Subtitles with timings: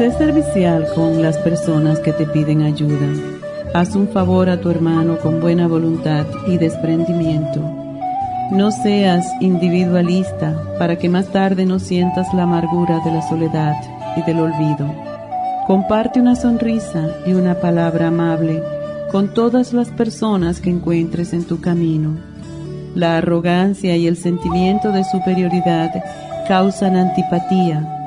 [0.00, 3.06] Sé servicial con las personas que te piden ayuda.
[3.74, 7.60] Haz un favor a tu hermano con buena voluntad y desprendimiento.
[8.50, 13.76] No seas individualista para que más tarde no sientas la amargura de la soledad
[14.16, 14.90] y del olvido.
[15.66, 18.62] Comparte una sonrisa y una palabra amable
[19.12, 22.16] con todas las personas que encuentres en tu camino.
[22.94, 25.92] La arrogancia y el sentimiento de superioridad
[26.48, 27.98] causan antipatía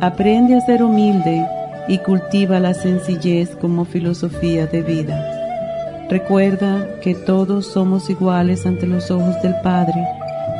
[0.00, 1.46] Aprende a ser humilde
[1.88, 6.06] y cultiva la sencillez como filosofía de vida.
[6.08, 10.06] Recuerda que todos somos iguales ante los ojos del Padre,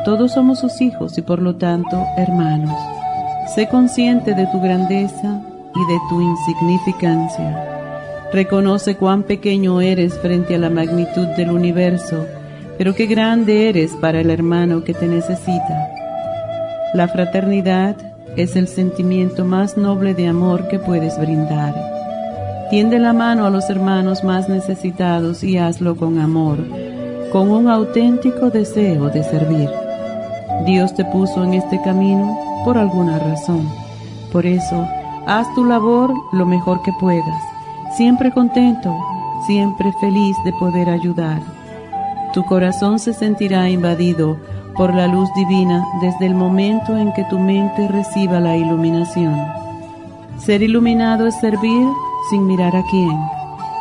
[0.05, 2.75] todos somos sus hijos y por lo tanto hermanos.
[3.55, 5.41] Sé consciente de tu grandeza
[5.75, 7.69] y de tu insignificancia.
[8.33, 12.25] Reconoce cuán pequeño eres frente a la magnitud del universo,
[12.79, 15.89] pero qué grande eres para el hermano que te necesita.
[16.95, 17.97] La fraternidad
[18.37, 21.75] es el sentimiento más noble de amor que puedes brindar.
[22.71, 26.59] Tiende la mano a los hermanos más necesitados y hazlo con amor,
[27.31, 29.69] con un auténtico deseo de servir.
[30.65, 33.69] Dios te puso en este camino por alguna razón.
[34.33, 34.87] Por eso,
[35.27, 37.43] haz tu labor lo mejor que puedas,
[37.97, 38.97] siempre contento,
[39.47, 41.41] siempre feliz de poder ayudar.
[42.33, 44.39] Tu corazón se sentirá invadido
[44.77, 49.37] por la luz divina desde el momento en que tu mente reciba la iluminación.
[50.39, 51.87] Ser iluminado es servir
[52.31, 53.19] sin mirar a quién.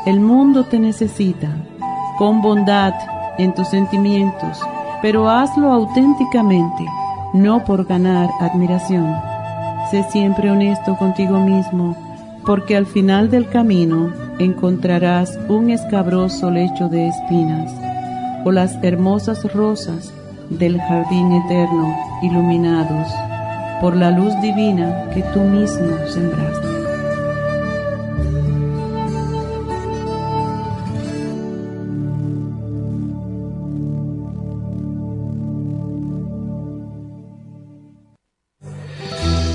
[0.06, 1.50] El mundo te necesita.
[2.18, 2.94] Con bondad
[3.38, 4.60] en tus sentimientos,
[5.02, 6.86] pero hazlo auténticamente,
[7.34, 9.16] no por ganar admiración.
[9.90, 11.96] Sé siempre honesto contigo mismo,
[12.46, 17.72] porque al final del camino encontrarás un escabroso lecho de espinas
[18.46, 20.14] o las hermosas rosas
[20.58, 23.08] del jardín eterno, iluminados
[23.80, 26.68] por la luz divina que tú mismo sembraste.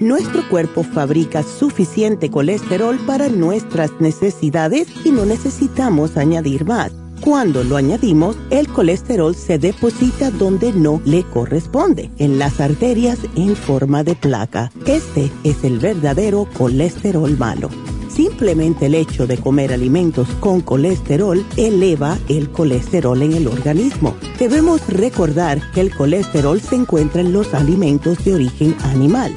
[0.00, 7.05] Nuestro cuerpo fabrica suficiente colesterol para nuestras necesidades y no necesitamos añadir más.
[7.20, 13.56] Cuando lo añadimos, el colesterol se deposita donde no le corresponde, en las arterias en
[13.56, 14.70] forma de placa.
[14.86, 17.68] Este es el verdadero colesterol malo.
[18.08, 24.16] Simplemente el hecho de comer alimentos con colesterol eleva el colesterol en el organismo.
[24.38, 29.36] Debemos recordar que el colesterol se encuentra en los alimentos de origen animal.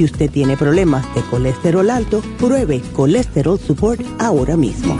[0.00, 4.96] si usted tiene problemas de colesterol alto, pruebe Colesterol Support ahora mismo.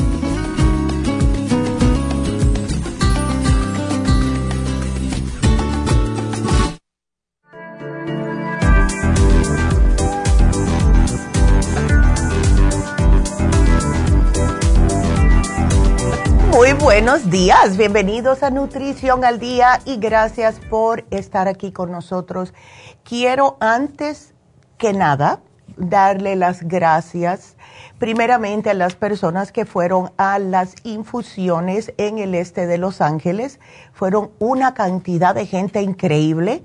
[16.53, 22.53] Muy buenos días, bienvenidos a Nutrición al Día y gracias por estar aquí con nosotros.
[23.03, 24.30] Quiero antes
[24.81, 25.41] que nada,
[25.77, 27.57] darle las gracias
[27.99, 33.61] primeramente a las personas que fueron a las infusiones en el este de Los Ángeles.
[33.93, 36.65] Fueron una cantidad de gente increíble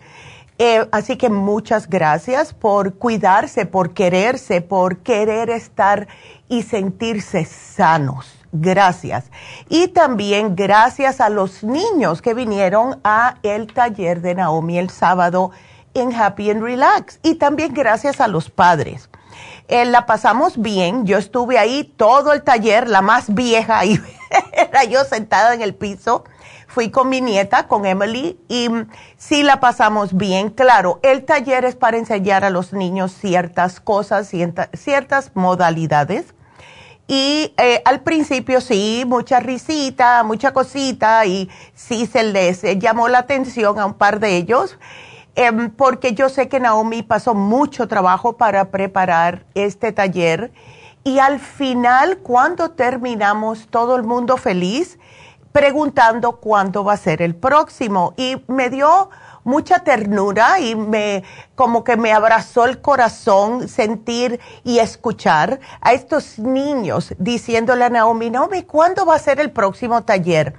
[0.58, 6.08] Eh, así que muchas gracias por cuidarse, por quererse, por querer estar
[6.48, 8.26] y sentirse sanos.
[8.54, 9.26] Gracias.
[9.68, 15.52] Y también gracias a los niños que vinieron a el taller de Naomi el sábado
[15.96, 17.20] en Happy and Relax.
[17.24, 19.10] Y también gracias a los padres.
[19.68, 21.06] Eh, la pasamos bien.
[21.06, 24.00] Yo estuve ahí todo el taller, la más vieja, y
[24.54, 26.24] era yo sentada en el piso
[26.76, 28.68] fui con mi nieta, con Emily, y
[29.18, 30.50] sí la pasamos bien.
[30.50, 34.30] Claro, el taller es para enseñar a los niños ciertas cosas,
[34.74, 36.26] ciertas modalidades.
[37.08, 43.20] Y eh, al principio sí, mucha risita, mucha cosita, y sí se les llamó la
[43.20, 44.78] atención a un par de ellos,
[45.36, 50.52] em, porque yo sé que Naomi pasó mucho trabajo para preparar este taller.
[51.04, 54.98] Y al final, cuando terminamos, todo el mundo feliz
[55.52, 58.14] preguntando cuándo va a ser el próximo.
[58.18, 59.10] Y me dio
[59.46, 61.24] mucha ternura y me
[61.56, 68.30] como que me abrazó el corazón sentir y escuchar a estos niños diciéndole a Naomi,
[68.30, 70.56] Naomi, ¿cuándo va a ser el próximo taller?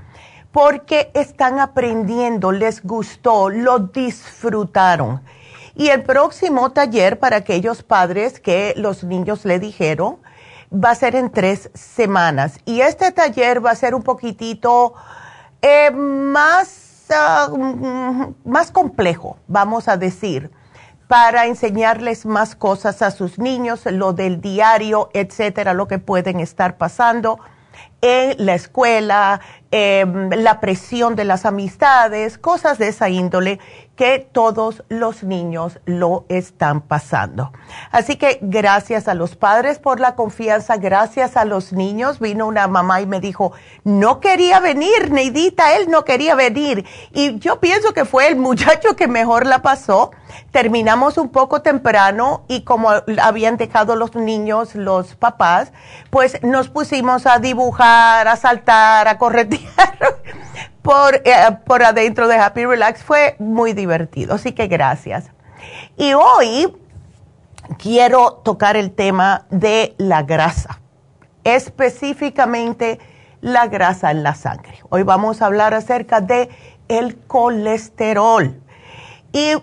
[0.56, 5.20] Porque están aprendiendo, les gustó, lo disfrutaron.
[5.74, 10.16] Y el próximo taller para aquellos padres que los niños le dijeron,
[10.72, 12.58] va a ser en tres semanas.
[12.64, 14.94] Y este taller va a ser un poquitito
[15.60, 20.50] eh, más, ah, mm, más complejo, vamos a decir,
[21.06, 26.78] para enseñarles más cosas a sus niños, lo del diario, etcétera, lo que pueden estar
[26.78, 27.40] pasando
[28.00, 33.58] en la escuela, em, la presión de las amistades, cosas de esa índole
[33.96, 37.52] que todos los niños lo están pasando.
[37.90, 42.20] Así que gracias a los padres por la confianza, gracias a los niños.
[42.20, 43.52] Vino una mamá y me dijo,
[43.84, 46.84] no quería venir, Neidita, él no quería venir.
[47.12, 50.10] Y yo pienso que fue el muchacho que mejor la pasó.
[50.50, 52.90] Terminamos un poco temprano y como
[53.22, 55.72] habían dejado los niños, los papás,
[56.10, 59.96] pues nos pusimos a dibujar, a saltar, a corretear
[60.86, 63.02] por, eh, por adentro de Happy Relax.
[63.02, 65.30] Fue muy divertido, así que gracias.
[65.96, 66.72] Y hoy
[67.76, 70.80] quiero tocar el tema de la grasa,
[71.42, 73.00] específicamente
[73.40, 74.78] la grasa en la sangre.
[74.88, 76.48] Hoy vamos a hablar acerca de
[76.86, 78.62] el colesterol.
[79.32, 79.54] Y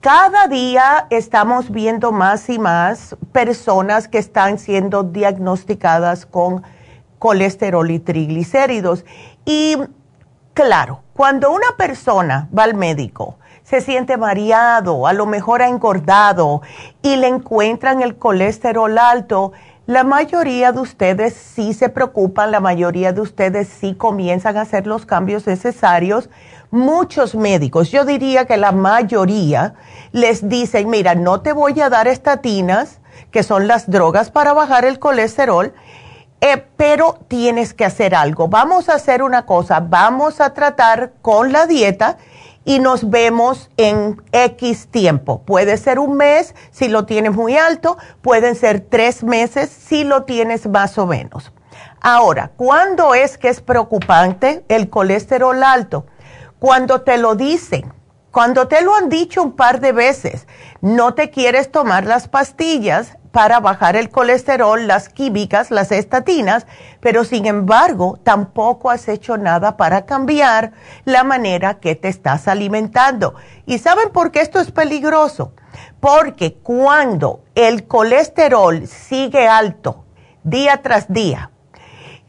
[0.00, 6.62] cada día estamos viendo más y más personas que están siendo diagnosticadas con
[7.18, 9.04] colesterol y triglicéridos.
[9.44, 9.76] Y
[10.54, 16.60] Claro, cuando una persona va al médico, se siente mareado, a lo mejor ha engordado
[17.00, 19.52] y le encuentran el colesterol alto,
[19.86, 24.86] la mayoría de ustedes sí se preocupan, la mayoría de ustedes sí comienzan a hacer
[24.86, 26.28] los cambios necesarios.
[26.70, 29.72] Muchos médicos, yo diría que la mayoría,
[30.12, 33.00] les dicen, mira, no te voy a dar estatinas,
[33.30, 35.72] que son las drogas para bajar el colesterol,
[36.42, 38.48] eh, pero tienes que hacer algo.
[38.48, 42.18] Vamos a hacer una cosa, vamos a tratar con la dieta
[42.64, 45.42] y nos vemos en X tiempo.
[45.42, 50.24] Puede ser un mes si lo tienes muy alto, pueden ser tres meses si lo
[50.24, 51.52] tienes más o menos.
[52.00, 56.06] Ahora, ¿cuándo es que es preocupante el colesterol alto?
[56.58, 57.92] Cuando te lo dicen,
[58.32, 60.48] cuando te lo han dicho un par de veces,
[60.80, 66.66] no te quieres tomar las pastillas, para bajar el colesterol, las químicas, las estatinas,
[67.00, 70.72] pero sin embargo tampoco has hecho nada para cambiar
[71.04, 73.34] la manera que te estás alimentando.
[73.66, 75.54] ¿Y saben por qué esto es peligroso?
[75.98, 80.04] Porque cuando el colesterol sigue alto
[80.44, 81.51] día tras día,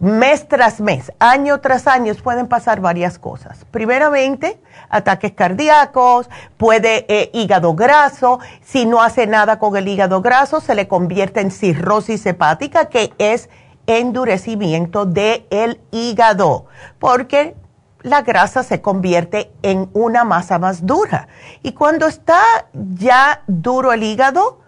[0.04, 3.66] mes tras mes, año tras año, pueden pasar varias cosas.
[3.72, 8.40] Primeramente, ataques cardíacos, puede eh, hígado graso.
[8.62, 13.14] Si no hace nada con el hígado graso, se le convierte en cirrosis hepática, que
[13.18, 13.50] es
[13.88, 16.66] endurecimiento del hígado,
[17.00, 17.56] porque
[18.02, 21.30] la grasa se convierte en una masa más dura.
[21.62, 22.42] Y cuando está
[22.74, 24.60] ya duro el hígado,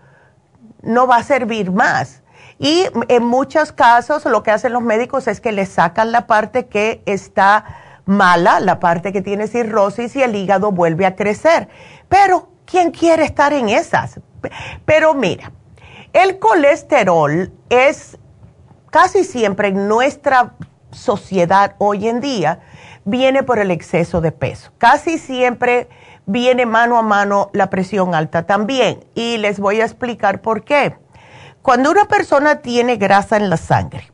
[0.81, 2.21] no va a servir más.
[2.57, 6.67] Y en muchos casos lo que hacen los médicos es que le sacan la parte
[6.67, 7.65] que está
[8.05, 11.67] mala, la parte que tiene cirrosis y el hígado vuelve a crecer.
[12.07, 14.19] Pero, ¿quién quiere estar en esas?
[14.85, 15.51] Pero mira,
[16.13, 18.17] el colesterol es
[18.89, 20.53] casi siempre en nuestra
[20.91, 22.61] sociedad hoy en día,
[23.03, 24.71] viene por el exceso de peso.
[24.77, 25.89] Casi siempre
[26.25, 29.03] viene mano a mano la presión alta también.
[29.13, 30.95] Y les voy a explicar por qué.
[31.65, 34.11] Cuando una persona tiene grasa en la sangre,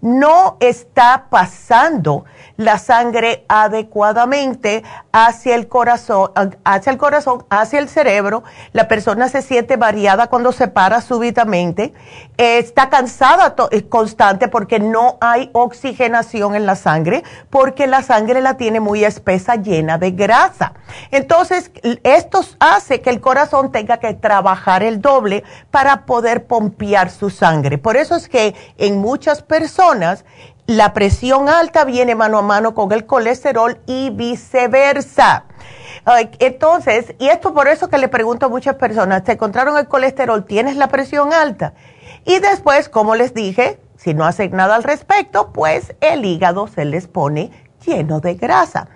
[0.00, 2.24] no está pasando
[2.56, 6.30] la sangre adecuadamente hacia el corazón,
[6.64, 8.44] hacia el corazón, hacia el cerebro.
[8.72, 11.92] La persona se siente variada cuando se para súbitamente.
[12.36, 18.56] está cansada eh, constante porque no hay oxigenación en la sangre, porque la sangre la
[18.56, 20.74] tiene muy espesa, llena de grasa.
[21.10, 21.70] Entonces,
[22.02, 27.78] esto hace que el corazón tenga que trabajar el doble para poder pompear su sangre.
[27.78, 29.85] Por eso es que en muchas personas
[30.66, 35.44] la presión alta viene mano a mano con el colesterol y viceversa.
[36.38, 40.44] Entonces, y esto por eso que le pregunto a muchas personas, ¿te encontraron el colesterol?
[40.44, 41.74] ¿Tienes la presión alta?
[42.24, 46.84] Y después, como les dije, si no hacen nada al respecto, pues el hígado se
[46.84, 47.50] les pone
[47.84, 48.88] lleno de grasa.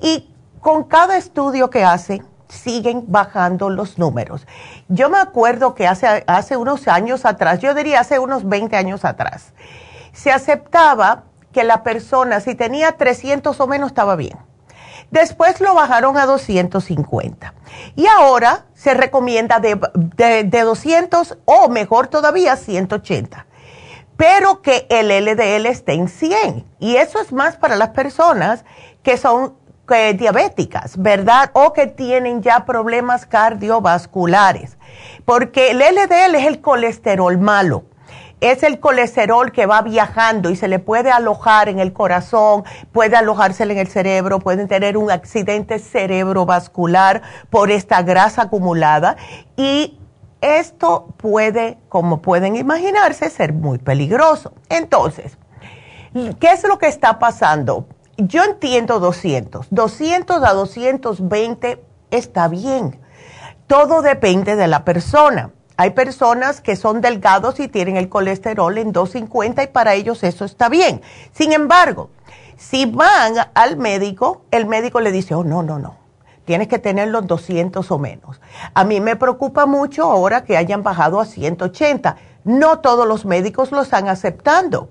[0.00, 4.46] Y con cada estudio que hacen, siguen bajando los números.
[4.88, 9.04] Yo me acuerdo que hace, hace unos años atrás, yo diría hace unos 20 años
[9.04, 9.52] atrás,
[10.16, 14.38] se aceptaba que la persona, si tenía 300 o menos, estaba bien.
[15.10, 17.54] Después lo bajaron a 250.
[17.94, 23.46] Y ahora se recomienda de, de, 200 o mejor todavía 180.
[24.16, 26.64] Pero que el LDL esté en 100.
[26.80, 28.64] Y eso es más para las personas
[29.02, 29.54] que son
[29.90, 31.50] eh, diabéticas, ¿verdad?
[31.52, 34.78] O que tienen ya problemas cardiovasculares.
[35.26, 37.84] Porque el LDL es el colesterol malo
[38.50, 43.16] es el colesterol que va viajando y se le puede alojar en el corazón, puede
[43.16, 49.16] alojársele en el cerebro, pueden tener un accidente cerebrovascular por esta grasa acumulada
[49.56, 49.98] y
[50.40, 54.52] esto puede, como pueden imaginarse, ser muy peligroso.
[54.68, 55.38] Entonces,
[56.12, 57.86] ¿qué es lo que está pasando?
[58.16, 63.00] Yo entiendo 200, 200 a 220 está bien.
[63.66, 65.50] Todo depende de la persona.
[65.78, 70.46] Hay personas que son delgados y tienen el colesterol en 250 y para ellos eso
[70.46, 71.02] está bien.
[71.32, 72.08] Sin embargo,
[72.56, 75.96] si van al médico, el médico le dice, oh, no, no, no,
[76.46, 78.40] tienes que tener los 200 o menos.
[78.72, 82.16] A mí me preocupa mucho ahora que hayan bajado a 180.
[82.44, 84.88] No todos los médicos lo están aceptando.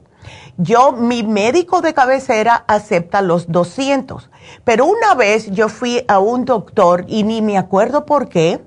[0.58, 4.30] Yo, mi médico de cabecera acepta los 200.
[4.64, 8.62] Pero una vez yo fui a un doctor y ni me acuerdo por qué,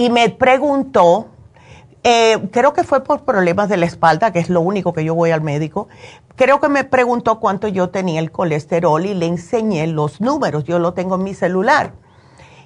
[0.00, 1.28] y me preguntó,
[2.04, 5.14] eh, creo que fue por problemas de la espalda, que es lo único que yo
[5.14, 5.88] voy al médico,
[6.36, 10.78] creo que me preguntó cuánto yo tenía el colesterol y le enseñé los números, yo
[10.78, 11.92] lo tengo en mi celular.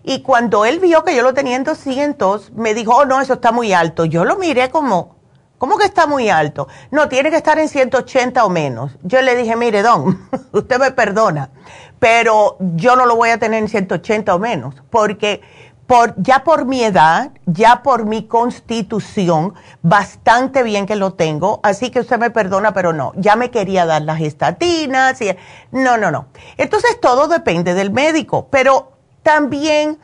[0.05, 3.33] Y cuando él vio que yo lo tenía en 200, me dijo, oh, no, eso
[3.33, 4.05] está muy alto.
[4.05, 5.17] Yo lo miré como,
[5.59, 6.69] ¿cómo que está muy alto?
[6.93, 8.93] No, tiene que estar en 180 o menos.
[9.03, 11.51] Yo le dije, mire, don, usted me perdona,
[11.99, 15.41] pero yo no lo voy a tener en 180 o menos, porque
[15.87, 21.91] por, ya por mi edad, ya por mi constitución, bastante bien que lo tengo, así
[21.91, 25.37] que usted me perdona, pero no, ya me quería dar las estatinas, y,
[25.73, 26.27] no, no, no.
[26.57, 29.99] Entonces todo depende del médico, pero también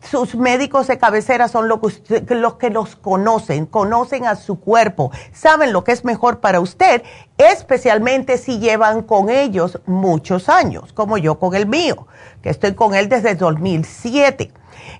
[0.00, 5.10] sus médicos de cabecera son los que, los que los conocen, conocen a su cuerpo,
[5.32, 7.02] saben lo que es mejor para usted,
[7.38, 12.06] especialmente si llevan con ellos muchos años, como yo con el mío,
[12.42, 14.52] que estoy con él desde 2007.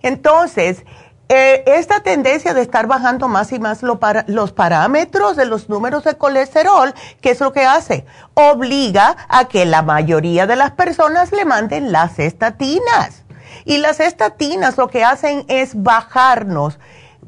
[0.03, 0.85] Entonces,
[1.29, 6.17] eh, esta tendencia de estar bajando más y más los parámetros de los números de
[6.17, 8.07] colesterol, ¿qué es lo que hace?
[8.35, 13.25] Obliga a que la mayoría de las personas le manden las estatinas.
[13.65, 16.79] Y las estatinas lo que hacen es bajarnos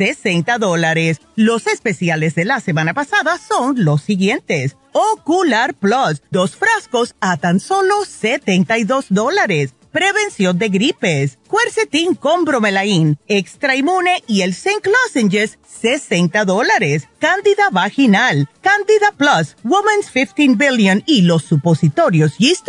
[0.00, 1.20] 60 dólares.
[1.36, 4.78] Los especiales de la semana pasada son los siguientes.
[4.92, 9.74] Ocular Plus, dos frascos a tan solo 72 dólares.
[9.92, 17.06] Prevención de gripes, Quercetin con bromelain, Extra Inmune y el Zinc Lozenges, 60 dólares.
[17.18, 22.66] Cándida vaginal, Candida Plus, Woman's 15 Billion y los supositorios Yeast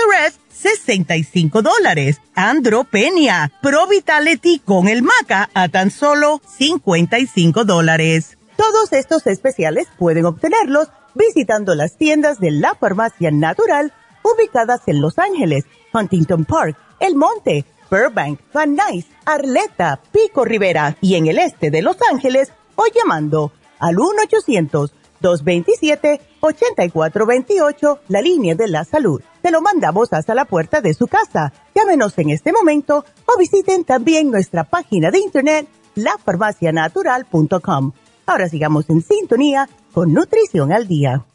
[0.61, 2.21] 65 dólares.
[2.35, 8.37] Andropenia, Pro Vitality con el maca a tan solo 55 dólares.
[8.55, 15.17] Todos estos especiales pueden obtenerlos visitando las tiendas de la farmacia natural ubicadas en Los
[15.17, 21.71] Ángeles, Huntington Park, El Monte, Burbank, Van Nuys, Arleta, Pico Rivera y en el este
[21.71, 29.21] de Los Ángeles o llamando al 1 800 227-8428, la línea de la salud.
[29.41, 31.51] Te lo mandamos hasta la puerta de su casa.
[31.73, 37.91] Llámenos en este momento o visiten también nuestra página de internet, lafarmacianatural.com.
[38.27, 41.25] Ahora sigamos en sintonía con Nutrición al Día.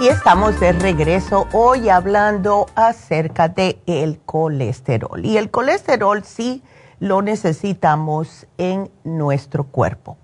[0.00, 5.24] Y estamos de regreso hoy hablando acerca de el colesterol.
[5.24, 6.62] Y el colesterol sí
[7.00, 10.16] lo necesitamos en nuestro cuerpo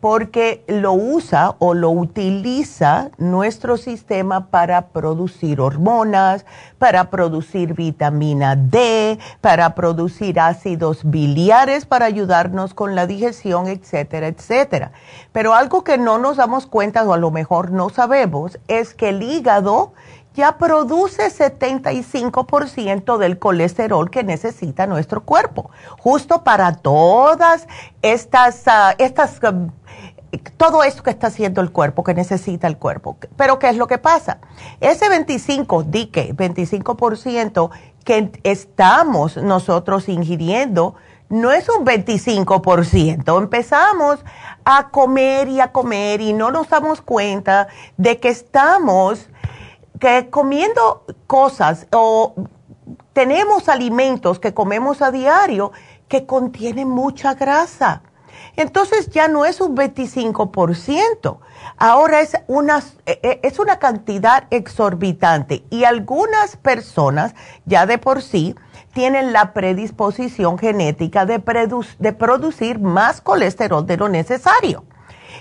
[0.00, 6.44] porque lo usa o lo utiliza nuestro sistema para producir hormonas,
[6.78, 14.92] para producir vitamina D, para producir ácidos biliares para ayudarnos con la digestión, etcétera, etcétera.
[15.32, 19.08] Pero algo que no nos damos cuenta o a lo mejor no sabemos es que
[19.08, 19.92] el hígado
[20.36, 27.66] ya produce 75% del colesterol que necesita nuestro cuerpo, justo para todas
[28.02, 29.70] estas, uh, estas um,
[30.58, 33.16] todo esto que está haciendo el cuerpo, que necesita el cuerpo.
[33.36, 34.38] Pero ¿qué es lo que pasa?
[34.80, 37.70] Ese 25, di que 25%
[38.04, 40.96] que estamos nosotros ingiriendo,
[41.28, 43.38] no es un 25%.
[43.38, 44.20] Empezamos
[44.64, 49.28] a comer y a comer y no nos damos cuenta de que estamos
[50.00, 52.34] que comiendo cosas o
[53.12, 55.72] tenemos alimentos que comemos a diario
[56.08, 58.02] que contienen mucha grasa.
[58.56, 61.38] Entonces ya no es un 25%,
[61.76, 65.64] ahora es una, e, e, es una cantidad exorbitante.
[65.70, 67.34] Y algunas personas
[67.66, 68.54] ya de por sí
[68.94, 71.42] tienen la predisposición genética de,
[71.98, 74.84] de producir más colesterol de lo necesario.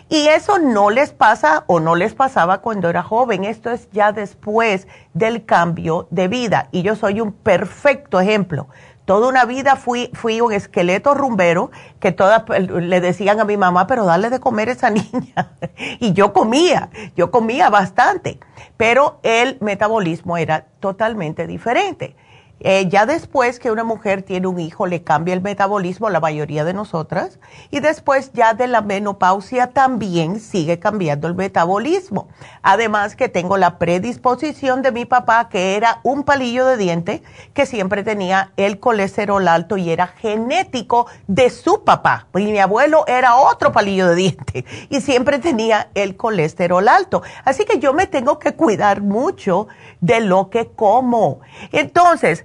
[0.08, 3.44] Y eso no les pasa o no les pasaba cuando era joven.
[3.44, 6.70] Esto es ya después del cambio de vida.
[6.72, 8.68] Y yo soy un perfecto ejemplo.
[9.06, 13.86] Toda una vida fui, fui un esqueleto rumbero que todas le decían a mi mamá,
[13.86, 15.54] pero dale de comer a esa niña.
[16.00, 18.40] y yo comía, yo comía bastante,
[18.78, 22.16] pero el metabolismo era totalmente diferente.
[22.62, 26.64] Eh, ya después que una mujer tiene un hijo, le cambia el metabolismo, la mayoría
[26.64, 27.40] de nosotras,
[27.70, 32.30] y después ya de la menopausia también sigue cambiando el metabolismo.
[32.62, 37.66] Además que tengo la predisposición de mi papá, que era un palillo de diente, que
[37.66, 42.28] siempre tenía el colesterol alto y era genético de su papá.
[42.36, 47.22] Y mi abuelo era otro palillo de diente y siempre tenía el colesterol alto.
[47.44, 49.68] Así que yo me tengo que cuidar mucho
[50.00, 51.42] de lo que como.
[51.72, 52.45] Entonces,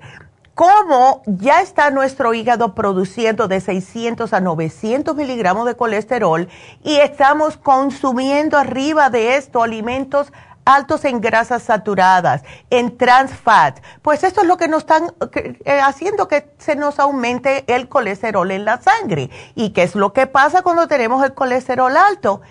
[0.60, 6.50] cómo ya está nuestro hígado produciendo de 600 a 900 miligramos de colesterol
[6.84, 10.34] y estamos consumiendo arriba de esto alimentos
[10.66, 15.80] altos en grasas saturadas, en trans fat, pues esto es lo que nos están eh,
[15.82, 19.30] haciendo que se nos aumente el colesterol en la sangre.
[19.54, 22.42] ¿Y qué es lo que pasa cuando tenemos el colesterol alto?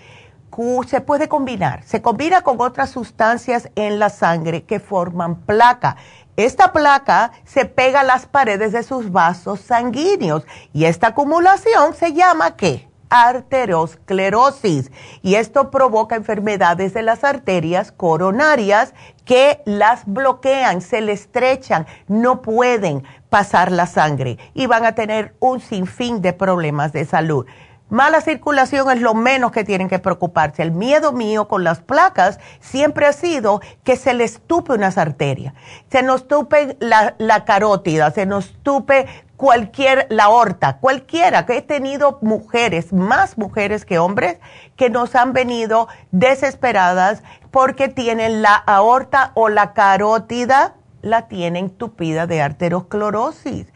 [0.86, 5.96] se puede combinar, se combina con otras sustancias en la sangre que forman placa
[6.36, 12.12] esta placa se pega a las paredes de sus vasos sanguíneos y esta acumulación se
[12.12, 12.88] llama ¿qué?
[13.10, 14.90] arteriosclerosis
[15.20, 22.40] y esto provoca enfermedades de las arterias coronarias que las bloquean, se le estrechan, no
[22.40, 27.46] pueden pasar la sangre y van a tener un sinfín de problemas de salud.
[27.90, 30.62] Mala circulación es lo menos que tienen que preocuparse.
[30.62, 35.54] El miedo mío con las placas siempre ha sido que se les tupe unas arterias.
[35.90, 42.92] Se nos tupe la, carótida, se nos tupe cualquier, la aorta, cualquiera, he tenido mujeres,
[42.92, 44.38] más mujeres que hombres,
[44.76, 52.28] que nos han venido desesperadas porque tienen la aorta o la carótida, la tienen tupida
[52.28, 53.66] de arteriosclerosis.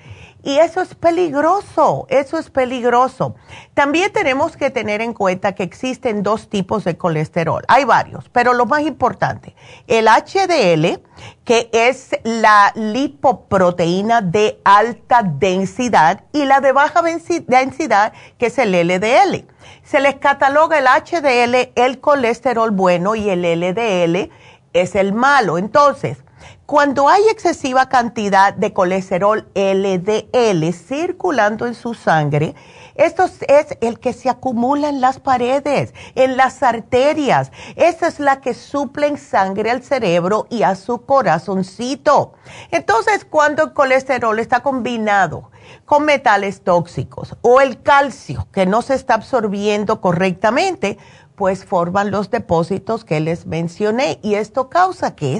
[0.46, 3.34] Y eso es peligroso, eso es peligroso.
[3.72, 7.62] También tenemos que tener en cuenta que existen dos tipos de colesterol.
[7.66, 11.00] Hay varios, pero lo más importante, el HDL,
[11.44, 18.72] que es la lipoproteína de alta densidad, y la de baja densidad, que es el
[18.72, 19.46] LDL.
[19.82, 24.30] Se les cataloga el HDL, el colesterol bueno, y el LDL
[24.74, 25.56] es el malo.
[25.56, 26.23] Entonces,
[26.66, 32.54] cuando hay excesiva cantidad de colesterol LDL circulando en su sangre,
[32.94, 37.52] esto es el que se acumula en las paredes, en las arterias.
[37.76, 42.34] Esa es la que suplen sangre al cerebro y a su corazoncito.
[42.70, 45.50] Entonces, cuando el colesterol está combinado
[45.84, 50.96] con metales tóxicos o el calcio que no se está absorbiendo correctamente,
[51.34, 55.36] pues forman los depósitos que les mencioné y esto causa que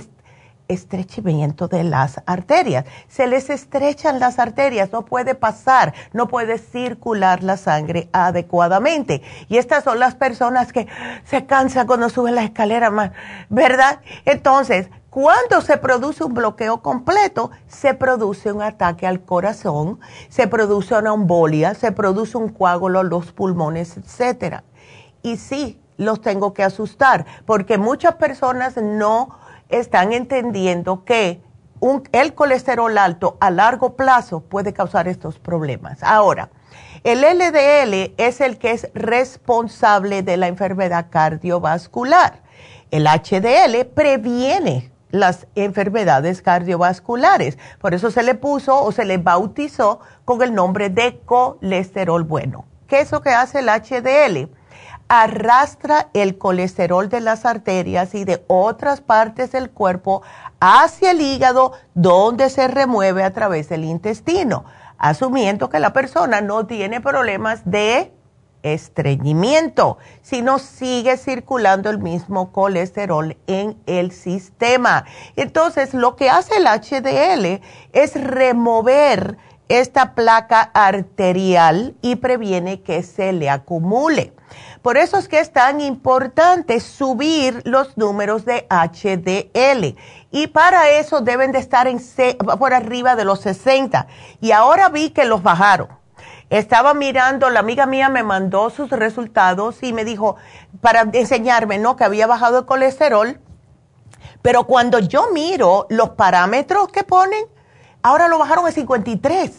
[0.68, 2.85] estrechamiento de las arterias.
[3.09, 9.22] Se les estrechan las arterias, no puede pasar, no puede circular la sangre adecuadamente.
[9.48, 10.87] Y estas son las personas que
[11.24, 12.90] se cansan cuando suben la escalera,
[13.48, 14.00] ¿verdad?
[14.24, 20.96] Entonces, cuando se produce un bloqueo completo, se produce un ataque al corazón, se produce
[20.96, 24.64] una embolia, se produce un coágulo en los pulmones, etcétera.
[25.22, 29.38] Y sí, los tengo que asustar, porque muchas personas no
[29.78, 31.40] están entendiendo que
[32.12, 36.02] el colesterol alto a largo plazo puede causar estos problemas.
[36.02, 36.48] Ahora,
[37.02, 42.40] el LDL es el que es responsable de la enfermedad cardiovascular.
[42.90, 47.58] El HDL previene las enfermedades cardiovasculares.
[47.78, 52.64] Por eso se le puso o se le bautizó con el nombre de colesterol bueno.
[52.88, 54.48] ¿Qué es lo que hace el HDL?
[55.08, 60.22] Arrastra el colesterol de las arterias y de otras partes del cuerpo
[60.60, 64.64] hacia el hígado donde se remueve a través del intestino,
[64.98, 68.12] asumiendo que la persona no tiene problemas de
[68.64, 75.04] estreñimiento, sino sigue circulando el mismo colesterol en el sistema.
[75.36, 77.62] Entonces, lo que hace el HDL
[77.92, 79.36] es remover
[79.68, 84.34] esta placa arterial y previene que se le acumule.
[84.85, 89.97] Por eso es que es tan importante subir los números de HDL.
[90.31, 91.88] Y para eso deben de estar
[92.59, 94.07] por arriba de los 60.
[94.42, 95.88] Y ahora vi que los bajaron.
[96.51, 100.37] Estaba mirando, la amiga mía me mandó sus resultados y me dijo,
[100.83, 101.97] para enseñarme, ¿no?
[101.97, 103.40] Que había bajado el colesterol.
[104.42, 107.47] Pero cuando yo miro los parámetros que ponen,
[108.03, 109.51] ahora lo bajaron a 53.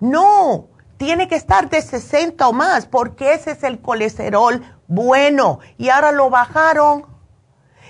[0.00, 0.66] No,
[0.98, 5.60] tiene que estar de 60 o más, porque ese es el colesterol bueno.
[5.78, 7.06] Y ahora lo bajaron.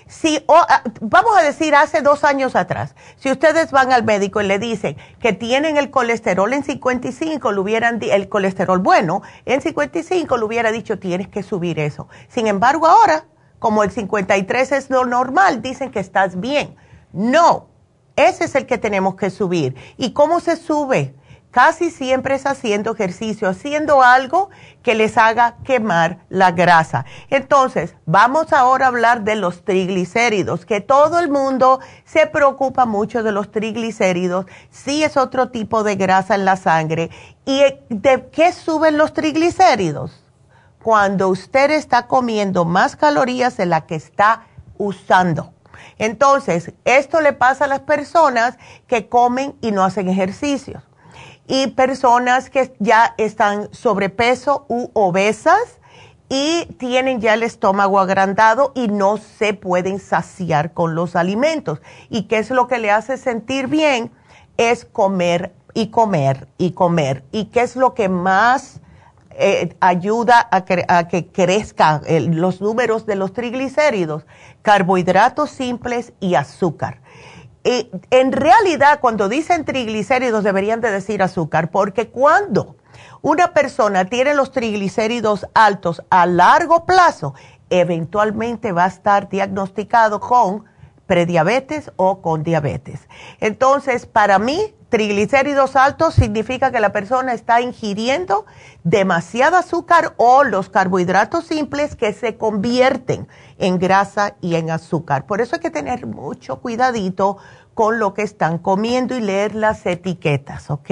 [0.06, 4.46] Si, ah, vamos a decir, hace dos años atrás, si ustedes van al médico y
[4.46, 10.38] le dicen que tienen el colesterol en 55, le hubieran el colesterol bueno, en 55
[10.38, 12.08] le hubiera dicho, tienes que subir eso.
[12.28, 13.26] Sin embargo, ahora,
[13.58, 16.76] como el 53 es lo normal, dicen que estás bien.
[17.12, 17.68] No,
[18.16, 19.76] ese es el que tenemos que subir.
[19.98, 21.14] ¿Y cómo se sube?
[21.50, 24.50] Casi siempre es haciendo ejercicio, haciendo algo
[24.82, 27.04] que les haga quemar la grasa.
[27.30, 33.22] Entonces, vamos ahora a hablar de los triglicéridos, que todo el mundo se preocupa mucho
[33.22, 37.10] de los triglicéridos, sí es otro tipo de grasa en la sangre.
[37.44, 40.22] ¿Y de qué suben los triglicéridos?
[40.82, 45.52] Cuando usted está comiendo más calorías de la que está usando.
[45.98, 48.56] Entonces, esto le pasa a las personas
[48.86, 50.87] que comen y no hacen ejercicios
[51.48, 55.78] y personas que ya están sobrepeso u obesas
[56.28, 61.80] y tienen ya el estómago agrandado y no se pueden saciar con los alimentos.
[62.10, 64.12] ¿Y qué es lo que le hace sentir bien?
[64.58, 67.24] Es comer y comer y comer.
[67.32, 68.80] ¿Y qué es lo que más
[69.30, 72.02] eh, ayuda a, a que crezcan
[72.38, 74.26] los números de los triglicéridos?
[74.60, 77.00] Carbohidratos simples y azúcar
[77.64, 82.76] en realidad, cuando dicen triglicéridos, deberían de decir azúcar, porque cuando
[83.20, 87.34] una persona tiene los triglicéridos altos a largo plazo,
[87.70, 90.64] eventualmente va a estar diagnosticado con
[91.06, 93.08] prediabetes o con diabetes.
[93.40, 98.46] Entonces, para mí, triglicéridos altos significa que la persona está ingiriendo
[98.84, 105.26] demasiado azúcar o los carbohidratos simples que se convierten en grasa y en azúcar.
[105.26, 107.38] Por eso hay que tener mucho cuidadito
[107.74, 110.90] con lo que están comiendo y leer las etiquetas, ¿ok?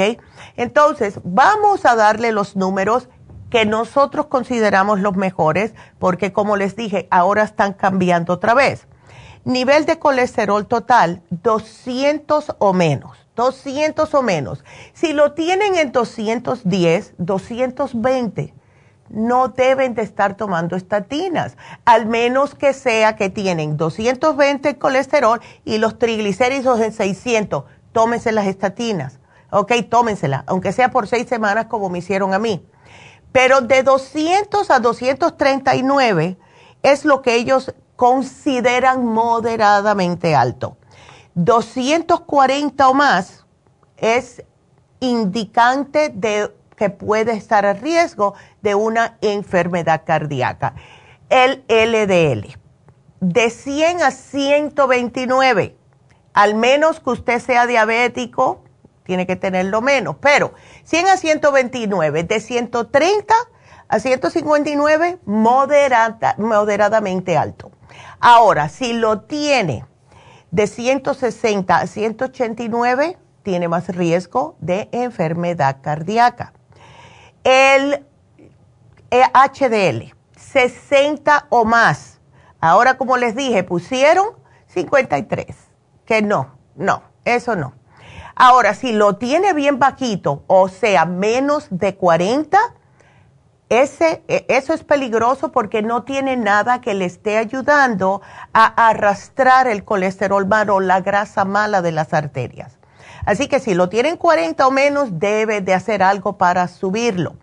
[0.56, 3.09] Entonces, vamos a darle los números
[3.50, 8.87] que nosotros consideramos los mejores, porque como les dije, ahora están cambiando otra vez.
[9.44, 13.26] Nivel de colesterol total, 200 o menos.
[13.37, 14.64] 200 o menos.
[14.92, 18.55] Si lo tienen en 210, 220,
[19.09, 25.79] no deben de estar tomando estatinas, al menos que sea que tienen 220 colesterol y
[25.79, 27.64] los triglicéridos en 600.
[27.92, 29.20] Tómense las estatinas.
[29.51, 32.66] Ok, tómenselas, aunque sea por seis semanas como me hicieron a mí.
[33.31, 36.37] Pero de 200 a 239
[36.83, 40.77] es lo que ellos consideran moderadamente alto.
[41.37, 43.46] 240 o más
[43.99, 44.42] es
[45.01, 50.75] indicante de que puede estar a riesgo de una enfermedad cardíaca.
[51.29, 52.57] El LDL,
[53.20, 55.77] de 100 a 129,
[56.33, 58.62] al menos que usted sea diabético,
[59.05, 63.35] tiene que tenerlo menos, pero 100 a 129, de 130
[63.88, 67.72] a 159, moderadamente alto.
[68.20, 69.85] Ahora, si lo tiene
[70.50, 76.52] de 160 a 189, tiene más riesgo de enfermedad cardíaca.
[77.44, 78.04] El
[79.11, 82.20] HDL, 60 o más.
[82.61, 84.26] Ahora, como les dije, pusieron
[84.68, 85.46] 53,
[86.04, 87.74] que no, no, eso no.
[88.35, 92.59] Ahora, si lo tiene bien bajito, o sea, menos de 40,
[93.68, 99.66] ese, e, eso es peligroso porque no tiene nada que le esté ayudando a arrastrar
[99.66, 102.79] el colesterol malo, la grasa mala de las arterias.
[103.24, 107.35] Así que si lo tienen 40 o menos, debe de hacer algo para subirlo.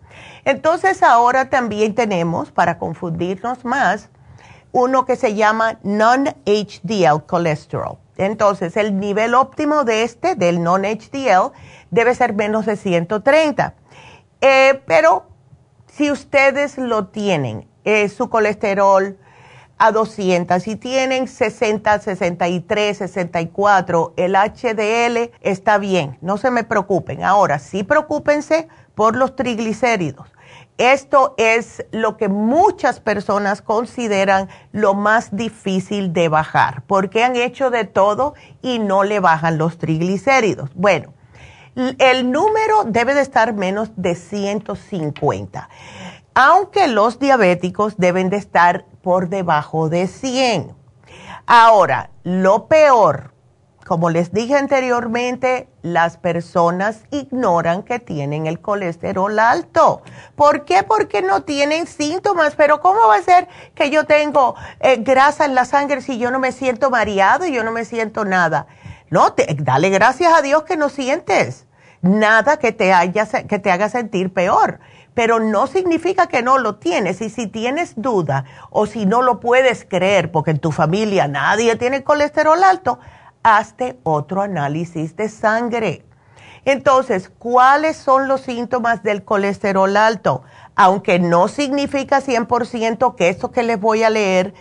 [0.46, 4.08] Entonces ahora también tenemos, para confundirnos más,
[4.72, 7.98] uno que se llama non-HDL colesterol.
[8.16, 11.52] Entonces el nivel óptimo de este, del non-HDL,
[11.90, 13.74] debe ser menos de 130.
[14.40, 15.33] Eh, pero
[15.96, 19.16] si ustedes lo tienen, eh, su colesterol
[19.78, 27.22] a 200, si tienen 60, 63, 64, el HDL está bien, no se me preocupen.
[27.22, 30.28] Ahora, sí preocúpense por los triglicéridos.
[30.78, 37.70] Esto es lo que muchas personas consideran lo más difícil de bajar, porque han hecho
[37.70, 40.70] de todo y no le bajan los triglicéridos.
[40.74, 41.14] Bueno,
[41.76, 45.68] el número debe de estar menos de 150,
[46.34, 50.72] aunque los diabéticos deben de estar por debajo de 100.
[51.46, 53.34] Ahora, lo peor,
[53.86, 60.02] como les dije anteriormente, las personas ignoran que tienen el colesterol alto.
[60.36, 60.84] ¿Por qué?
[60.84, 62.54] Porque no tienen síntomas.
[62.56, 66.30] Pero ¿cómo va a ser que yo tengo eh, grasa en la sangre si yo
[66.30, 68.66] no me siento mareado y yo no me siento nada?
[69.14, 71.68] No, dale gracias a Dios que no sientes
[72.02, 74.80] nada que te, haya, que te haga sentir peor.
[75.14, 77.20] Pero no significa que no lo tienes.
[77.20, 81.76] Y si tienes duda o si no lo puedes creer porque en tu familia nadie
[81.76, 82.98] tiene colesterol alto,
[83.44, 86.04] hazte otro análisis de sangre.
[86.64, 90.42] Entonces, ¿cuáles son los síntomas del colesterol alto?
[90.74, 94.54] Aunque no significa 100% que eso que les voy a leer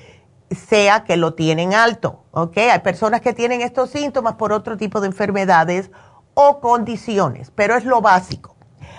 [0.51, 2.57] sea que lo tienen alto, ¿ok?
[2.57, 5.91] Hay personas que tienen estos síntomas por otro tipo de enfermedades
[6.33, 8.55] o condiciones, pero es lo básico.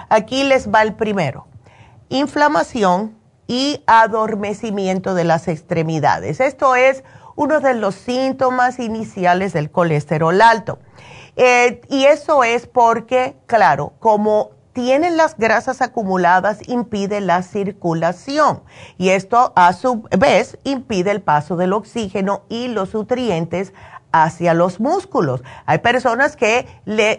[0.09, 1.47] Aquí les va el primero.
[2.09, 6.41] Inflamación y adormecimiento de las extremidades.
[6.41, 7.05] Esto es
[7.37, 10.79] uno de los síntomas iniciales del colesterol alto.
[11.37, 18.63] Eh, y eso es porque, claro, como tienen las grasas acumuladas, impide la circulación.
[18.99, 23.73] Y esto a su vez impide el paso del oxígeno y los nutrientes
[24.13, 25.43] hacia los músculos.
[25.65, 26.67] Hay personas que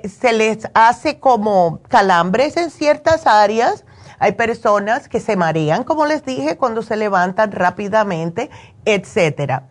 [0.08, 3.86] se les hace como calambres en ciertas áreas.
[4.20, 8.50] Hay personas que se marean, como les dije, cuando se levantan rápidamente,
[8.86, 9.70] etcétera.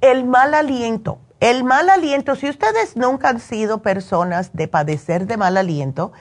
[0.00, 1.18] El mal aliento.
[1.38, 6.12] El mal aliento, si ustedes nunca han sido personas de padecer de mal aliento,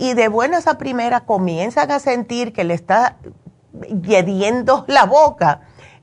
[0.00, 3.18] y de buenas a primera comienzan a sentir que le está
[4.02, 5.60] hiediendo la boca,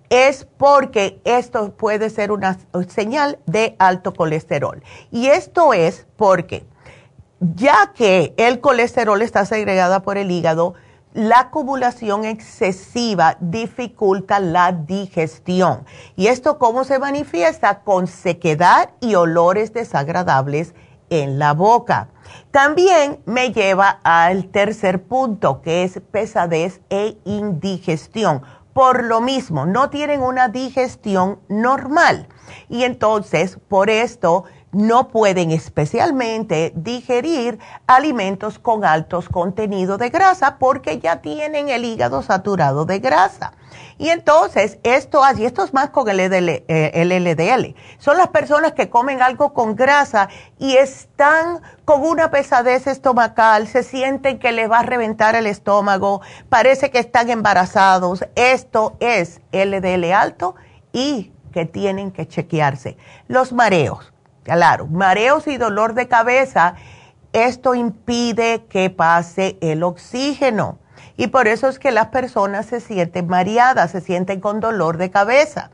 [0.09, 4.83] es porque esto puede ser una señal de alto colesterol.
[5.11, 6.63] Y esto es porque
[7.39, 10.75] ya que el colesterol está segregado por el hígado,
[11.13, 15.85] la acumulación excesiva dificulta la digestión.
[16.15, 17.79] ¿Y esto cómo se manifiesta?
[17.79, 20.75] Con sequedad y olores desagradables
[21.09, 22.09] en la boca.
[22.51, 28.41] También me lleva al tercer punto, que es pesadez e indigestión.
[28.73, 32.27] Por lo mismo, no tienen una digestión normal.
[32.69, 34.43] Y entonces, por esto,
[34.77, 42.21] no pueden especialmente digerir alimentos con altos contenidos de grasa porque ya tienen el hígado
[42.21, 43.53] saturado de grasa.
[43.97, 48.87] Y entonces, esto así, esto es más con el, LDL, eh, Son las personas que
[48.91, 54.79] comen algo con grasa y están con una pesadez estomacal, se sienten que les va
[54.79, 58.23] a reventar el estómago, parece que están embarazados.
[58.35, 60.53] Esto es LDL alto
[60.93, 62.95] y que tienen que chequearse.
[63.27, 64.13] Los mareos
[64.47, 66.75] Claro, mareos y dolor de cabeza,
[67.33, 70.79] esto impide que pase el oxígeno.
[71.17, 75.11] Y por eso es que las personas se sienten mareadas, se sienten con dolor de
[75.11, 75.69] cabeza.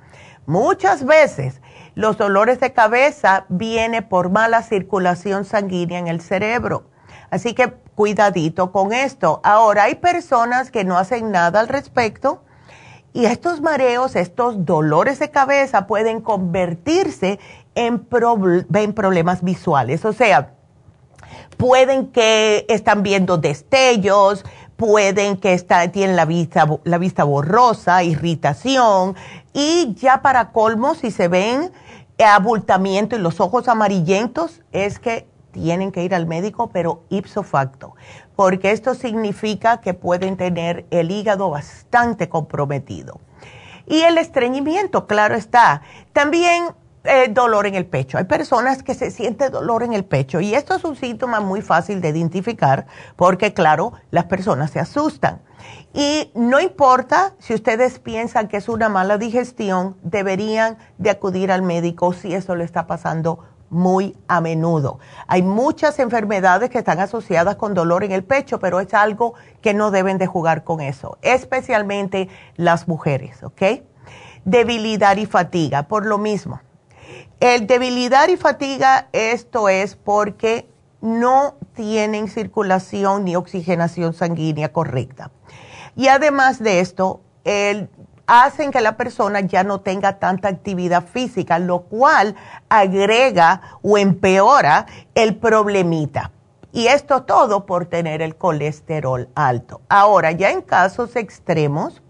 [0.47, 1.61] Muchas veces
[1.93, 6.85] los dolores de cabeza vienen por mala circulación sanguínea en el cerebro.
[7.29, 9.39] Así que cuidadito con esto.
[9.43, 12.41] Ahora, hay personas que no hacen nada al respecto
[13.15, 17.39] y estos mareos, estos dolores de cabeza pueden convertirse
[17.75, 17.99] en,
[18.93, 20.05] problemas visuales.
[20.05, 20.51] O sea,
[21.57, 29.15] pueden que están viendo destellos, pueden que está, tienen la vista, la vista borrosa, irritación
[29.53, 31.71] y ya para colmo, si se ven
[32.23, 37.95] abultamiento y los ojos amarillentos, es que tienen que ir al médico, pero ipso facto,
[38.35, 43.19] porque esto significa que pueden tener el hígado bastante comprometido.
[43.85, 45.81] Y el estreñimiento, claro está.
[46.13, 46.67] También
[47.05, 48.17] eh, dolor en el pecho.
[48.17, 51.61] Hay personas que se sienten dolor en el pecho y esto es un síntoma muy
[51.61, 52.85] fácil de identificar
[53.17, 55.41] porque, claro, las personas se asustan.
[55.93, 61.61] Y no importa si ustedes piensan que es una mala digestión, deberían de acudir al
[61.61, 63.39] médico si eso le está pasando
[63.69, 64.99] muy a menudo.
[65.27, 69.73] Hay muchas enfermedades que están asociadas con dolor en el pecho, pero es algo que
[69.73, 73.83] no deben de jugar con eso, especialmente las mujeres, ¿ok?
[74.45, 76.61] Debilidad y fatiga, por lo mismo
[77.43, 80.69] el debilidad y fatiga, esto es porque
[81.01, 85.29] no tienen circulación ni oxigenación sanguínea correcta.
[85.97, 87.19] Y además de esto,
[88.27, 92.37] hacen que la persona ya no tenga tanta actividad física, lo cual
[92.69, 96.31] agrega o empeora el problemita.
[96.71, 99.81] Y esto todo por tener el colesterol alto.
[99.89, 102.01] Ahora, ya en casos extremos,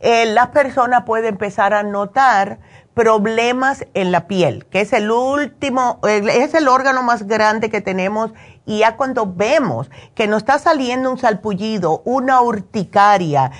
[0.00, 2.58] eh, la persona puede empezar a notar
[2.98, 8.32] problemas en la piel, que es el último, es el órgano más grande que tenemos
[8.66, 13.52] y ya cuando vemos que nos está saliendo un salpullido, una urticaria,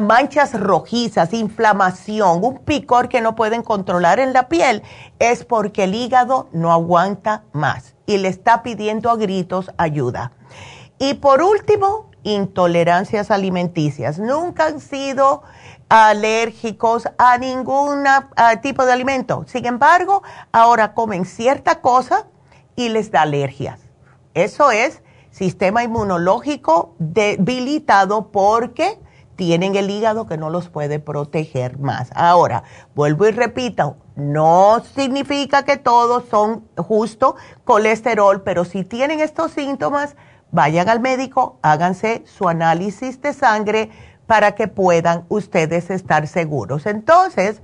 [0.00, 4.82] manchas rojizas, inflamación, un picor que no pueden controlar en la piel,
[5.18, 10.32] es porque el hígado no aguanta más y le está pidiendo a gritos ayuda.
[10.98, 14.18] Y por último, intolerancias alimenticias.
[14.18, 15.42] Nunca han sido
[15.88, 18.04] alérgicos a ningún
[18.62, 19.44] tipo de alimento.
[19.46, 20.22] Sin embargo,
[20.52, 22.26] ahora comen cierta cosa
[22.74, 23.80] y les da alergias.
[24.34, 28.98] Eso es sistema inmunológico debilitado porque
[29.36, 32.10] tienen el hígado que no los puede proteger más.
[32.14, 39.52] Ahora, vuelvo y repito, no significa que todos son justo colesterol, pero si tienen estos
[39.52, 40.16] síntomas,
[40.52, 43.90] vayan al médico, háganse su análisis de sangre
[44.26, 46.86] para que puedan ustedes estar seguros.
[46.86, 47.62] Entonces,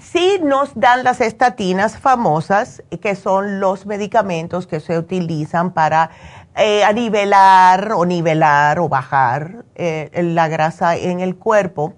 [0.00, 6.10] sí nos dan las estatinas famosas, que son los medicamentos que se utilizan para
[6.56, 11.94] eh, nivelar o nivelar o bajar eh, la grasa en el cuerpo.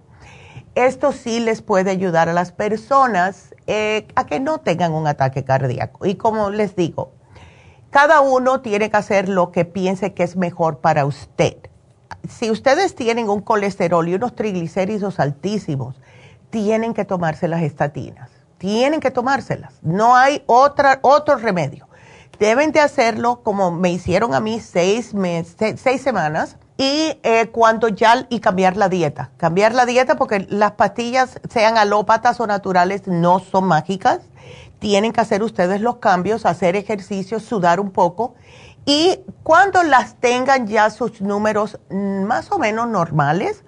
[0.75, 5.45] Esto sí les puede ayudar a las personas eh, a que no tengan un ataque
[5.45, 6.05] cardíaco.
[6.05, 7.13] Y como les digo,
[7.91, 11.59] cada uno tiene que hacer lo que piense que es mejor para usted
[12.29, 15.97] si ustedes tienen un colesterol y unos triglicéridos altísimos,
[16.51, 18.31] tienen que tomarse las estatinas.
[18.59, 19.75] Tienen que tomárselas.
[19.83, 21.89] No hay otra, otro remedio.
[22.39, 27.89] Deben de hacerlo como me hicieron a mí seis, meses, seis semanas y eh, cuando
[27.89, 29.31] ya y cambiar la dieta.
[29.37, 34.21] Cambiar la dieta porque las pastillas, sean alópatas o naturales, no son mágicas.
[34.79, 38.35] Tienen que hacer ustedes los cambios, hacer ejercicio, sudar un poco
[38.87, 43.65] y cuando las tengan ya sus números más o menos normales,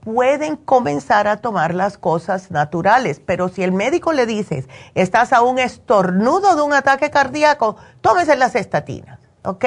[0.00, 3.20] pueden comenzar a tomar las cosas naturales.
[3.24, 8.36] Pero si el médico le dice, estás a un estornudo de un ataque cardíaco, tómese
[8.36, 9.64] las estatinas, ¿ok?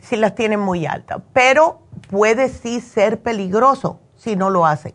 [0.00, 1.20] Si las tienen muy altas.
[1.34, 4.94] Pero puede sí ser peligroso si no lo hacen.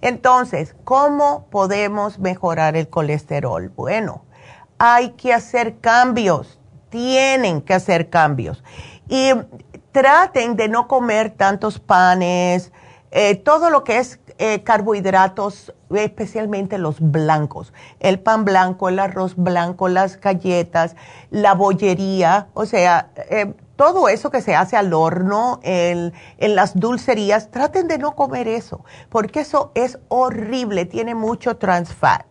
[0.00, 3.70] Entonces, ¿cómo podemos mejorar el colesterol?
[3.70, 4.24] Bueno,
[4.78, 6.58] hay que hacer cambios,
[6.94, 8.62] tienen que hacer cambios.
[9.08, 9.32] Y
[9.90, 12.70] traten de no comer tantos panes,
[13.10, 19.34] eh, todo lo que es eh, carbohidratos, especialmente los blancos, el pan blanco, el arroz
[19.34, 20.94] blanco, las galletas,
[21.30, 27.50] la bollería, o sea, eh, todo eso que se hace al horno, en las dulcerías,
[27.50, 32.24] traten de no comer eso, porque eso es horrible, tiene mucho trans fat.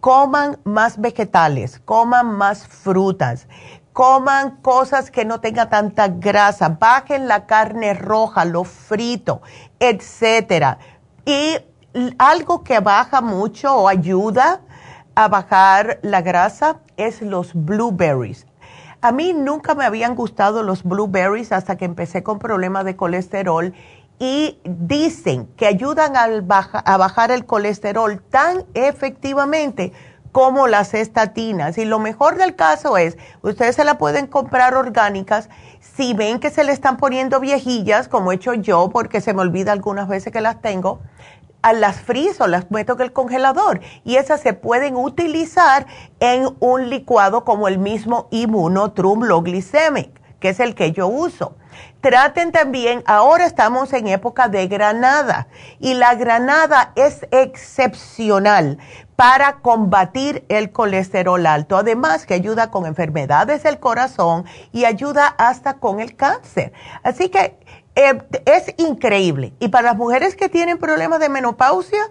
[0.00, 3.46] Coman más vegetales, coman más frutas,
[3.94, 9.40] coman cosas que no tengan tanta grasa, bajen la carne roja, lo frito,
[9.78, 10.78] etcétera.
[11.24, 11.56] Y
[12.18, 14.62] algo que baja mucho o ayuda
[15.14, 18.46] a bajar la grasa es los blueberries.
[19.00, 23.74] A mí nunca me habían gustado los blueberries hasta que empecé con problemas de colesterol
[24.18, 29.92] y dicen que ayudan a, a bajar el colesterol tan efectivamente
[30.34, 31.78] como las estatinas.
[31.78, 35.48] Y lo mejor del caso es, ustedes se la pueden comprar orgánicas.
[35.78, 39.42] Si ven que se le están poniendo viejillas, como he hecho yo, porque se me
[39.42, 40.98] olvida algunas veces que las tengo,
[41.62, 45.86] a las friso, las meto en el congelador y esas se pueden utilizar
[46.18, 51.54] en un licuado como el mismo Glycemic, que es el que yo uso.
[52.04, 55.46] Traten también, ahora estamos en época de granada
[55.80, 58.76] y la granada es excepcional
[59.16, 65.78] para combatir el colesterol alto, además que ayuda con enfermedades del corazón y ayuda hasta
[65.78, 66.74] con el cáncer.
[67.02, 67.58] Así que
[67.94, 69.54] eh, es increíble.
[69.58, 72.02] Y para las mujeres que tienen problemas de menopausia,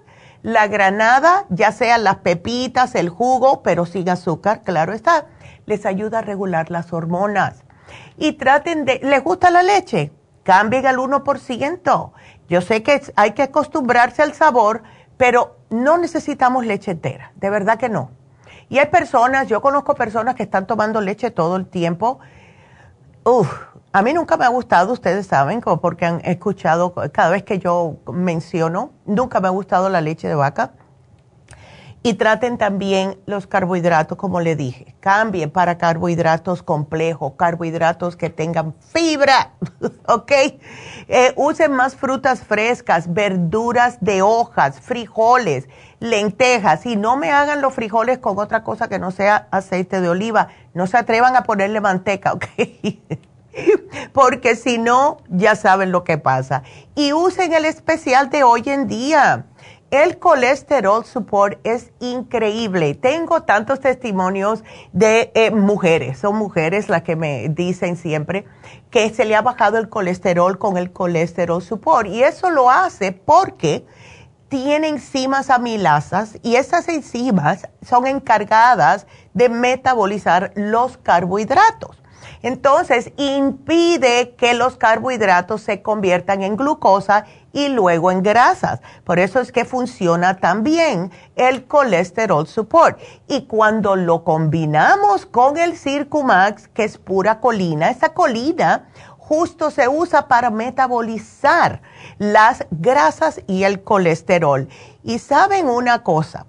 [0.41, 5.27] la granada, ya sean las pepitas, el jugo, pero sin azúcar, claro está,
[5.67, 7.63] les ayuda a regular las hormonas
[8.17, 10.11] y traten de, ¿les gusta la leche?
[10.43, 12.11] Cambien al 1%.
[12.49, 14.83] Yo sé que hay que acostumbrarse al sabor,
[15.17, 18.11] pero no necesitamos leche entera, de verdad que no.
[18.69, 22.19] Y hay personas, yo conozco personas que están tomando leche todo el tiempo.
[23.23, 23.49] Uf,
[23.91, 27.97] a mí nunca me ha gustado, ustedes saben, porque han escuchado cada vez que yo
[28.11, 30.73] menciono, nunca me ha gustado la leche de vaca.
[32.05, 34.93] Y traten también los carbohidratos, como le dije.
[34.99, 39.53] Cambien para carbohidratos complejos, carbohidratos que tengan fibra,
[40.09, 40.31] ¿ok?
[41.07, 45.69] Eh, usen más frutas frescas, verduras de hojas, frijoles,
[46.01, 46.85] lentejas.
[46.85, 50.49] Y no me hagan los frijoles con otra cosa que no sea aceite de oliva.
[50.73, 52.45] No se atrevan a ponerle manteca, ¿ok?
[54.11, 56.63] Porque si no, ya saben lo que pasa.
[56.95, 59.45] Y usen el especial de hoy en día
[59.93, 62.95] el colesterol support es increíble.
[62.95, 68.45] Tengo tantos testimonios de eh, mujeres, son mujeres las que me dicen siempre
[68.89, 72.07] que se le ha bajado el colesterol con el colesterol support.
[72.07, 73.85] Y eso lo hace porque
[74.49, 82.01] tiene enzimas amilasas y esas enzimas son encargadas de metabolizar los carbohidratos.
[82.41, 88.81] Entonces, impide que los carbohidratos se conviertan en glucosa y luego en grasas.
[89.05, 92.99] Por eso es que funciona también el colesterol support.
[93.27, 99.87] Y cuando lo combinamos con el Circumax, que es pura colina, esa colina justo se
[99.87, 101.81] usa para metabolizar
[102.17, 104.67] las grasas y el colesterol.
[105.03, 106.45] Y saben una cosa,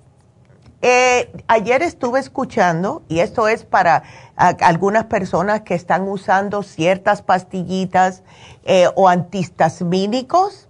[0.87, 4.03] eh, ayer estuve escuchando, y esto es para
[4.37, 8.23] algunas personas que están usando ciertas pastillitas
[8.65, 10.69] eh, o antihistamínicos.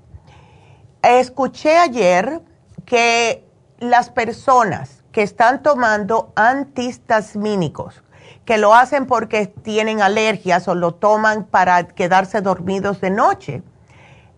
[1.05, 2.40] Escuché ayer
[2.86, 3.44] que
[3.78, 8.02] las personas que están tomando antihistamínicos,
[8.46, 13.62] que lo hacen porque tienen alergias o lo toman para quedarse dormidos de noche,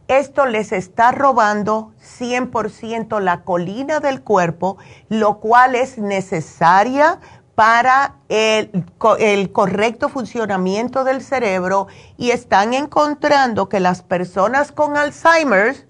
[0.08, 4.76] esto les está robando 100% la colina del cuerpo,
[5.08, 7.20] lo cual es necesaria
[7.54, 8.84] para el,
[9.20, 11.86] el, correcto funcionamiento del cerebro
[12.16, 15.86] y están encontrando que las personas con Alzheimer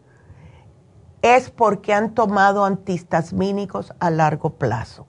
[1.34, 5.06] es porque han tomado antihistamínicos a largo plazo.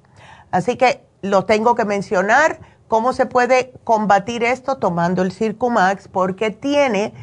[0.51, 6.51] Así que lo tengo que mencionar, cómo se puede combatir esto tomando el Circumax porque
[6.51, 7.13] tiene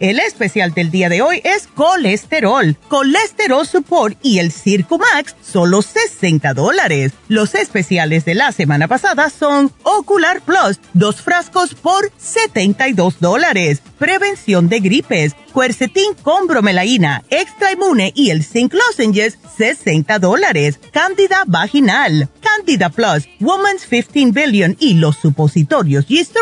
[0.00, 6.54] El especial del día de hoy es colesterol, colesterol support y el Circumax, solo 60
[6.54, 7.12] dólares.
[7.28, 13.82] Los especiales de la semana pasada son Ocular Plus, dos frascos por 72 dólares.
[13.98, 20.80] Prevención de gripes, Quercetin con bromelaína, extra inmune y el Zinc Lozenges, 60 dólares.
[20.92, 26.34] Candida vaginal, Candida Plus, Woman's 15 Billion y los supositorios Yeast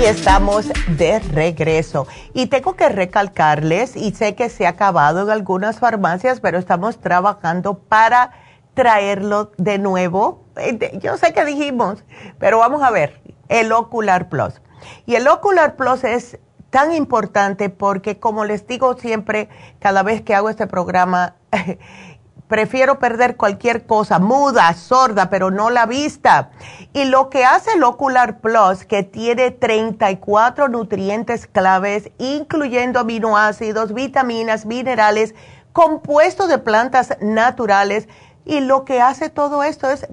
[0.01, 2.07] Y estamos de regreso.
[2.33, 6.99] Y tengo que recalcarles, y sé que se ha acabado en algunas farmacias, pero estamos
[6.99, 8.33] trabajando para
[8.73, 10.45] traerlo de nuevo.
[10.57, 12.05] Eh, yo sé que dijimos,
[12.39, 14.61] pero vamos a ver, el Ocular Plus.
[15.07, 16.39] Y el Ocular Plus es
[16.77, 19.49] tan importante porque, como les digo siempre,
[19.79, 21.37] cada vez que hago este programa,
[22.49, 26.51] prefiero perder cualquier cosa, muda, sorda, pero no la vista.
[26.93, 34.67] Y lo que hace el Ocular Plus, que tiene 34 nutrientes claves, incluyendo aminoácidos, vitaminas,
[34.67, 35.35] minerales,
[35.73, 38.07] compuestos de plantas naturales,
[38.47, 40.07] y lo que hace todo esto es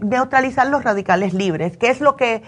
[0.00, 2.42] neutralizar los radicales libres, que es lo que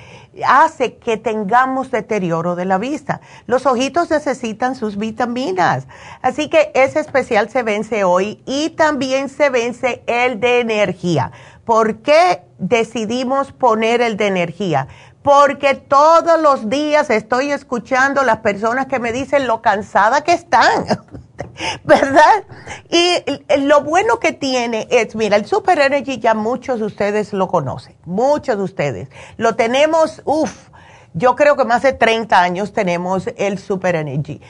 [0.47, 3.21] hace que tengamos deterioro de la vista.
[3.47, 5.87] Los ojitos necesitan sus vitaminas.
[6.23, 11.31] Así que ese especial se vence hoy y también se vence el de energía.
[11.67, 14.89] ¿Por qué decidimos poner el de energía?
[15.23, 20.87] Porque todos los días estoy escuchando las personas que me dicen lo cansada que están.
[21.85, 22.45] ¿verdad?
[22.89, 23.23] Y
[23.61, 27.97] lo bueno que tiene es, mira, el Super Energy ya muchos de ustedes lo conocen,
[28.05, 29.09] muchos de ustedes.
[29.37, 30.69] Lo tenemos, uff,
[31.15, 34.41] yo creo que más de 30 años tenemos el Super Energy.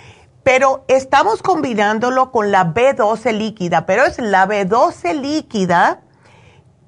[0.42, 6.00] Pero estamos combinándolo con la B12 líquida, pero es la B12 líquida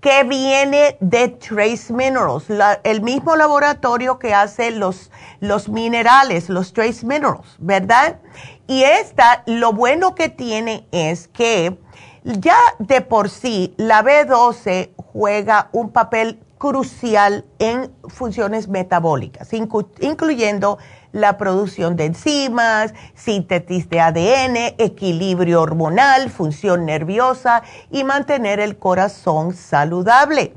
[0.03, 2.47] que viene de Trace Minerals,
[2.83, 8.19] el mismo laboratorio que hace los, los minerales, los Trace Minerals, ¿verdad?
[8.67, 11.79] Y esta, lo bueno que tiene es que
[12.25, 20.79] ya de por sí la B12 juega un papel crucial en funciones metabólicas, incluyendo
[21.11, 29.55] la producción de enzimas, síntesis de ADN, equilibrio hormonal, función nerviosa y mantener el corazón
[29.55, 30.55] saludable.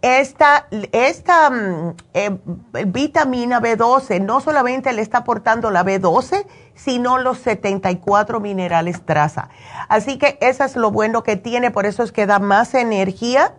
[0.00, 2.38] Esta, esta mm, eh,
[2.86, 6.46] vitamina B12 no solamente le está aportando la B12,
[6.76, 9.48] sino los 74 minerales traza.
[9.88, 13.54] Así que eso es lo bueno que tiene, por eso es que da más energía.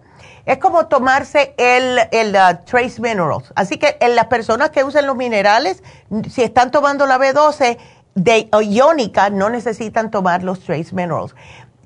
[0.46, 3.52] Es como tomarse el, el uh, Trace Minerals.
[3.56, 5.84] Así que en las personas que usan los minerales,
[6.30, 7.78] si están tomando la B12
[8.16, 11.36] de iónica, no necesitan tomar los Trace Minerals.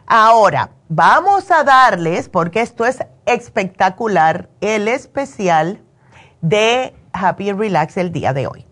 [0.07, 5.83] Ahora, vamos a darles, porque esto es espectacular, el especial
[6.41, 8.67] de Happy Relax el día de hoy.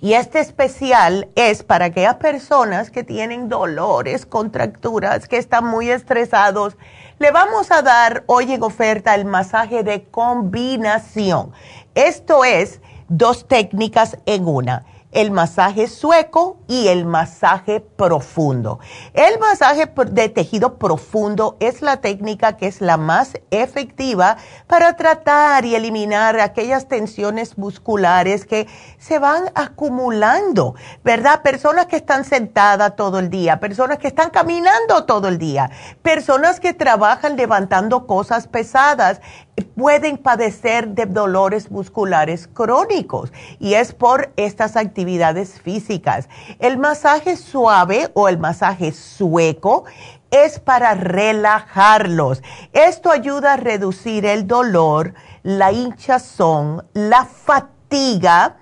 [0.00, 6.76] Y este especial es para aquellas personas que tienen dolores, contracturas, que están muy estresados.
[7.18, 11.52] Le vamos a dar hoy en oferta el masaje de combinación.
[11.94, 14.84] Esto es dos técnicas en una
[15.16, 18.80] el masaje sueco y el masaje profundo.
[19.14, 24.36] El masaje de tejido profundo es la técnica que es la más efectiva
[24.66, 31.40] para tratar y eliminar aquellas tensiones musculares que se van acumulando, ¿verdad?
[31.40, 35.70] Personas que están sentadas todo el día, personas que están caminando todo el día,
[36.02, 39.22] personas que trabajan levantando cosas pesadas
[39.64, 46.28] pueden padecer de dolores musculares crónicos y es por estas actividades físicas.
[46.58, 49.84] El masaje suave o el masaje sueco
[50.30, 52.42] es para relajarlos.
[52.72, 58.56] Esto ayuda a reducir el dolor, la hinchazón, la fatiga,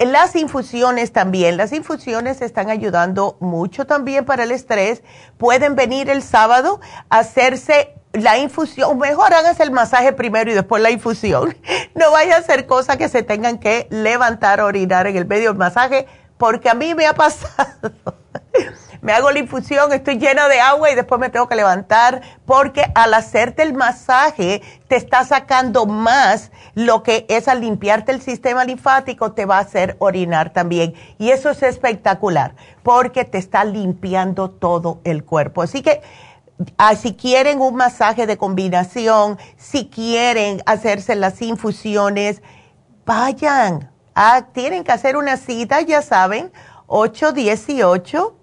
[0.03, 1.57] las infusiones también.
[1.57, 5.01] Las infusiones están ayudando mucho también para el estrés.
[5.37, 10.81] Pueden venir el sábado a hacerse la infusión, mejor háganse el masaje primero y después
[10.81, 11.55] la infusión.
[11.95, 15.49] No vaya a ser cosa que se tengan que levantar o orinar en el medio
[15.49, 16.07] del masaje,
[16.37, 17.91] porque a mí me ha pasado
[19.01, 22.85] me hago la infusión, estoy llena de agua y después me tengo que levantar porque
[22.95, 28.65] al hacerte el masaje te está sacando más lo que es al limpiarte el sistema
[28.65, 30.93] linfático, te va a hacer orinar también.
[31.17, 35.61] Y eso es espectacular porque te está limpiando todo el cuerpo.
[35.61, 36.01] Así que
[36.77, 42.41] ah, si quieren un masaje de combinación, si quieren hacerse las infusiones,
[43.05, 43.91] vayan.
[44.15, 46.51] Ah, tienen que hacer una cita, ya saben,
[46.87, 48.39] 818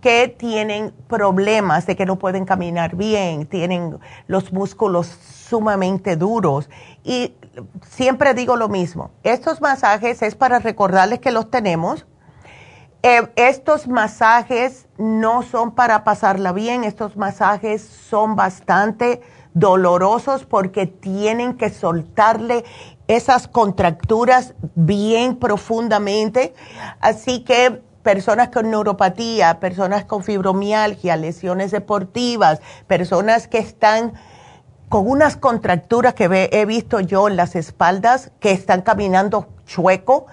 [0.00, 6.70] que tienen problemas de que no pueden caminar bien, tienen los músculos sumamente duros.
[7.02, 7.34] Y
[7.88, 12.06] siempre digo lo mismo, estos masajes es para recordarles que los tenemos.
[13.02, 19.20] Eh, estos masajes no son para pasarla bien, estos masajes son bastante
[19.54, 22.64] dolorosos porque tienen que soltarle
[23.06, 26.54] esas contracturas bien profundamente.
[27.00, 34.14] Así que personas con neuropatía, personas con fibromialgia, lesiones deportivas, personas que están
[34.88, 40.24] con unas contracturas que he visto yo en las espaldas, que están caminando chueco,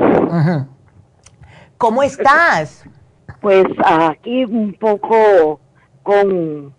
[1.76, 2.84] ¿Cómo estás?
[3.40, 5.61] Pues aquí un poco
[6.02, 6.74] con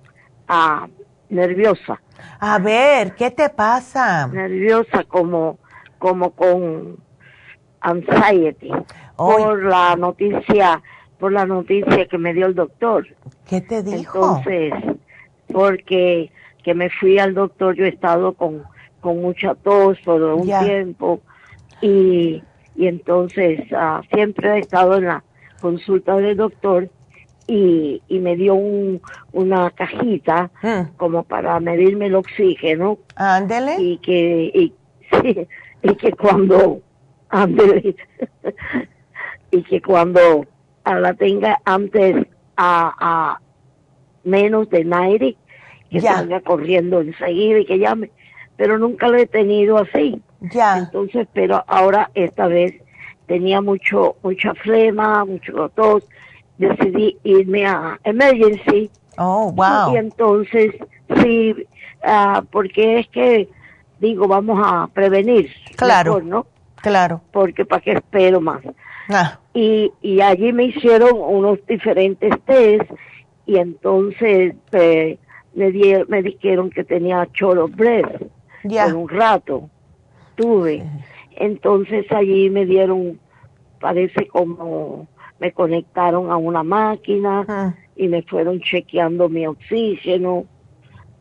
[0.47, 0.87] ah,
[1.29, 2.01] nerviosa.
[2.39, 4.27] A ver, ¿qué te pasa?
[4.27, 5.57] Nerviosa como,
[5.97, 6.97] como con
[7.81, 8.71] anxiety
[9.15, 10.81] por la noticia,
[11.19, 13.07] por la noticia que me dio el doctor.
[13.47, 14.37] ¿Qué te dijo?
[14.37, 14.73] Entonces,
[15.51, 16.31] porque
[16.63, 18.63] que me fui al doctor, yo he estado con,
[18.99, 21.21] con mucha tos todo un tiempo
[21.81, 22.43] y,
[22.75, 25.23] y entonces ah, siempre he estado en la
[25.61, 26.89] consulta del doctor
[27.47, 30.89] y, y me dio un, una cajita Hmm.
[30.97, 33.77] como para medirme el oxígeno Ándele.
[33.79, 34.73] y que y,
[35.21, 35.47] sí,
[35.91, 36.79] y que cuando
[37.29, 37.95] ándele,
[39.51, 40.45] y que cuando
[40.83, 42.15] a la tenga antes
[42.57, 43.41] a, a
[44.23, 45.25] menos de 90
[45.89, 46.15] que Ya.
[46.15, 48.11] salga corriendo enseguida y que llame
[48.57, 50.21] pero nunca lo he tenido así
[50.51, 50.77] Ya.
[50.79, 52.73] entonces pero ahora esta vez
[53.27, 56.03] tenía mucho mucha flema mucho tos
[56.57, 59.93] decidí irme a emergency Oh, wow.
[59.93, 60.75] y entonces,
[61.23, 61.55] sí,
[62.03, 63.49] ah, porque es que,
[63.99, 65.49] digo, vamos a prevenir.
[65.75, 66.13] Claro.
[66.15, 66.45] mejor, ¿no?
[66.81, 67.21] Claro.
[67.31, 68.61] Porque para qué espero más.
[69.09, 72.89] Ah, Y, y allí me hicieron unos diferentes test
[73.45, 75.17] y entonces eh,
[75.55, 78.21] me, di- me dijeron que tenía choro breath
[78.63, 78.85] ya.
[78.85, 79.69] por un rato.
[80.35, 80.83] Tuve.
[81.35, 83.19] Entonces allí me dieron,
[83.79, 85.07] parece como
[85.39, 90.45] me conectaron a una máquina Ah, y me fueron chequeando mi oxígeno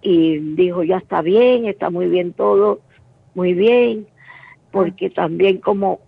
[0.07, 2.79] y dijo ya está bien, está muy bien todo,
[3.35, 4.07] muy bien,
[4.71, 5.99] porque también como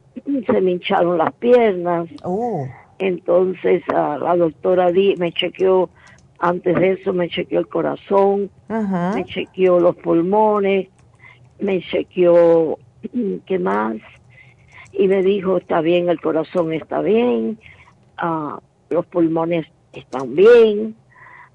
[0.47, 2.65] se me hincharon las piernas, uh,
[3.01, 5.91] entonces ah, la doctora di, me chequeó,
[6.39, 10.87] antes de eso me chequeó el corazón, me chequeó los pulmones,
[11.59, 12.79] me chequeó,
[13.47, 13.97] ¿qué más?
[14.93, 17.59] Y me dijo, está bien, el corazón está bien,
[18.17, 20.95] ah, los pulmones están bien,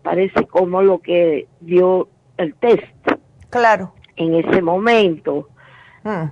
[0.02, 2.84] parece como lo que dio el test
[3.50, 3.94] Claro.
[4.16, 5.50] en ese momento.
[6.04, 6.26] Mm,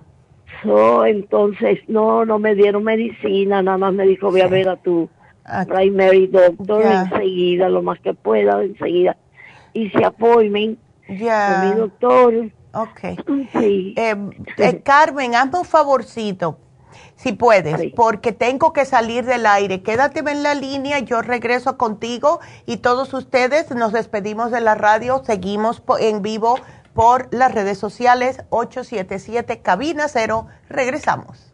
[0.63, 4.75] So, entonces, no, no me dieron medicina, nada más me dijo, voy a ver a
[4.75, 5.09] tu
[5.45, 9.17] ah, primary doctor enseguida, lo más que pueda, enseguida.
[9.73, 10.77] Hice appointment
[11.07, 12.51] con mi doctor.
[12.73, 12.99] Ok.
[13.59, 13.93] Sí.
[13.97, 14.15] Eh,
[14.57, 16.59] eh, Carmen, hazme un favorcito,
[17.21, 17.93] si puedes, Sí.
[17.95, 19.83] porque tengo que salir del aire.
[19.83, 25.21] Quédate en la línea, yo regreso contigo y todos ustedes nos despedimos de la radio,
[25.25, 26.57] seguimos en vivo
[26.93, 30.47] por las redes sociales 877 Cabina Cero.
[30.67, 31.53] Regresamos.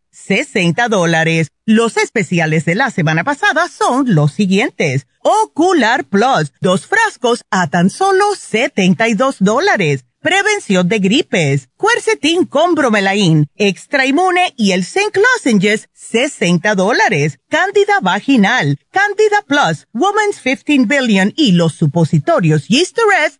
[0.25, 1.49] 60 dólares.
[1.65, 5.07] Los especiales de la semana pasada son los siguientes.
[5.19, 13.47] Ocular Plus, dos frascos a tan solo 72 dólares prevención de gripes, cuercetín con bromelain,
[13.55, 21.33] extra inmune y el zinc lozenges, 60 dólares, cándida vaginal, cándida plus, woman's 15 billion
[21.35, 22.97] y los supositorios yeast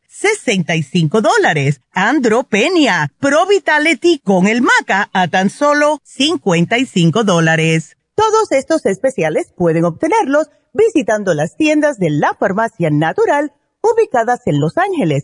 [0.08, 7.98] 65 dólares, andropenia, pro vitality con el maca a tan solo 55 dólares.
[8.16, 14.78] Todos estos especiales pueden obtenerlos visitando las tiendas de la farmacia natural ubicadas en Los
[14.78, 15.24] Ángeles,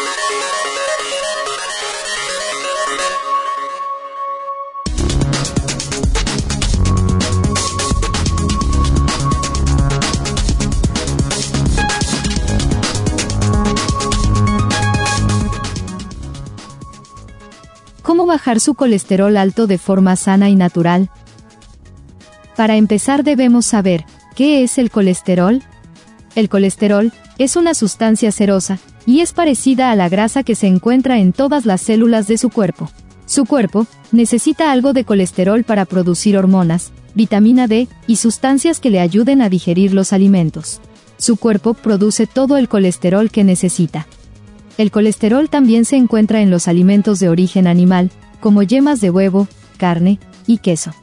[18.11, 21.09] ¿Cómo bajar su colesterol alto de forma sana y natural?
[22.57, 24.03] Para empezar debemos saber,
[24.35, 25.63] ¿qué es el colesterol?
[26.35, 31.19] El colesterol es una sustancia cerosa, y es parecida a la grasa que se encuentra
[31.19, 32.91] en todas las células de su cuerpo.
[33.27, 38.99] Su cuerpo necesita algo de colesterol para producir hormonas, vitamina D y sustancias que le
[38.99, 40.81] ayuden a digerir los alimentos.
[41.17, 44.05] Su cuerpo produce todo el colesterol que necesita.
[44.77, 49.47] El colesterol también se encuentra en los alimentos de origen animal, como yemas de huevo,
[49.77, 50.93] carne y queso.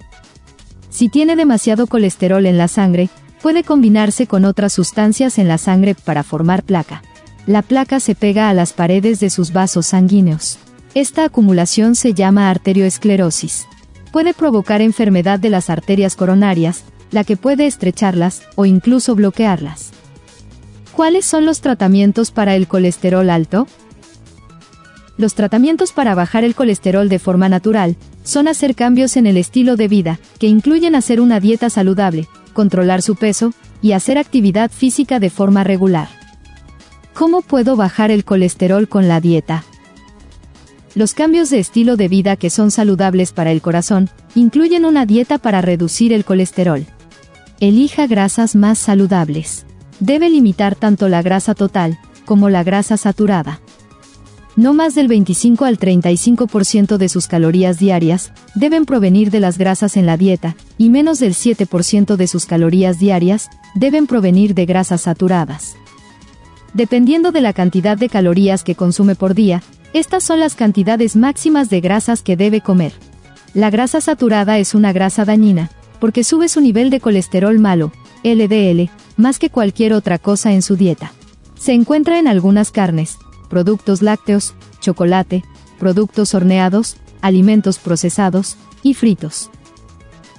[0.91, 3.09] Si tiene demasiado colesterol en la sangre,
[3.43, 7.03] puede combinarse con otras sustancias en la sangre para formar placa.
[7.47, 10.59] La placa se pega a las paredes de sus vasos sanguíneos.
[10.95, 13.67] Esta acumulación se llama arterioesclerosis.
[14.13, 19.93] Puede provocar enfermedad de las arterias coronarias, la que puede estrecharlas o incluso bloquearlas.
[20.99, 23.69] ¿Cuáles son los tratamientos para el colesterol alto?
[25.17, 27.95] Los tratamientos para bajar el colesterol de forma natural
[28.25, 33.01] son hacer cambios en el estilo de vida, que incluyen hacer una dieta saludable, controlar
[33.01, 36.09] su peso y hacer actividad física de forma regular.
[37.15, 39.63] ¿Cómo puedo bajar el colesterol con la dieta?
[40.97, 45.39] Los cambios de estilo de vida que son saludables para el corazón incluyen una dieta
[45.39, 46.87] para reducir el colesterol.
[47.61, 49.65] Elija grasas más saludables.
[50.01, 53.61] Debe limitar tanto la grasa total como la grasa saturada.
[54.55, 59.97] No más del 25 al 35% de sus calorías diarias deben provenir de las grasas
[59.97, 65.03] en la dieta, y menos del 7% de sus calorías diarias deben provenir de grasas
[65.03, 65.77] saturadas.
[66.75, 71.71] Dependiendo de la cantidad de calorías que consume por día, estas son las cantidades máximas
[71.71, 72.93] de grasas que debe comer.
[73.55, 77.93] La grasa saturada es una grasa dañina, porque sube su nivel de colesterol malo,
[78.35, 81.13] LDL, más que cualquier otra cosa en su dieta.
[81.59, 83.19] Se encuentra en algunas carnes,
[83.49, 85.45] productos lácteos, chocolate,
[85.79, 89.51] productos horneados, alimentos procesados y fritos.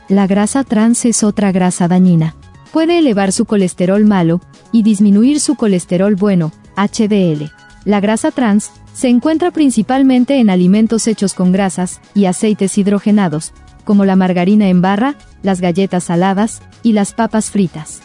[0.08, 2.36] La grasa trans es otra grasa dañina.
[2.72, 7.52] Puede elevar su colesterol malo y disminuir su colesterol bueno, HDL.
[7.86, 13.54] La grasa trans se encuentra principalmente en alimentos hechos con grasas y aceites hidrogenados,
[13.90, 18.04] como la margarina en barra, las galletas saladas y las papas fritas.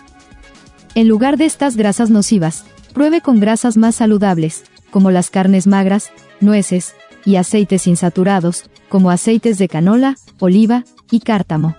[0.95, 2.65] En lugar de estas grasas nocivas,
[2.95, 6.11] pruebe con grasas más saludables, como las carnes magras,
[6.41, 6.95] nueces
[7.27, 11.77] y aceites insaturados, como aceites de canola, oliva y cártamo.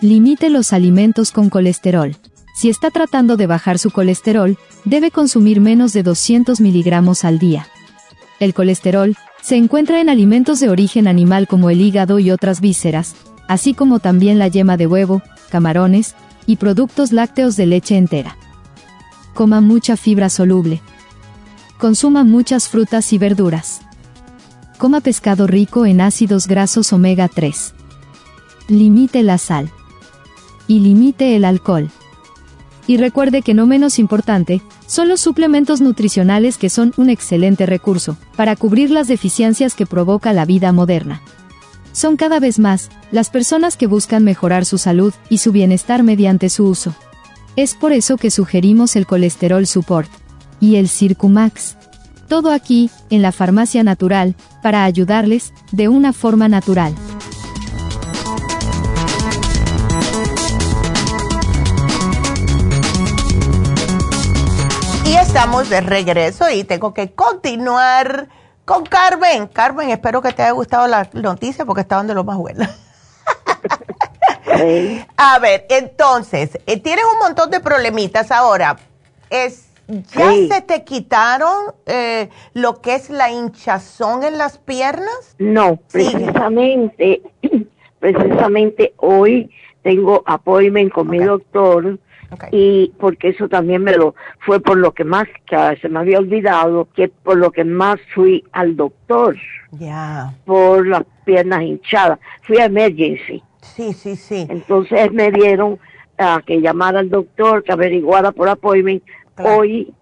[0.00, 2.16] Limite los alimentos con colesterol.
[2.56, 4.56] Si está tratando de bajar su colesterol,
[4.86, 7.68] debe consumir menos de 200 miligramos al día.
[8.40, 13.14] El colesterol se encuentra en alimentos de origen animal como el hígado y otras vísceras,
[13.48, 16.14] así como también la yema de huevo, camarones
[16.46, 18.36] y productos lácteos de leche entera.
[19.34, 20.80] Coma mucha fibra soluble.
[21.78, 23.80] Consuma muchas frutas y verduras.
[24.78, 27.74] Coma pescado rico en ácidos grasos omega 3.
[28.68, 29.70] Limite la sal.
[30.66, 31.90] Y limite el alcohol.
[32.86, 34.60] Y recuerde que no menos importante,
[34.92, 40.34] son los suplementos nutricionales que son un excelente recurso para cubrir las deficiencias que provoca
[40.34, 41.22] la vida moderna.
[41.92, 46.50] Son cada vez más las personas que buscan mejorar su salud y su bienestar mediante
[46.50, 46.94] su uso.
[47.56, 50.10] Es por eso que sugerimos el colesterol support
[50.60, 51.78] y el Circumax.
[52.28, 56.94] Todo aquí, en la farmacia natural, para ayudarles de una forma natural.
[65.34, 68.28] Estamos de regreso y tengo que continuar
[68.66, 69.46] con Carmen.
[69.46, 72.68] Carmen, espero que te haya gustado la noticia porque estaban de lo más buena.
[75.16, 78.76] A ver, entonces, eh, tienes un montón de problemitas ahora.
[79.30, 85.34] Es, ¿Ya se te quitaron eh, lo que es la hinchazón en las piernas?
[85.38, 87.22] No, precisamente,
[88.00, 89.50] precisamente hoy
[89.82, 91.98] tengo appointment con mi doctor
[92.50, 96.18] y porque eso también me lo fue por lo que más que se me había
[96.18, 99.36] olvidado que por lo que más fui al doctor.
[99.72, 100.34] Ya.
[100.44, 102.18] Por las piernas hinchadas.
[102.42, 103.42] Fui a emergency.
[103.60, 104.46] Sí sí sí.
[104.48, 105.78] Entonces me dieron
[106.18, 109.02] a que llamara al doctor que averiguara por appointment.
[109.38, 109.92] Hoy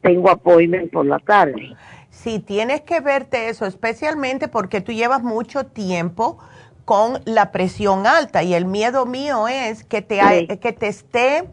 [0.00, 1.74] tengo appointment por la tarde.
[2.10, 6.38] Sí tienes que verte eso especialmente porque tú llevas mucho tiempo
[6.84, 11.48] con la presión alta y el miedo mío es que te, que te esté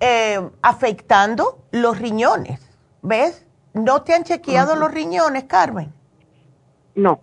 [0.00, 2.60] eh, afectando los riñones.
[3.02, 3.44] ¿Ves?
[3.74, 5.92] ¿No te han chequeado los riñones, Carmen?
[6.94, 7.20] No.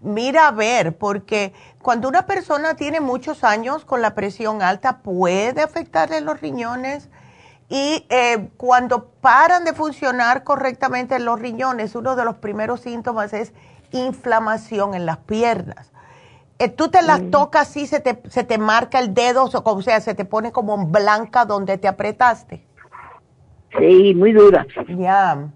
[0.00, 5.60] Mira a ver, porque cuando una persona tiene muchos años con la presión alta puede
[5.60, 7.08] afectarle los riñones
[7.68, 13.52] y eh, cuando paran de funcionar correctamente los riñones, uno de los primeros síntomas es
[13.90, 15.90] inflamación en las piernas.
[16.58, 20.00] Eh, tú te las tocas así, se te, se te marca el dedo, o sea,
[20.00, 22.66] se te pone como blanca donde te apretaste.
[23.78, 24.66] Sí, muy dura.
[24.88, 25.50] Ya.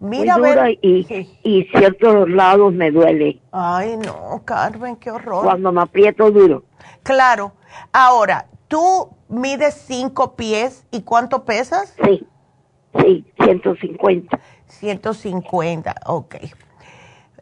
[0.00, 3.40] Mira, muy dura y, y ciertos lados me duele.
[3.52, 5.44] Ay, no, Carmen, qué horror.
[5.44, 6.64] Cuando me aprieto duro.
[7.04, 7.52] Claro.
[7.92, 11.94] Ahora, ¿tú mides cinco pies y cuánto pesas?
[12.04, 12.26] Sí,
[12.98, 14.38] sí, 150.
[14.66, 16.36] 150, ok.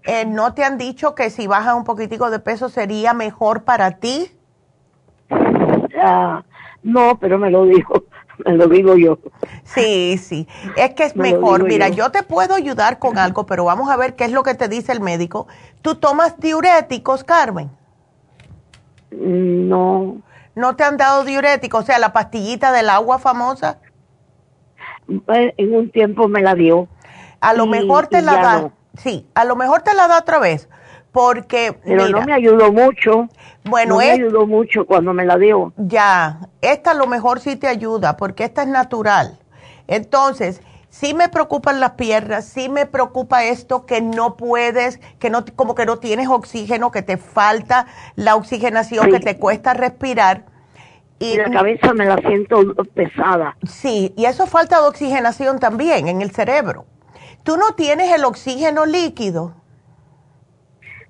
[0.04, 3.98] Eh, ¿no te han dicho que si bajas un poquitico de peso sería mejor para
[3.98, 4.30] ti?
[6.00, 6.42] Ah,
[6.82, 8.04] no, pero me lo digo,
[8.44, 9.18] me lo digo yo.
[9.64, 11.64] Sí, sí, es que es mejor.
[11.64, 12.10] Mira, yo.
[12.10, 14.92] te puedo ayudar con algo, pero vamos a ver qué es lo que te dice
[14.92, 15.46] el médico.
[15.82, 17.70] ¿Tú tomas diuréticos, Carmen?
[19.10, 20.16] No.
[20.54, 21.84] ¿No te han dado diuréticos?
[21.84, 23.78] O sea, la pastillita del agua famosa.
[25.08, 26.88] Eh, en un tiempo me la dio.
[27.40, 28.70] A lo mejor te la da.
[28.98, 30.68] Sí, a lo mejor te la da otra vez,
[31.12, 31.78] porque...
[31.84, 33.28] Pero no me ayudó mucho.
[33.64, 35.72] Bueno, no me ayudó mucho cuando me la dio.
[35.76, 39.38] Ya, esta a lo mejor sí te ayuda, porque esta es natural.
[39.86, 45.44] Entonces, sí me preocupan las piernas, sí me preocupa esto que no puedes, que no,
[45.56, 50.44] como que no tienes oxígeno, que te falta la oxigenación, que te cuesta respirar.
[51.18, 53.56] Y, la cabeza me la siento pesada.
[53.62, 56.84] Sí, y eso falta de oxigenación también en el cerebro.
[57.44, 59.54] ¿Tú no tienes el oxígeno líquido?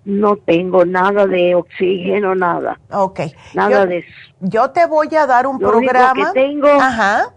[0.05, 2.80] No tengo nada de oxígeno, nada.
[2.91, 3.20] Ok.
[3.55, 4.09] Nada de eso.
[4.41, 6.12] Yo te voy a dar un programa.
[6.12, 7.35] Único que tengo, Ajá.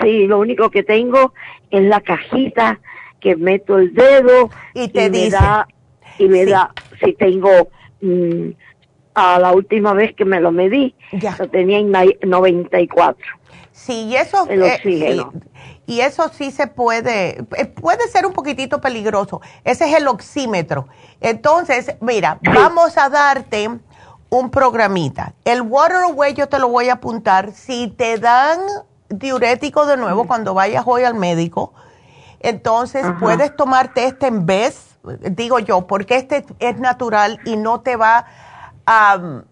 [0.00, 1.32] sí, lo único que tengo
[1.70, 2.80] es la cajita
[3.20, 5.24] que meto el dedo y te dice.
[5.24, 5.68] Me da,
[6.18, 7.70] y me da, si tengo
[8.02, 8.50] mm,
[9.14, 11.34] a la última vez que me lo medí, Ya.
[11.38, 13.24] lo tenía en nai- 94.
[13.72, 15.32] Sí, y eso, El eh, oxígeno.
[15.32, 19.40] sí, y eso sí se puede, eh, puede ser un poquitito peligroso.
[19.64, 20.88] Ese es el oxímetro.
[21.20, 23.70] Entonces, mira, vamos a darte
[24.30, 25.34] un programita.
[25.44, 27.52] El Water Away yo te lo voy a apuntar.
[27.52, 28.60] Si te dan
[29.08, 31.72] diurético de nuevo cuando vayas hoy al médico,
[32.40, 33.18] entonces Ajá.
[33.20, 34.96] puedes tomarte este en vez,
[35.30, 38.26] digo yo, porque este es natural y no te va
[38.86, 39.42] a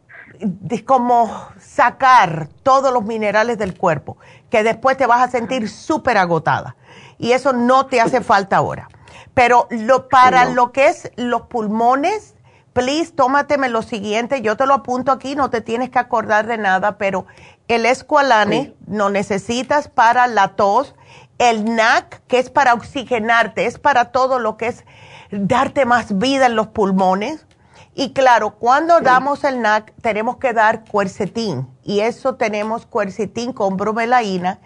[0.41, 1.31] de como
[1.75, 4.17] sacar todos los minerales del cuerpo,
[4.51, 6.77] que después te vas a sentir súper agotada.
[7.19, 8.89] Y eso no te hace falta ahora.
[9.35, 10.55] Pero lo, para No.
[10.55, 12.35] lo que es los pulmones,
[12.73, 14.43] please, tómateme lo siguiente.
[14.43, 17.27] Yo te lo apunto aquí, no te tienes que acordar de nada, pero
[17.69, 20.95] el escualane no necesitas para la tos.
[21.39, 24.85] El NAC, que es para oxigenarte, es para todo lo que es
[25.31, 27.47] darte más vida en los pulmones.
[27.95, 33.77] Y claro, cuando damos el NAC tenemos que dar cuercetín y eso tenemos cuercetín con
[33.77, 34.61] bromelaína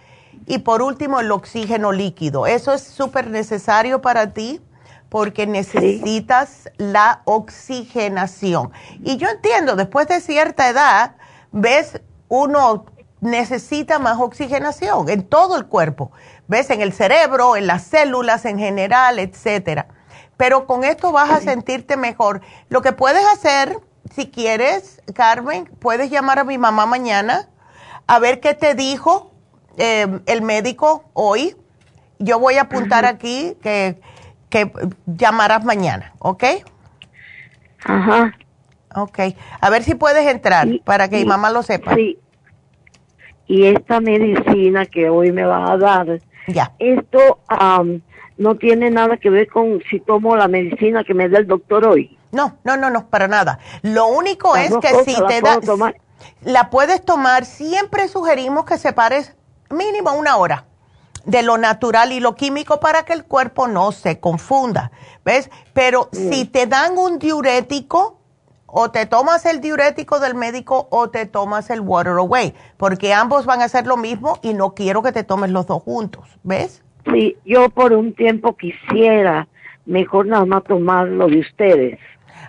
[0.46, 2.46] y por último el oxígeno líquido.
[2.46, 4.60] Eso es súper necesario para ti
[5.08, 8.70] porque necesitas la oxigenación.
[9.02, 11.16] Y yo entiendo, después de cierta edad,
[11.50, 12.86] ves, uno
[13.20, 16.12] necesita más oxigenación en todo el cuerpo.
[16.46, 19.88] Ves, en el cerebro, en las células en general, etcétera
[20.36, 22.40] pero con esto vas a sentirte mejor.
[22.68, 23.78] Lo que puedes hacer,
[24.14, 27.48] si quieres, Carmen, puedes llamar a mi mamá mañana
[28.06, 29.32] a ver qué te dijo
[29.78, 31.56] eh, el médico hoy.
[32.18, 34.00] Yo voy a apuntar aquí que,
[34.48, 34.70] que
[35.06, 36.44] llamarás mañana, ¿ok?
[37.84, 38.32] Ajá.
[38.94, 39.18] Ok.
[39.60, 41.94] A ver si puedes entrar Y- para que y- mi mamá lo sepa.
[41.94, 42.18] Sí.
[43.46, 46.72] Y esta medicina que hoy me va a dar, Ya.
[46.78, 47.38] esto
[48.38, 51.84] no tiene nada que ver con si tomo la medicina que me da el doctor
[51.84, 52.18] hoy.
[52.32, 53.58] No, no, no, no, para nada.
[53.82, 55.96] Lo único Las es que si te da, tomar.
[56.42, 59.34] la puedes tomar, siempre sugerimos que separes
[59.70, 60.66] mínimo una hora
[61.24, 64.92] de lo natural y lo químico para que el cuerpo no se confunda,
[65.24, 65.50] ¿ves?
[65.72, 68.16] Pero si te dan un diurético,
[68.66, 73.46] o te tomas el diurético del médico o te tomas el water away, porque ambos
[73.46, 76.82] van a hacer lo mismo y no quiero que te tomes los dos juntos, ¿ves?
[77.12, 79.46] Sí, yo por un tiempo quisiera
[79.84, 81.98] mejor nada más tomar lo de ustedes.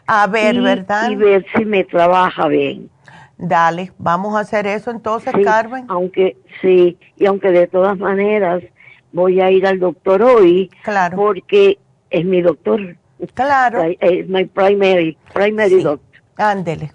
[0.07, 1.09] A ver, y, ¿verdad?
[1.09, 2.89] Y ver si me trabaja bien.
[3.37, 5.85] Dale, vamos a hacer eso entonces, Sí, Carmen.
[5.89, 8.63] Aunque, sí, y aunque de todas maneras
[9.11, 10.71] voy a ir al doctor hoy.
[10.83, 11.15] Claro.
[11.17, 11.77] Porque
[12.09, 12.95] es mi doctor.
[13.33, 13.83] Claro.
[13.99, 15.83] Es mi primary, primary Sí.
[15.83, 16.21] doctor.
[16.37, 16.91] Ándele.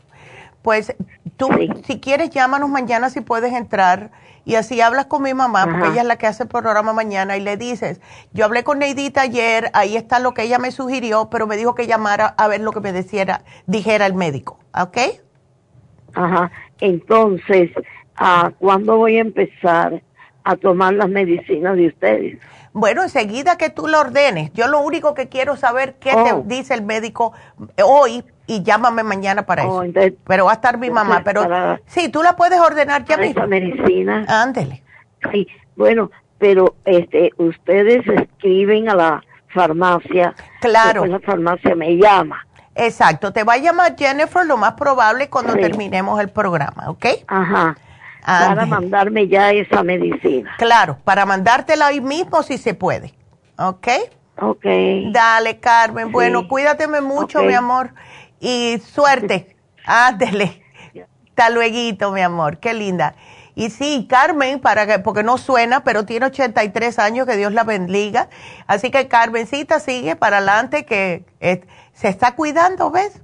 [0.62, 0.94] Pues
[1.36, 1.48] tú,
[1.84, 4.10] si quieres, llámanos mañana si puedes entrar
[4.44, 5.92] y así hablas con mi mamá, porque Ajá.
[5.92, 8.00] ella es la que hace el programa mañana, y le dices,
[8.32, 11.74] yo hablé con Neidita ayer, ahí está lo que ella me sugirió, pero me dijo
[11.74, 14.98] que llamara a ver lo que me deciera, dijera el médico, ¿ok?
[16.14, 16.50] Ajá.
[16.80, 17.70] Entonces,
[18.16, 20.02] ¿a ¿cuándo voy a empezar
[20.44, 22.38] a tomar las medicinas de ustedes?
[22.74, 26.24] Bueno, enseguida que tú lo ordenes, yo lo único que quiero saber qué Oh.
[26.24, 27.32] te dice el médico
[27.84, 29.82] hoy y llámame mañana para Oh, eso.
[29.84, 33.16] entonces- pero va a estar mi mamá, pero para- sí, tú la puedes ordenar ya
[33.16, 33.40] mismo.
[33.40, 34.24] esa medicina.
[34.28, 34.82] Ándele.
[35.30, 39.22] Sí, bueno, pero este, ustedes escriben a la
[39.54, 40.34] farmacia.
[40.60, 41.04] Claro.
[41.06, 42.44] La farmacia me llama.
[42.74, 45.60] Exacto, te va a llamar Jennifer lo más probable cuando Sí.
[45.60, 47.04] terminemos el programa, ¿ok?
[47.26, 47.76] Ajá.
[48.24, 50.52] Para mandarme ya esa medicina.
[50.56, 53.12] Claro, para mandártela hoy mismo si se puede,
[53.58, 53.88] ¿ok?
[54.40, 54.64] Ok.
[55.12, 56.06] Dale, Carmen.
[56.06, 56.12] Sí.
[56.12, 57.92] Bueno, cuídateme mucho, mi amor,
[58.42, 59.56] y suerte.
[59.86, 60.62] Ándele.
[61.30, 63.14] Hasta luego, mi amor, qué linda.
[63.54, 67.64] Y sí, Carmen, para que, porque no suena, pero tiene 83 años, que Dios la
[67.64, 68.28] bendiga.
[68.66, 71.64] Así que Carmencita sigue para adelante, que eh,
[71.94, 73.22] se está cuidando, ¿ves?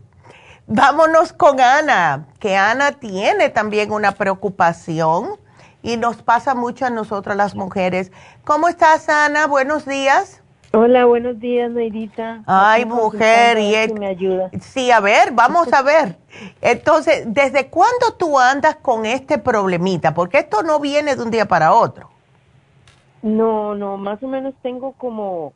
[0.66, 5.38] Vámonos con Ana, que Ana tiene también una preocupación
[5.82, 8.12] y nos pasa mucho a nosotras las mujeres.
[8.44, 9.46] ¿Cómo estás, Ana?
[9.46, 10.37] Buenos días.
[10.72, 12.42] Hola, buenos días, Neidita.
[12.46, 14.50] Ay, Aquí mujer, y es- si me ayuda.
[14.60, 16.16] Sí, a ver, vamos a ver.
[16.60, 20.12] Entonces, ¿desde cuándo tú andas con este problemita?
[20.12, 22.10] Porque esto no viene de un día para otro.
[23.22, 25.54] No, no, más o menos tengo como,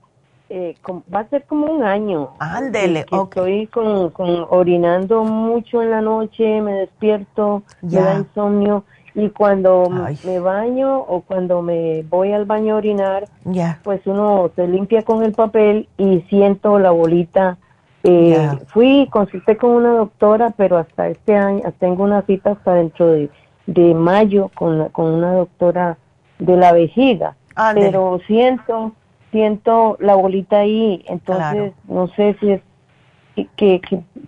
[0.49, 2.31] eh, como- va a ser como un año.
[2.39, 3.37] Ándele, que- que ok.
[3.37, 8.01] Estoy con, con orinando mucho en la noche, me despierto, Ya.
[8.01, 8.85] me da insomnio
[9.15, 10.19] y cuando Ay.
[10.25, 13.25] me baño o cuando me voy al baño a orinar,
[13.85, 17.59] pues uno se limpia con el papel y siento la bolita.
[18.05, 18.49] Eh.
[18.69, 23.31] Fui, consulté con una doctora, pero hasta este año, tengo una cita hasta dentro de,
[23.67, 25.99] de mayo con, la- con una doctora
[26.39, 27.37] de la vejiga.
[27.75, 28.93] Pero siento,
[29.31, 31.73] siento la bolita ahí, entonces Claro.
[31.87, 32.63] no sé si es
[33.57, 33.81] que,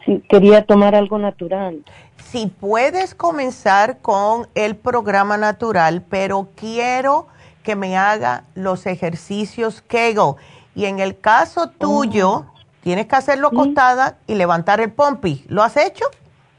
[0.05, 1.85] si quería tomar algo natural.
[2.17, 7.27] Si puedes comenzar con el programa natural, pero quiero
[7.63, 10.35] que me haga los ejercicios Kegel.
[10.75, 12.47] Y en el caso tuyo, oh.
[12.83, 15.45] tienes que hacerlo acostada y levantar el pompi.
[15.49, 16.05] ¿Lo has hecho?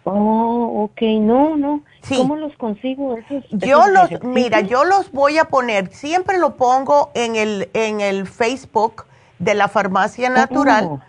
[0.05, 1.81] Oh, ok, no, no.
[2.07, 3.43] ¿Cómo los consigo esos?
[3.49, 8.27] Yo los, mira, yo los voy a poner, siempre lo pongo en el, en el
[8.27, 9.05] Facebook
[9.39, 10.85] de la farmacia natural.
[10.91, 11.01] Oh.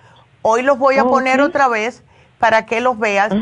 [0.48, 2.04] Hoy los voy a poner otra vez
[2.38, 3.32] para que los veas.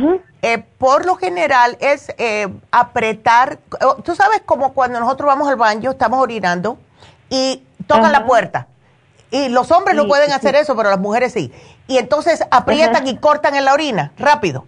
[0.40, 3.58] Eh, por lo general es eh, apretar,
[4.02, 6.78] tú sabes como cuando nosotros vamos al baño, estamos orinando
[7.28, 8.68] y tocan la puerta.
[9.30, 11.52] Y los hombres no pueden hacer eso, pero las mujeres sí.
[11.88, 14.64] Y entonces aprietan y cortan en la orina, rápido.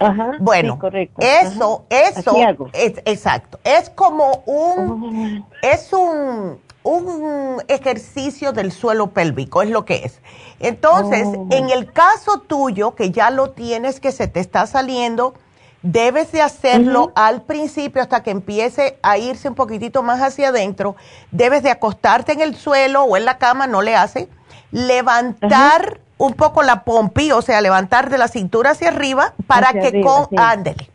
[0.00, 0.80] Ajá, bueno,
[1.18, 3.60] eso, eso, es, exacto.
[3.62, 5.56] Es como un, oh.
[5.62, 10.20] es un, un ejercicio del suelo pélvico, es lo que es.
[10.60, 11.46] Entonces, oh.
[11.50, 15.34] en el caso tuyo, que ya lo tienes, que se te está saliendo,
[15.82, 20.96] debes de hacerlo al principio hasta que empiece a irse un poquitito más hacia adentro.
[21.30, 24.28] Debes de acostarte en el suelo o en la cama, no le hace.
[24.70, 30.00] Levantar un poco la pompi, o sea, levantar de la cintura hacia arriba para que
[30.00, 30.28] con,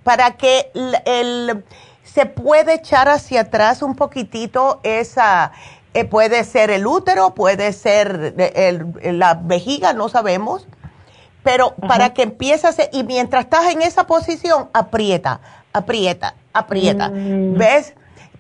[0.03, 0.69] para que
[1.05, 1.63] el,
[2.03, 5.53] se puede echar hacia atrás un poquitito esa,
[5.93, 8.33] eh, puede ser el útero, puede ser
[9.03, 10.67] la vejiga, no sabemos,
[11.43, 15.41] pero para que empieces, y mientras estás en esa posición, aprieta,
[15.73, 17.57] aprieta, aprieta, mm.
[17.57, 17.93] ¿ves?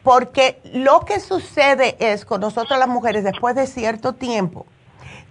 [0.03, 4.65] Porque lo que sucede es con nosotras las mujeres, después de cierto tiempo,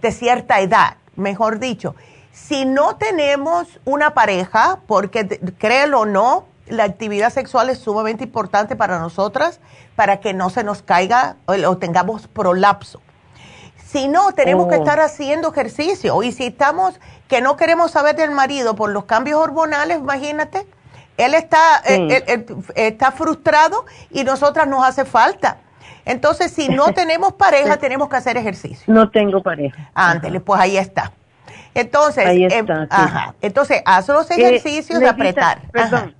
[0.01, 1.95] de cierta edad, mejor dicho,
[2.31, 8.75] si no tenemos una pareja, porque créelo o no, la actividad sexual es sumamente importante
[8.75, 9.59] para nosotras,
[9.95, 13.01] para que no se nos caiga o, tengamos prolapso.
[13.85, 14.79] Si no, tenemos que oh.
[14.79, 16.23] estar haciendo ejercicio.
[16.23, 20.65] Y si estamos, que no queremos saber del marido por los cambios hormonales, imagínate,
[21.17, 22.45] él está, eh,
[22.75, 25.57] está frustrado y nosotras nos hace falta.
[26.05, 28.91] Entonces, si no tenemos pareja, tenemos que hacer ejercicio.
[28.91, 29.91] No tengo pareja.
[29.93, 31.11] Ándele, pues ahí está.
[31.75, 33.35] Entonces, em, ajá.
[33.41, 35.61] Entonces, haz los eh, ejercicios de apretar.
[35.71, 36.15] Perdón,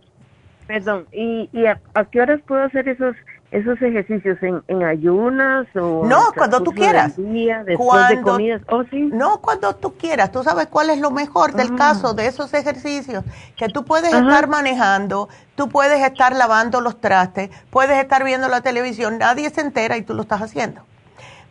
[0.68, 1.08] perdón.
[1.12, 1.80] ¿Y, y a,
[2.12, 3.16] qué horas puedo hacer esos
[3.52, 7.16] esos ejercicios en, en ayunas o no cuando tú quieras.
[7.16, 9.12] día, después de comidas oh, sí.
[9.14, 10.32] No cuando tú quieras.
[10.32, 11.76] Tú sabes cuál es lo mejor del ah.
[11.78, 13.24] caso de esos ejercicios.
[13.56, 18.62] Que tú puedes estar manejando tú puedes estar lavando los trastes puedes estar viendo la
[18.62, 19.20] televisión.
[19.20, 20.82] Nadie se entera y tú lo estás haciendo.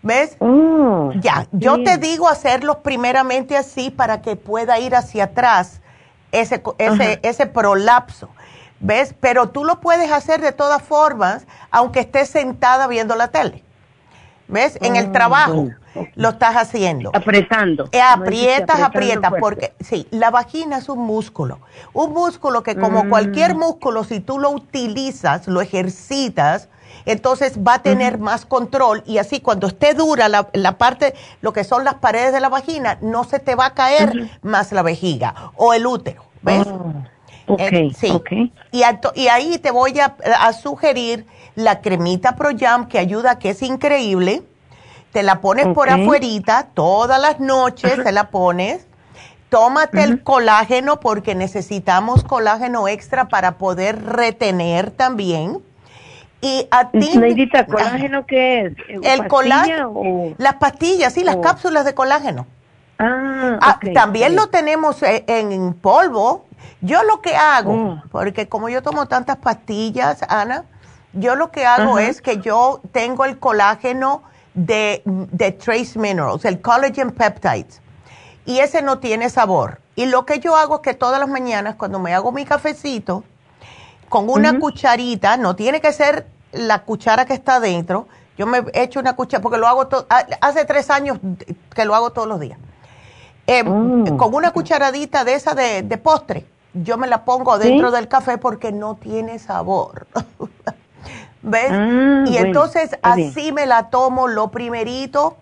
[0.02, 0.36] ¿Ves?
[0.40, 5.80] Oh, ya, yo te digo hacerlos primeramente así para que pueda ir hacia atrás
[6.32, 8.28] ese, ese, ese prolapso.
[8.82, 9.14] ¿Ves?
[9.20, 13.62] Pero tú lo puedes hacer de todas formas, aunque estés sentada viendo la tele.
[14.48, 14.76] ¿Ves?
[14.82, 15.68] En el ah, trabajo
[16.16, 17.10] lo estás haciendo.
[17.14, 17.88] Apretando.
[17.92, 21.60] Eh, aprietas, aprietas, porque sí, la vagina es un músculo.
[21.92, 23.08] Un músculo que como mm.
[23.08, 26.68] cualquier músculo, si tú lo utilizas, lo ejercitas,
[27.06, 31.52] entonces va a tener más control y así cuando esté dura la, la, parte, lo
[31.52, 34.82] que son las paredes de la vagina, no se te va a caer más la
[34.82, 36.24] vejiga o el útero.
[36.42, 36.66] ¿Ves?
[36.66, 37.08] Ah.
[37.46, 38.12] Okay, eh, sí.
[38.70, 38.82] Y,
[39.14, 44.42] y, ahí te voy a, sugerir la cremita Pro Jam que ayuda, que es increíble.
[45.12, 48.86] Te la pones por afuerita, todas las noches te la pones.
[49.50, 55.58] Tómate el colágeno porque necesitamos colágeno extra para poder retener también.
[56.40, 57.18] Y a ti...
[57.18, 58.72] Neidita, ¿colágeno qué es?
[59.02, 59.92] El colágeno,
[60.38, 62.46] las pastillas, sí, las cápsulas de colágeno.
[63.02, 66.44] Ah, ah también lo tenemos eh, en polvo,
[66.80, 68.02] yo lo que hago, mm.
[68.10, 70.64] porque como yo tomo tantas pastillas, Ana,
[71.12, 74.22] yo lo que hago es que yo tengo el colágeno
[74.54, 75.02] de,
[75.62, 77.80] Trace Minerals, el Collagen Peptides,
[78.44, 79.80] y ese no tiene sabor.
[79.94, 83.24] Y lo que yo hago es que todas las mañanas, cuando me hago mi cafecito,
[84.08, 88.06] con una cucharita, no tiene que ser la cuchara que está dentro,
[88.36, 89.88] yo me echo una cuchara, porque lo hago,
[90.40, 91.18] hace tres años
[91.74, 92.58] que lo hago todos los días,
[93.46, 94.16] eh, mm.
[94.16, 98.72] con una cucharadita de esa de postre yo me la pongo dentro del café porque
[98.72, 100.06] no tiene sabor.
[101.42, 101.70] ¿Ves?
[101.70, 105.36] Ah, y entonces así me la tomo lo primerito.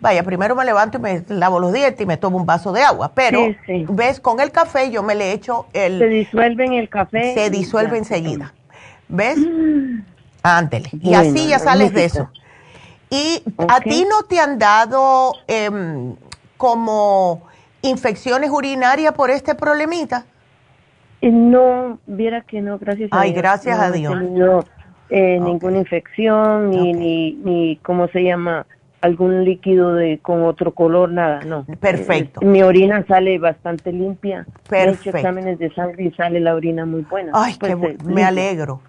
[0.00, 2.82] Vaya, primero me levanto y me lavo los dientes y me tomo un vaso de
[2.82, 3.12] agua.
[3.14, 3.40] Pero,
[3.88, 4.18] ¿ves?
[4.18, 5.98] Con el café yo me le echo el...
[6.00, 7.34] Se disuelve en el café.
[7.34, 8.52] Se disuelve enseguida.
[9.08, 9.38] ¿Ves?
[9.38, 10.00] Mm.
[10.42, 10.90] Ándele.
[11.00, 12.28] y así ya sales de eso.
[13.10, 16.16] ¿Y a ti no te han dado em,
[16.62, 17.42] como
[17.82, 20.26] infecciones urinarias por este problemita?
[21.20, 23.24] No, viera que no, gracias a Dios.
[23.24, 24.16] Ay, gracias a Dios.
[24.16, 24.64] Tenido
[25.10, 28.64] eh, ninguna infección, ni, ni, ni, ¿cómo se llama?
[29.00, 31.66] algún líquido de con otro color, nada, no.
[31.80, 32.40] Perfecto.
[32.40, 34.46] Eh, mi orina sale bastante limpia.
[34.68, 35.08] Perfecto.
[35.08, 37.32] He hecho exámenes de sangre y sale la orina muy buena.
[37.34, 38.28] Ay, Pues, qué eh, me limpia.
[38.28, 38.80] alegro.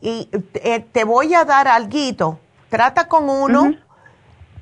[0.00, 0.28] Y
[0.64, 2.40] eh, te voy a dar alguito.
[2.68, 3.76] Trata con uno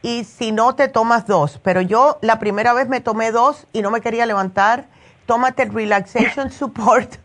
[0.06, 1.58] y si no te tomas dos.
[1.64, 4.84] Pero yo la primera vez me tomé dos y no me quería levantar.
[5.26, 7.16] Tómate el Relaxation Support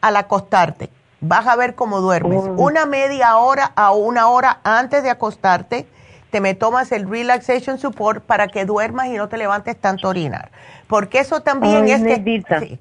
[0.00, 0.88] al acostarte.
[1.20, 2.38] Vas a ver cómo duermes.
[2.38, 2.54] Oh.
[2.62, 5.88] Una media hora a una hora antes de acostarte,
[6.30, 10.10] te me tomas el Relaxation Support para que duermas y no te levantes tanto a
[10.10, 10.52] orinar.
[10.86, 12.44] Porque eso también Ay, es que...
[12.60, 12.78] Sí,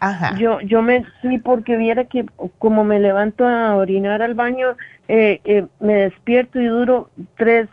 [0.00, 0.34] Ajá.
[0.36, 2.26] Yo, yo me, sí, porque viera que
[2.58, 4.76] como me levanto a orinar al baño,
[5.08, 7.68] eh, eh, me despierto y duro tres,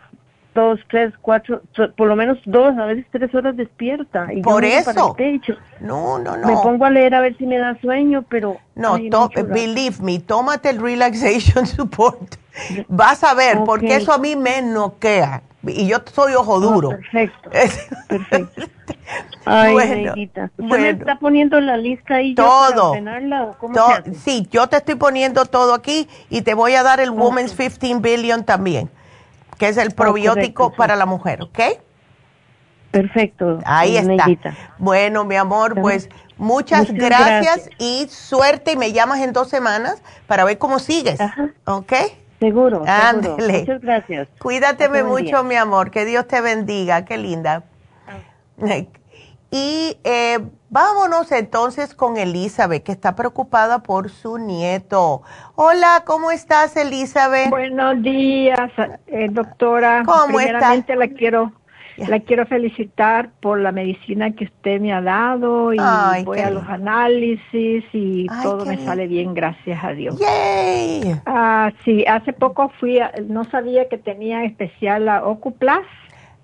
[0.54, 1.62] dos, tres, cuatro,
[1.96, 4.32] por lo menos dos, a veces tres horas despierta.
[4.32, 5.16] Y yo Por para eso.
[5.18, 5.54] el techo.
[5.80, 6.46] No, no, no.
[6.46, 8.56] Me pongo a leer a ver si me da sueño, pero...
[8.74, 9.10] No, ay,
[9.48, 12.36] believe me, tómate el relaxation support.
[12.88, 13.64] Vas a ver, Ok.
[13.66, 15.42] porque eso a mí me noquea.
[15.66, 16.90] Y yo soy ojo duro.
[16.90, 17.50] perfecto.
[18.08, 18.62] Perfecto.
[19.46, 20.12] Ay, Bueno.
[20.12, 20.86] ¿Usted me bueno.
[20.86, 22.90] está poniendo la lista ahí yo para Todo.
[22.90, 24.14] ordenarla o cómo To- se hace?
[24.14, 27.98] sí, yo te estoy poniendo todo aquí y te voy a dar el Women's 15
[28.00, 28.90] Billion también,
[29.64, 31.58] que es el probiótico para la mujer, ¿ok?
[32.90, 33.60] Perfecto.
[33.64, 34.26] Ahí está.
[34.76, 37.70] Bueno, mi amor, pues muchas, Muchas gracias, gracias.
[37.78, 41.18] y suerte y me llamas en dos semanas para ver cómo sigues,
[41.64, 41.92] ¿ok?
[42.40, 42.82] Seguro.
[42.86, 43.60] Ándele.
[43.60, 44.28] Muchas gracias.
[44.38, 45.90] Cuídateme mucho, mi amor.
[45.90, 47.06] Que Dios te bendiga.
[47.06, 47.64] Qué linda.
[49.56, 50.40] Y eh,
[50.74, 55.22] vámonos entonces con Elizabeth, que está preocupada por su nieto.
[55.54, 57.48] Hola, ¿cómo estás, Elizabeth?
[57.48, 58.70] Buenos días,
[59.06, 60.02] eh, doctora.
[60.04, 61.52] ¿Cómo Primeramente la quiero
[61.96, 66.50] la quiero felicitar por la medicina que usted me ha dado y Ay, voy a
[66.50, 68.84] los análisis y Ay, todo me lindo.
[68.90, 70.18] sale bien, gracias a Dios.
[70.18, 71.14] ¡Yay!
[71.24, 75.86] Ah, sí, hace poco fui, a- no sabía que tenía especial la Ocuplas.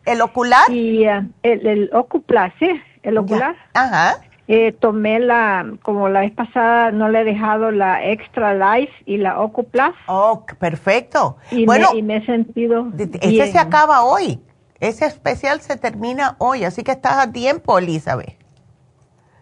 [0.06, 0.70] ¿El ocular?
[0.70, 2.70] Y ah, el, el Ocuplas, sí,
[3.02, 3.56] el ocular.
[3.74, 4.20] Ajá.
[4.48, 9.16] Eh, tomé la, como la vez pasada no le he dejado la Extra Life y
[9.16, 9.92] la Ocuplas.
[10.08, 11.36] Oh, perfecto.
[11.52, 13.52] Y, Bueno, me, y me he sentido Ese bien.
[13.52, 14.40] se acaba hoy.
[14.80, 18.36] Ese especial se termina hoy, así que estás a tiempo, Elizabeth.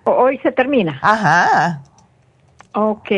[0.04, 0.98] Hoy se termina.
[1.00, 1.82] Ajá.
[2.74, 3.10] Ok.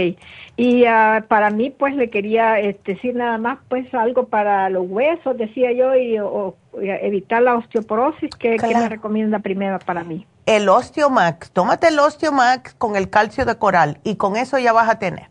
[0.56, 4.86] Y ah, para mí, pues le quería este, decir nada más, pues algo para los
[4.88, 8.30] huesos, decía yo, y o evitar la osteoporosis.
[8.38, 10.26] ¿Qué, qué me recomienda primero para mí?
[10.47, 14.88] El Osteomax, tómate el Osteomax con el calcio de coral y con eso ya vas
[14.88, 15.28] a tener.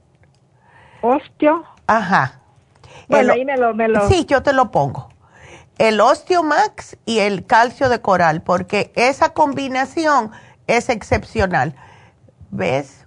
[1.02, 1.64] ¿Osteo?
[1.88, 2.40] Ajá.
[3.08, 5.10] Bueno, El- ahí me lo, me lo- Sí, yo te lo pongo.
[5.78, 10.32] El Osteomax y el calcio de coral, porque esa combinación
[10.68, 11.74] es excepcional.
[12.52, 12.99] ¿Ves?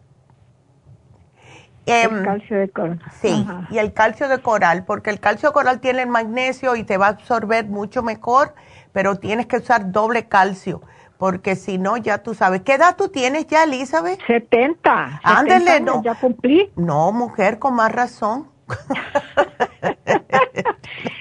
[1.87, 3.01] El Em, calcio de coral.
[3.21, 3.67] Sí, Ajá.
[3.71, 6.97] y el calcio de coral, porque el calcio de coral tiene el magnesio y te
[6.97, 8.55] va a absorber mucho mejor,
[8.93, 10.83] pero tienes que usar doble calcio,
[11.19, 12.63] porque si no, ya tú sabes.
[12.63, 14.21] ¿Qué edad tú tienes ya, Elizabeth?
[14.27, 15.21] 70.
[15.25, 16.03] Ándele, 70 no.
[16.03, 16.71] Ya cumplí.
[16.77, 18.49] No, mujer, con más razón.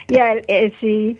[0.07, 1.17] Ya, el- eh, sí,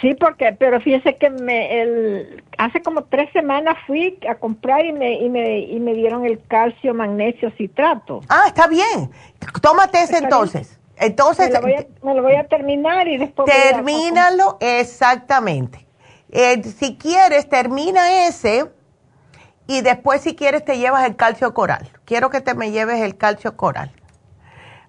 [0.00, 4.92] sí, porque, pero fíjese que me, el, hace como tres semanas fui a comprar y
[4.92, 8.20] me, y me, y me dieron el calcio magnesio citrato.
[8.28, 9.10] Ah, está bien.
[9.60, 10.78] Tómate ese entonces.
[10.96, 15.86] Entonces, me lo, voy a, me lo voy a terminar y después a- termínalo exactamente.
[16.30, 18.70] Eh, si quieres, termina ese
[19.66, 21.88] y después si quieres te llevas el calcio coral.
[22.04, 23.90] Quiero que te me lleves el calcio coral.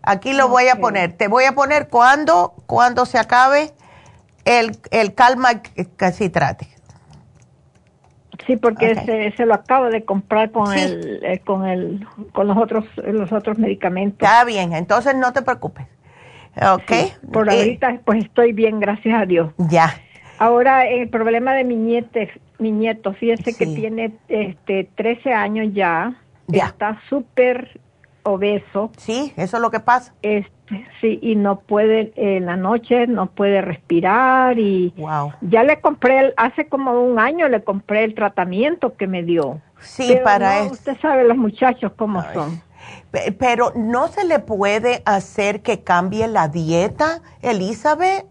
[0.04, 1.14] Aquí lo voy a poner.
[1.14, 3.72] Te voy a poner cuando, cuando se acabe
[4.46, 5.62] el, el calma
[6.14, 6.68] citrate.
[8.48, 10.80] Sí, porque se, se lo acabo de comprar con Sí.
[10.80, 14.28] el, eh, con el, con los otros, los otros medicamentos.
[14.28, 15.86] Está bien, entonces no te preocupes.
[16.56, 16.90] ¿Ok?
[16.90, 19.54] Sí, por Eh, ahorita, pues estoy bien, gracias a Dios.
[19.58, 19.94] Ya.
[20.40, 26.16] Ahora, el problema de mi niete, mi nieto, fíjese que tiene este 13 años ya,
[26.48, 26.66] Ya.
[26.66, 27.80] está súper
[28.24, 28.92] obeso.
[28.98, 30.14] Sí, eso es lo que pasa.
[30.24, 30.50] Este,
[31.00, 35.34] sí, y no puede, en la noche no puede respirar y Wow.
[35.42, 39.62] ya le compré, el- hace como un año le compré el tratamiento que me dio.
[39.80, 40.74] Sí, Pero para no, eso.
[40.74, 42.62] Usted sabe los muchachos cómo son.
[43.12, 48.26] Pe- Pero no se le puede hacer que cambie la dieta, Elizabeth.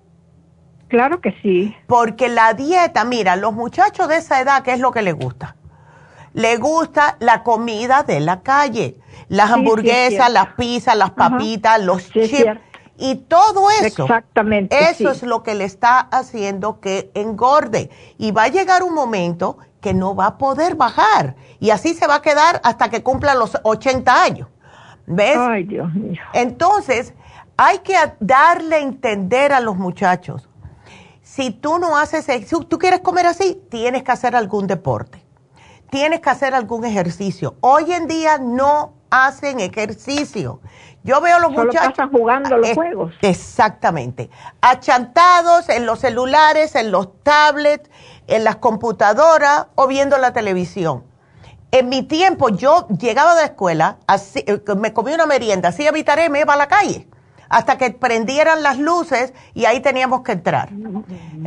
[0.89, 1.75] Claro que sí.
[1.87, 5.55] Porque la dieta, mira, los muchachos de esa edad, ¿qué es lo que les gusta?
[6.33, 8.97] Le gusta la comida de la calle,
[9.29, 11.31] las sí, hamburguesas, las pizzas, las Ajá.
[11.31, 12.45] papitas, los chips
[12.97, 14.05] y todo eso.
[14.05, 15.07] Exactamente, Eso sí.
[15.07, 17.91] es lo que le está haciendo que engorde.
[18.19, 21.35] Y va a llegar un momento que no va a poder bajar.
[21.59, 24.49] Y así se va a quedar hasta que cumpla los 80 años.
[25.07, 25.37] ¿Ves?
[25.39, 26.21] Ay, Dios mío.
[26.35, 27.15] Entonces,
[27.57, 30.49] hay que darle a entender a los muchachos,
[31.23, 35.20] Si tú no haces, si tú quieres comer así, tienes que hacer algún deporte.
[35.91, 37.57] Tienes que hacer algún ejercicio.
[37.61, 40.61] Hoy en día no hacen ejercicio.
[41.03, 43.15] Yo veo a los Solo muchachos pasan jugando los eh, juegos.
[43.23, 44.31] Exactamente.
[44.61, 47.91] Achantados en los celulares, en los tablets,
[48.29, 51.05] en las computadoras o viendo la televisión.
[51.73, 55.87] En mi tiempo yo llegaba de la escuela, así, eh, me comía una merienda, así
[55.87, 57.09] evitaré, me iba a la calle
[57.51, 60.71] hasta que prendieran las luces y ahí teníamos que entrar.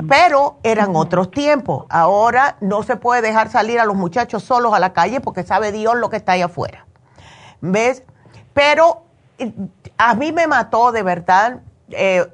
[0.08, 1.86] Pero eran otros tiempos.
[1.90, 5.72] Ahora no se puede dejar salir a los muchachos solos a la calle porque sabe
[5.72, 6.86] Dios lo que está ahí afuera.
[7.62, 8.04] ¿Ves?
[8.54, 9.04] Pero
[9.40, 9.54] eh,
[9.98, 11.62] a mí me mató de verdad
[11.92, 12.28] eh,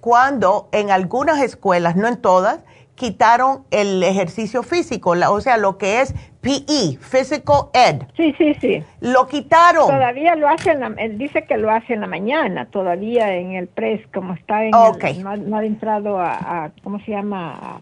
[0.00, 2.60] cuando en algunas escuelas, no en todas,
[2.98, 8.02] quitaron el ejercicio físico, la- o sea, lo que es PE, Physical Ed.
[8.16, 8.82] Sí, sí, sí.
[9.00, 9.86] Lo quitaron.
[9.86, 13.52] Todavía lo hace, en la- él dice que lo hace en la mañana, todavía en
[13.52, 15.04] el press, como está en Ok.
[15.04, 16.32] el, no, ha- no ha entrado a,
[16.64, 17.80] a- ¿cómo se llama?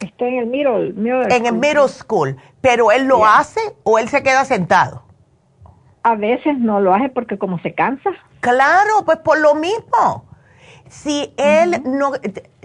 [0.00, 2.36] Está en el middle, middle En el middle school.
[2.60, 3.38] Pero él lo Yeah.
[3.38, 5.04] hace o él se queda sentado.
[6.02, 8.10] A veces no lo hace porque como se cansa.
[8.40, 10.24] Claro, pues por lo mismo.
[10.92, 12.12] Si él no,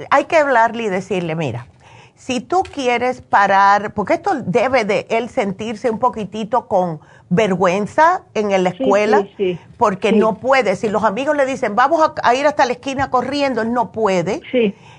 [0.10, 1.68] hay que hablarle y decirle, mira,
[2.14, 6.99] si tú quieres parar, porque esto debe de él sentirse un poquitito con
[7.30, 9.60] vergüenza en la escuela, sí, sí.
[9.78, 10.76] porque no puede.
[10.76, 13.94] Si los amigos le dicen, vamos a, a ir hasta la esquina corriendo, él no
[13.94, 14.41] puede.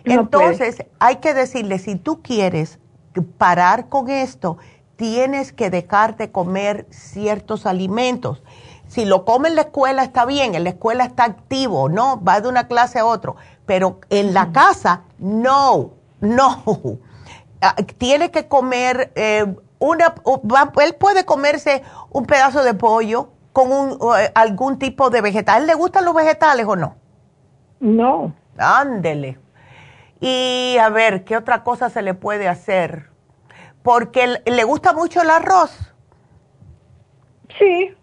[0.07, 2.79] No Entonces, hay que decirle, si tú quieres
[3.37, 4.57] parar con esto,
[4.97, 8.43] tienes que dejar de comer ciertos alimentos.
[8.89, 12.23] Si lo come en la escuela está bien, en la escuela está activo, ¿no?
[12.23, 13.37] Va de una clase a otro.
[13.67, 16.63] Pero en la casa, no, no.
[17.61, 19.45] Ah, Tiene que comer eh,
[19.81, 20.15] una,
[20.81, 25.57] él puede comerse un pedazo de pollo con un, eh, algún tipo de vegetal.
[25.57, 26.95] ¿A él le gustan los vegetales o no?
[27.81, 28.33] No.
[28.57, 29.39] Ándele.
[30.21, 33.11] Y a ver, ¿qué otra cosa se le puede hacer?
[33.83, 35.93] Porque le gusta mucho el arroz.
[37.59, 37.95] Sí,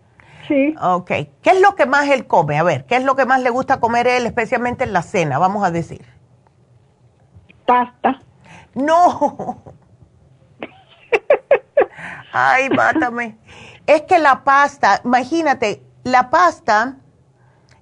[0.47, 0.75] sí.
[0.81, 1.07] Ok.
[1.07, 2.57] ¿Qué es lo que más él come?
[2.57, 5.37] A ver, ¿qué es lo que más le gusta comer él, especialmente en la cena,
[5.39, 6.05] vamos a decir?
[7.65, 8.19] Pasta.
[8.73, 9.63] No.
[12.31, 13.37] Ay, mátame.
[13.87, 16.97] Es que la pasta, imagínate, la pasta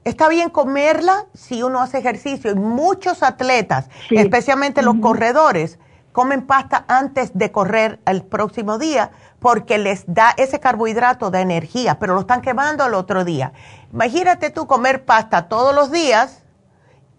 [0.03, 2.51] está bien comerla si uno hace ejercicio.
[2.51, 4.15] Y muchos atletas, Sí.
[4.17, 5.79] especialmente los corredores,
[6.13, 11.99] comen pasta antes de correr el próximo día porque les da ese carbohidrato de energía,
[11.99, 13.51] pero lo están quemando al otro día.
[13.91, 16.43] Imagínate tú comer pasta todos los días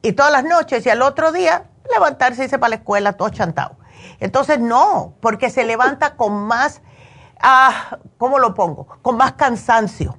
[0.01, 3.29] y todas las noches y al otro día levantarse y irse para la escuela todo
[3.29, 3.77] chantado.
[4.21, 6.81] Entonces no, porque se levanta con más,
[7.41, 8.87] ah, ¿cómo lo pongo?
[9.03, 10.16] Con más cansancio.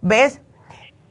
[0.00, 0.40] ¿Ves?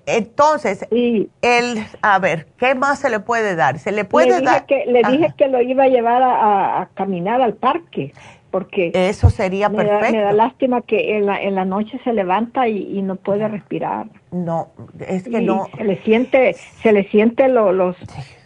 [0.05, 3.79] Entonces, el, a ver, ¿qué más se le puede dar?
[3.79, 4.65] Se le puede le dije dar.
[4.65, 8.13] que le dije que lo iba a llevar a, caminar al parque
[8.51, 10.21] porque eso sería me da, me perfecto.
[10.25, 14.05] da lástima que en la, en la noche se levanta y, y no puede respirar
[14.31, 14.69] No,
[15.05, 15.67] es que Y no.
[15.75, 17.97] se le siente se le siente lo- los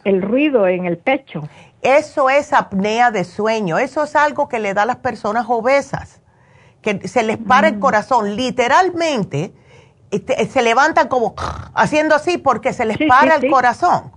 [0.06, 1.44] el ruido en el pecho
[1.84, 3.77] Eso es apnea de sueño.
[3.77, 6.22] Eso es algo que le da a las personas obesas,
[6.81, 7.73] que se les para Mm.
[7.76, 8.36] el corazón.
[8.36, 9.52] Literalmente,
[10.11, 11.36] se levantan como
[11.73, 13.49] haciendo así porque se les Sí, para sí, el sí.
[13.49, 14.11] corazón.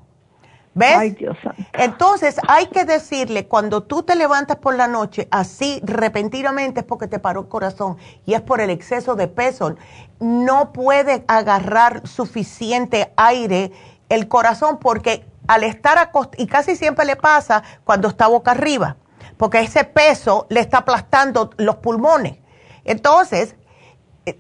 [0.74, 0.96] ¿Ves?
[0.96, 1.62] Ay, Dios santo.
[1.74, 7.08] Entonces, hay que decirle, cuando tú te levantas por la noche así repentinamente es porque
[7.08, 9.76] te paró el corazón y es por el exceso de peso.
[10.18, 13.70] No puede agarrar suficiente aire
[14.08, 18.96] el corazón porque al estar acostado, y casi siempre le pasa cuando está boca arriba,
[19.36, 22.38] porque ese peso le está aplastando los pulmones.
[22.84, 23.56] Entonces,
[24.24, 24.38] eh,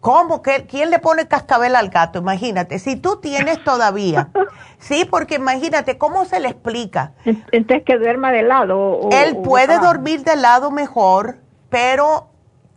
[0.00, 0.42] ¿Cómo?
[0.42, 2.20] que ¿Quién le pone cascabel al gato?
[2.20, 4.28] Imagínate, si tú tienes todavía,
[4.78, 7.12] sí, porque imagínate, ¿cómo se le explica?
[7.24, 11.38] entonces que duerma de lado o- Él o puede dormir de lado mejor,
[11.68, 12.28] pero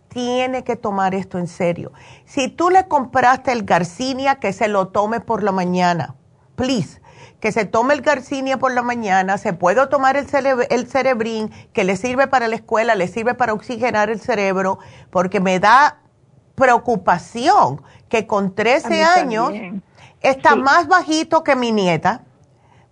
[0.08, 1.92] tiene que tomar esto en serio.
[2.26, 6.16] Si tú le compraste el Garcinia, que se lo tome por la mañana,
[6.56, 7.00] please.
[7.40, 11.50] Que se tome el Garcinia por la mañana, se puede tomar el, cere- el cerebrín,
[11.74, 14.78] que le sirve para la escuela, le sirve para oxigenar el cerebro,
[15.10, 16.01] porque me da
[16.62, 19.84] preocupación que con 13 A mí años también.
[20.22, 22.22] está más bajito que mi nieta.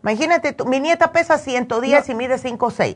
[0.01, 2.95] Imagínate, tú, mi nieta pesa 110 y mide 5 6.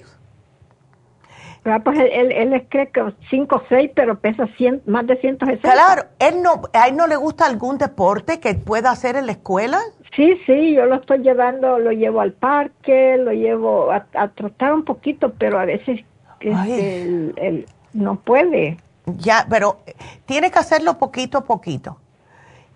[1.66, 5.08] Ah, pues él, él, él es, cree que 5 o 6, pero pesa 100, más
[5.08, 5.72] de 160.
[5.72, 9.34] Claro, él no, ¿a él no le gusta algún deporte que pueda hacer en la
[9.34, 9.80] escuela?
[10.16, 14.74] Sí, sí, yo lo estoy llevando, lo llevo al parque, lo llevo a, a trotar
[14.74, 16.02] un poquito, pero a veces
[16.42, 18.78] este, él, él no puede.
[19.06, 22.00] Ya, pero eh, tiene que hacerlo poquito a poquito.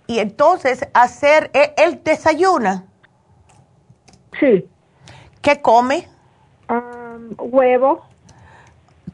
[0.08, 2.86] Y entonces hacer, él, él desayuna.
[4.40, 4.70] Sí.
[5.42, 6.08] ¿Qué come?
[7.38, 8.06] Huevo.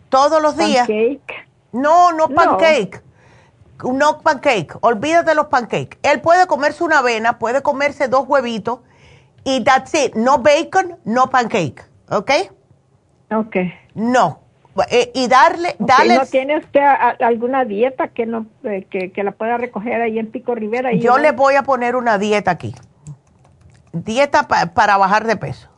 [0.10, 0.88] Todos los días.
[0.88, 1.48] Pancake.
[1.72, 3.04] No, no pancake.
[3.84, 4.20] No.
[4.20, 4.78] pancake.
[4.82, 5.98] Olvídate de los pancakes.
[6.04, 8.80] Él puede comerse una avena, puede comerse dos huevitos
[9.44, 10.16] y that's it.
[10.16, 11.84] No bacon, no pancake.
[12.10, 12.32] ¿Ok?
[13.32, 13.56] Ok.
[13.96, 14.43] No.
[14.90, 16.16] Eh, y darle, darle.
[16.16, 16.82] ¿No tiene usted
[17.20, 20.92] alguna dieta que no eh, que, la pueda recoger ahí en Pico Rivera?
[20.94, 22.74] Yo le voy a poner una dieta aquí.
[23.92, 25.70] Dieta para bajar de peso.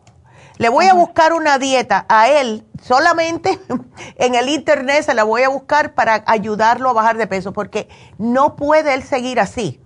[0.58, 3.60] Le voy a buscar una dieta a él, solamente
[4.16, 7.90] en el internet se la voy a buscar para ayudarlo a bajar de peso, porque
[8.18, 9.82] no puede él seguir así.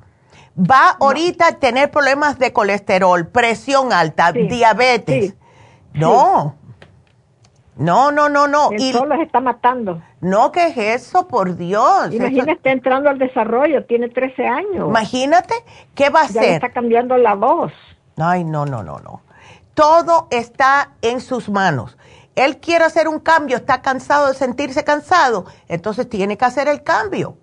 [0.55, 5.35] Va ahorita a tener problemas de colesterol, presión alta, diabetes.
[5.93, 6.58] No.
[7.79, 8.71] No, no, no, no.
[8.77, 10.01] y solo se está matando.
[10.19, 11.29] No, ¿qué es eso?
[11.29, 12.13] Por Dios.
[12.13, 14.89] Imagínate entrando al desarrollo, tiene 13 años.
[14.89, 15.53] Imagínate,
[15.95, 16.53] ¿qué va a ya hacer?
[16.55, 17.71] está cambiando la voz.
[18.17, 19.21] Ay, no, no, no, no.
[19.75, 21.97] Todo está en sus manos.
[22.35, 26.83] Él quiere hacer un cambio, está cansado de sentirse cansado, entonces tiene que hacer el
[26.83, 27.37] cambio.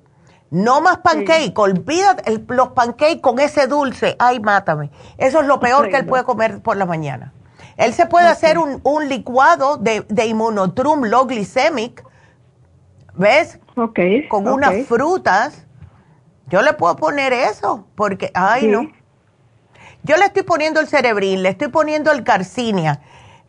[0.51, 4.17] No más pancake, olvídate los pancakes con ese dulce.
[4.19, 4.91] Ay, mátame.
[5.17, 7.33] Eso es lo peor que él puede comer por la mañana.
[7.77, 12.05] Él se puede hacer un, licuado de, de inmunotrum low glycemic,
[13.15, 13.59] ¿ves?
[13.77, 13.99] Ok.
[14.29, 15.67] Con unas frutas.
[16.49, 18.91] Yo le puedo poner eso, porque, ay, no.
[20.05, 23.01] Yo le estoy poniendo el cerebrín, le estoy poniendo el carcinia,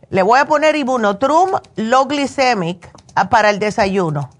[0.09, 4.31] le voy a poner Immunotrum low glycemic ah, para el desayuno.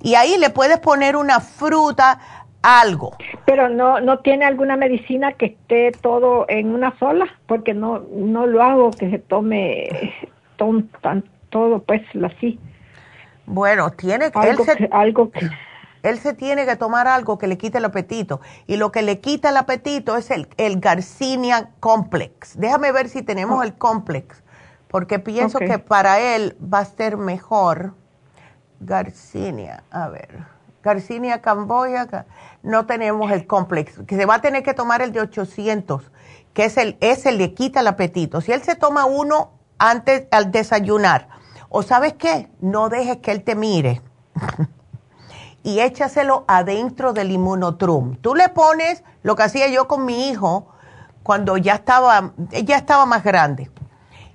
[0.00, 2.18] Y ahí le puedes poner una fruta,
[2.66, 3.16] algo.
[3.44, 8.46] Pero no, no tiene alguna medicina que esté todo en una sola, porque no, no
[8.46, 10.12] lo hago que se tome
[10.56, 12.58] todo pues así.
[13.46, 15.48] Bueno, tiene algo, que, algo que
[16.02, 18.40] él se tiene que tomar algo que le quite el apetito.
[18.66, 22.58] Y lo que le quita el apetito es el, el Garcinia Complex.
[22.58, 24.42] Déjame ver si tenemos el Complex,
[24.88, 27.94] porque pienso que para él va a ser mejor.
[28.80, 30.56] Garcinia, a ver.
[30.86, 32.26] Garcinia Camboya,
[32.66, 36.10] no tenemos el Complex, que se va a tener que tomar el de 800,
[36.52, 38.40] que es el, ese le quita el apetito.
[38.40, 41.28] Si él se toma uno antes al desayunar,
[41.68, 44.02] o sabes qué, no dejes que él te mire.
[45.62, 48.16] y échaselo adentro del inmunotrum.
[48.16, 50.68] Tú le pones lo que hacía yo con mi hijo
[51.22, 52.32] cuando ya estaba,
[52.64, 53.70] ya estaba más grande.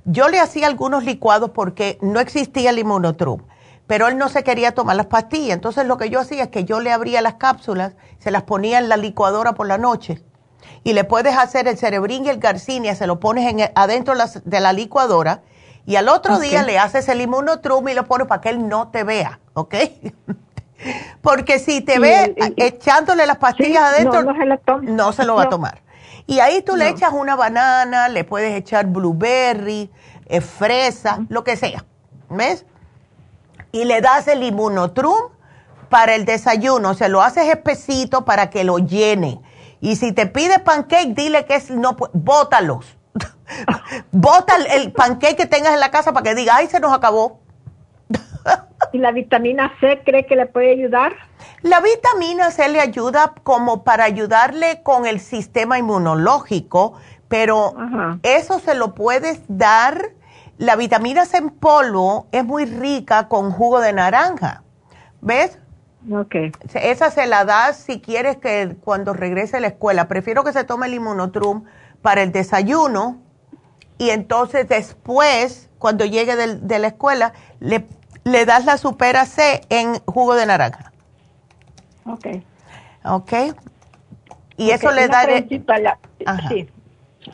[0.05, 3.41] Yo le hacía algunos licuados porque no existía el inmunotrum,
[3.91, 5.53] pero él no se quería tomar las pastillas.
[5.53, 8.79] Entonces lo que yo hacía es que yo le abría las cápsulas, se las ponía
[8.79, 10.23] en la licuadora por la noche
[10.85, 14.13] y le puedes hacer el cerebrín y el garcinia, se lo pones en adentro
[14.45, 15.41] de la licuadora
[15.85, 18.87] y al otro día le haces el inmunotrum y lo pones para que él no
[18.87, 19.75] te vea, ¿ok?
[21.21, 24.23] Porque si te ve echándole las pastillas adentro,
[24.83, 25.81] no, se, lo va a tomar.
[26.27, 29.91] Y ahí tú le echas una banana, le puedes echar blueberry,
[30.27, 31.83] eh, fresa, lo que sea.
[32.29, 32.65] ¿Ves?
[33.71, 35.31] Y le das el inmunotrum
[35.89, 36.93] para el desayuno.
[36.93, 39.41] Se lo haces espesito para que lo llene.
[39.79, 42.85] Y si te pide pancake, dile que es, no, bótalos.
[44.11, 47.39] Bota el pancake que tengas en la casa para que diga, ay, se nos acabó.
[48.93, 51.13] ¿Y la vitamina C cree que le puede ayudar?
[51.61, 56.93] La vitamina C le ayuda como para ayudarle con el sistema inmunológico,
[57.27, 57.75] pero
[58.23, 60.11] eso se lo puedes dar.
[60.61, 64.61] La vitamina C en polvo es muy rica con jugo de naranja.
[65.19, 65.57] ¿Ves?
[66.11, 66.35] Ok.
[66.75, 70.07] Esa se la das si quieres que cuando regrese a la escuela.
[70.07, 71.63] Prefiero que se tome el inmunotrum
[72.03, 73.21] para el desayuno
[73.97, 77.87] y entonces después, cuando llegue de la escuela, le
[78.23, 80.91] le das la supera C en jugo de naranja.
[82.05, 82.27] Ok.
[83.03, 83.33] Ok.
[84.57, 85.23] Y eso le da...
[85.79, 85.97] La,
[86.49, 86.69] sí.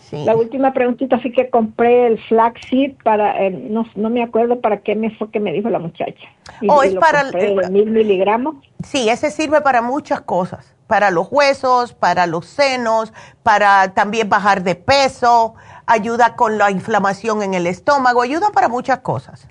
[0.09, 0.23] Sí.
[0.25, 4.77] La última preguntita, sí que compré el flaxseed para, eh, no, no me acuerdo para
[4.77, 6.27] qué me fue que me dijo la muchacha.
[6.61, 7.21] Y, oh, es para...
[7.21, 8.55] el mil miligramos.
[8.83, 10.73] Sí, ese sirve para muchas cosas.
[10.87, 13.13] Para los huesos, para los senos,
[13.43, 15.55] para también bajar de peso,
[15.85, 19.47] ayuda con la inflamación en el estómago, ayuda para muchas cosas.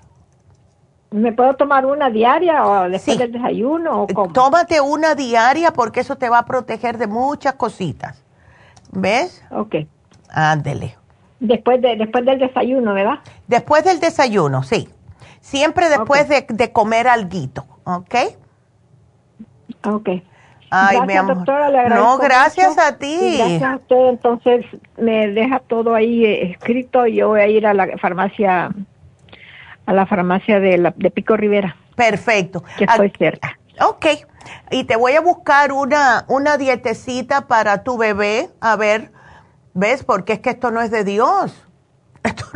[1.11, 4.03] ¿Me puedo tomar una diaria o después del desayuno?
[4.03, 4.33] O cómo?
[4.33, 8.23] Tómate una diaria porque eso te va a proteger de muchas cositas.
[8.91, 9.43] ¿Ves?
[9.51, 9.75] Ok.
[10.29, 10.95] Ándele.
[11.39, 13.19] Después, de, después del desayuno, ¿verdad?
[13.47, 14.89] Después del desayuno, sí.
[15.39, 18.15] Siempre después de, comer alguito, ¿ok?
[19.85, 20.09] Ok.
[20.69, 21.45] Ay, mi amor.
[21.89, 23.37] no, gracias a ti.
[23.37, 24.65] gracias a usted, entonces
[24.97, 28.71] me deja todo ahí escrito y yo voy a ir a la farmacia
[29.85, 31.77] a la farmacia de, la, de Pico Rivera.
[31.95, 32.63] Perfecto.
[32.77, 33.57] Que estoy cerca.
[33.79, 34.05] Ok.
[34.69, 38.49] Y te voy a buscar una, una dietecita para tu bebé.
[38.59, 39.11] A ver,
[39.77, 40.03] ¿ves?
[40.03, 41.53] Porque es que esto no es de Dios.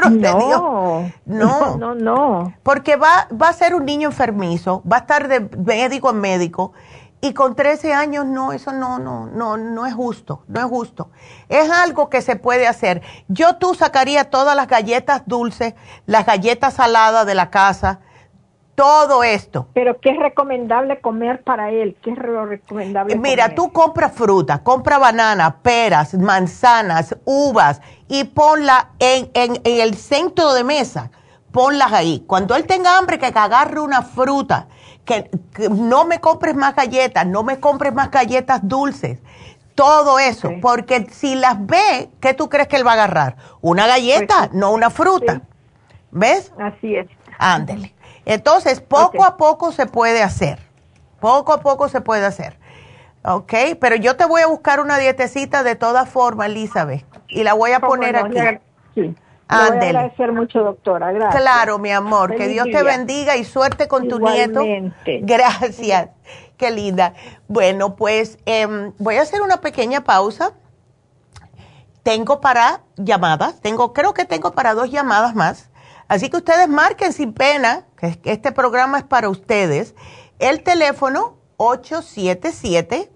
[0.09, 5.27] no, no, no, no, Porque va, va a ser un niño enfermizo, va a estar
[5.27, 6.73] de médico en médico
[7.21, 11.11] y con 13 años no, eso no, no, no, no es justo, no es justo.
[11.47, 13.03] Es algo que se puede hacer.
[13.27, 15.75] Yo tú sacaría todas las galletas dulces,
[16.07, 17.99] las galletas saladas de la casa,
[18.81, 19.67] todo esto.
[19.73, 21.95] Pero ¿qué es recomendable comer para él?
[22.01, 23.15] ¿Qué es lo recomendable?
[23.15, 29.93] Mira, tú compra fruta, compra banana, peras, manzanas, uvas y ponla en, en, en el
[29.93, 31.11] centro de mesa.
[31.51, 32.23] Ponlas ahí.
[32.25, 34.67] Cuando él tenga hambre, que agarre una fruta
[35.05, 35.29] que,
[35.69, 39.19] no me compres más galletas, no me compres más galletas dulces,
[39.75, 43.35] todo eso, porque si las ve, ¿qué tú crees que él va a agarrar?
[43.61, 45.41] Una galleta, pues no una fruta.
[46.09, 46.51] ¿Ves?
[46.57, 47.07] Así es.
[47.37, 47.93] Ándele.
[48.25, 50.59] Entonces, poco a poco se puede hacer.
[51.19, 52.57] Poco a poco se puede hacer.
[53.23, 53.53] ¿Ok?
[53.79, 57.71] Pero yo te voy a buscar una dietecita de todas formas, Elizabeth, y la voy
[57.71, 58.59] a poner aquí.
[58.95, 59.15] sí.
[59.51, 61.11] Voy a agradecer mucho, doctora.
[61.11, 61.41] Gracias.
[61.41, 62.35] Claro, mi amor.
[62.35, 64.61] que Dios te bendiga y suerte con tu nieto.
[65.05, 66.09] Gracias.
[66.55, 67.13] Qué linda.
[67.49, 70.53] Bueno, pues em, voy a hacer una pequeña pausa.
[72.03, 73.59] Tengo para llamadas.
[73.59, 75.70] Tengo, creo que tengo para dos llamadas más.
[76.11, 79.95] Así que ustedes marquen sin pena, que este programa es para ustedes.
[80.39, 83.09] El teléfono 877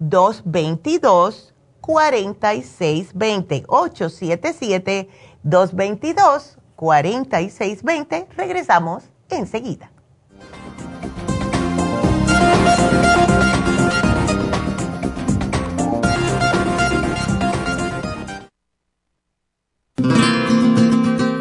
[0.00, 5.08] 222 4620 877
[5.44, 8.26] 222-4620.
[8.36, 9.92] Regresamos enseguida.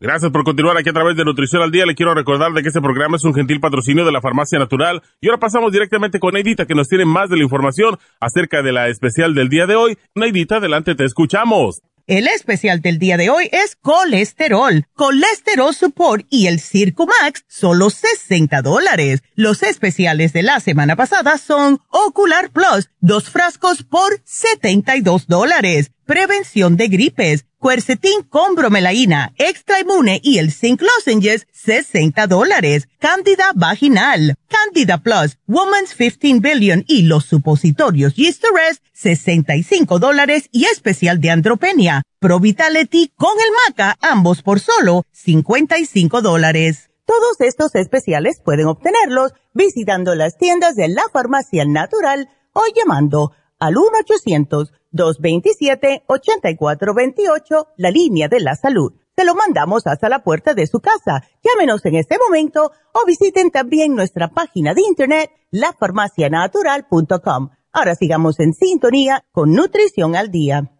[0.00, 1.86] Gracias por continuar aquí a través de Nutrición al Día.
[1.86, 5.02] Le quiero recordar de que este programa es un gentil patrocinio de la Farmacia Natural.
[5.20, 8.72] Y ahora pasamos directamente con Neidita, que nos tiene más de la información acerca de
[8.72, 9.96] la especial del día de hoy.
[10.14, 11.80] Neidita, adelante, te escuchamos.
[12.06, 18.60] El especial del día de hoy es colesterol, colesterol support y el Circumax, solo 60
[18.60, 19.22] dólares.
[19.36, 25.92] Los especiales de la semana pasada son Ocular Plus, dos frascos por 72 dólares.
[26.06, 32.88] Prevención de gripes, Quercetin con bromelaína, extra inmune y el zinc lozenges, 60 dólares.
[32.98, 41.22] Cándida vaginal, Candida Plus, Woman's 15 Billion y los supositorios Rest, 65 dólares y especial
[41.22, 42.02] de andropenia.
[42.18, 46.90] Pro Vitality con el maca, ambos por solo 55 dólares.
[47.06, 53.78] Todos estos especiales pueden obtenerlos visitando las tiendas de la farmacia natural o llamando al
[53.78, 58.94] 1 800 227-8428, la línea de la salud.
[59.16, 61.22] Se lo mandamos hasta la puerta de su casa.
[61.42, 67.50] Llámenos en este momento o visiten también nuestra página de internet, lafarmacianatural.com.
[67.72, 70.70] Ahora sigamos en sintonía con Nutrición al Día.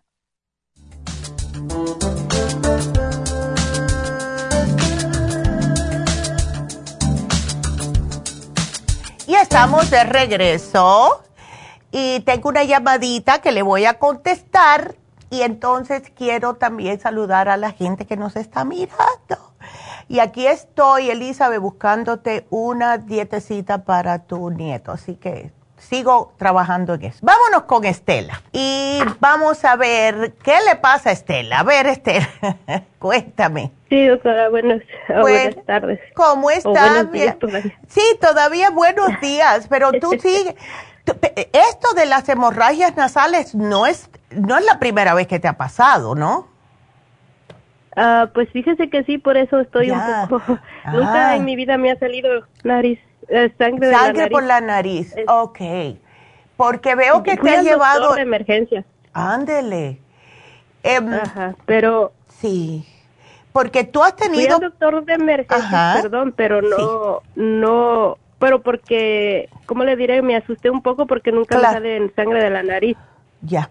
[9.26, 11.24] Y estamos de regreso
[11.96, 14.96] y tengo una llamadita que le voy a contestar
[15.30, 19.54] y entonces quiero también saludar a la gente que nos está mirando.
[20.08, 24.90] Y aquí estoy, Elizabeth, buscándote una dietecita para tu nieto.
[24.90, 27.20] Así que sigo trabajando en eso.
[27.22, 31.60] Vámonos con Estela y vamos a ver qué le pasa a Estela.
[31.60, 32.28] A ver, Estela,
[32.98, 33.70] cuéntame.
[33.88, 34.82] Sí, doctora, buenas,
[35.20, 36.00] buenas tardes.
[36.16, 37.06] ¿Cómo estás?
[37.86, 40.56] Sí, todavía buenos días, pero tú sigues
[41.06, 45.56] esto de las hemorragias nasales no es, no es la primera vez que te ha
[45.56, 46.48] pasado, ¿no?
[47.96, 50.58] Ah, pues fíjese que sí, por eso estoy un poco...
[50.92, 51.36] Nunca ah.
[51.36, 52.98] en mi vida me ha salido nariz,
[53.28, 54.32] eh, sangre, de la nariz.
[54.32, 55.60] por la nariz, ok.
[56.56, 58.14] Porque veo que te ha llevado...
[58.14, 58.84] de emergencia.
[59.12, 60.00] Ándele.
[60.82, 62.12] Em, Ajá, pero...
[62.40, 62.86] Sí.
[63.52, 64.56] Porque tú has tenido...
[64.56, 70.22] Fui al doctor de emergencia, perdón, pero no, no, pero porque, ¿cómo le diré?
[70.22, 72.96] Me asusté un poco porque nunca me sale sangre de la nariz.
[73.42, 73.70] Ya.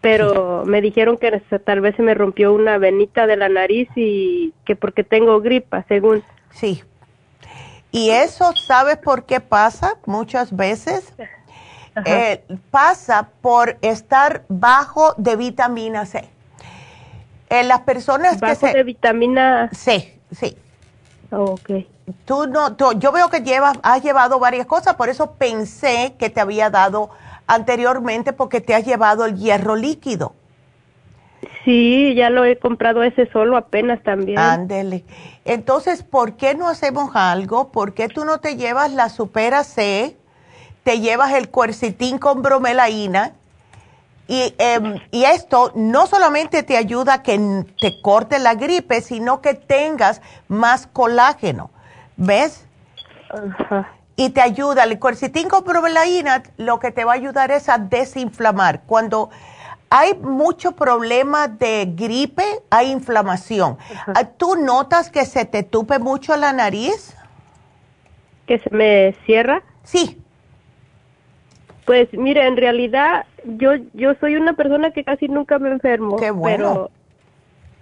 [0.00, 1.30] Pero me dijeron que
[1.64, 5.84] tal vez se me rompió una venita de la nariz y que porque tengo gripa,
[5.88, 6.22] según.
[6.50, 6.82] Sí.
[7.92, 11.12] Y eso, ¿sabes por qué pasa muchas veces?
[12.06, 16.24] Eh, pasa por estar bajo de vitamina C.
[17.48, 18.72] En las personas que se...
[18.72, 20.56] de vitamina C, sí.
[21.32, 21.70] Oh, ok.
[22.24, 26.40] Tú no, yo veo que llevas, has llevado varias cosas, por eso pensé que te
[26.40, 27.10] había dado
[27.46, 30.34] anteriormente porque te has llevado el hierro líquido.
[31.64, 34.38] Sí, ya lo he comprado ese solo apenas también.
[34.38, 35.04] Ándele.
[35.44, 37.70] Entonces, ¿por qué no hacemos algo?
[37.70, 40.16] ¿Por qué tú no te llevas la Supera C,
[40.82, 43.34] te llevas el cuercitín con bromelaína
[44.30, 49.40] y, em, y, esto no solamente te ayuda a que te corte la gripe, sino
[49.40, 51.72] que tengas más colágeno.
[52.16, 52.64] ¿Ves?
[54.14, 54.84] Y te ayuda.
[54.84, 55.64] El cuercitín con
[56.58, 58.82] lo que te va a ayudar es a desinflamar.
[58.86, 59.30] Cuando
[59.88, 63.78] hay mucho problema de gripe, hay inflamación.
[64.06, 67.16] Ah, ¿Tú notas que se te tupe mucho la nariz?
[68.46, 69.64] ¿Que se me cierra?
[69.82, 70.19] Sí.
[71.90, 76.18] Pues mire, en realidad yo yo soy una persona que casi nunca me enfermo.
[76.18, 76.56] Qué bueno.
[76.56, 76.90] Pero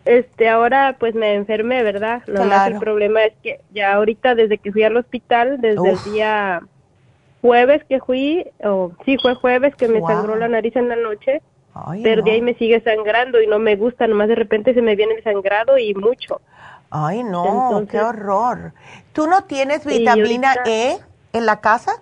[0.06, 2.22] este ahora pues me enfermé, ¿verdad?
[2.24, 6.02] Lo más el problema es que ya ahorita desde que fui al hospital, desde el
[6.10, 6.62] día
[7.42, 11.42] jueves que fui, o sí fue jueves que me sangró la nariz en la noche,
[11.74, 14.80] Ay, pero de ahí me sigue sangrando y no me gusta, nomás de repente se
[14.80, 16.40] me viene el sangrado y mucho.
[16.88, 18.72] Ay, no, qué horror.
[19.12, 20.96] ¿Tú no tienes vitamina E
[21.34, 22.00] en la casa?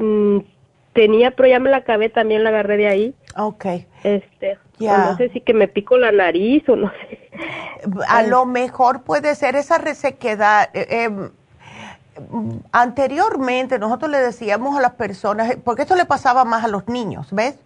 [0.00, 0.38] Mm,
[0.92, 3.14] tenía, pero ya me la acabé, también la agarré de ahí.
[3.36, 3.66] Ok.
[4.02, 7.30] Este, no sé si que me pico la nariz o no sé.
[8.08, 10.70] A lo mejor puede ser esa resequedad.
[10.74, 11.30] Eh, em,
[12.72, 17.28] anteriormente nosotros le decíamos a las personas, porque esto le pasaba más a los niños,
[17.30, 17.56] ¿ves?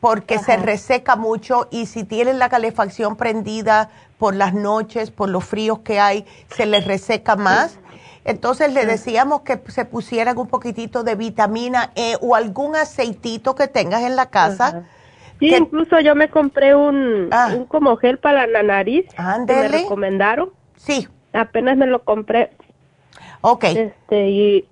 [0.00, 5.44] Porque se reseca mucho y si tienen la calefacción prendida por las noches, por los
[5.44, 7.78] fríos que hay, se les reseca más.
[8.24, 13.66] Entonces le decíamos que se pusieran un poquitito de vitamina E o algún aceitito que
[13.66, 14.84] tengas en la casa.
[15.38, 17.52] Sí, incluso yo me compré un, ah.
[17.56, 19.06] un como gel para la nariz
[19.46, 20.50] que me recomendaron.
[20.76, 21.08] Sí.
[21.32, 22.50] Apenas me lo compré.
[23.40, 23.64] Ok.
[23.64, 24.68] Este, y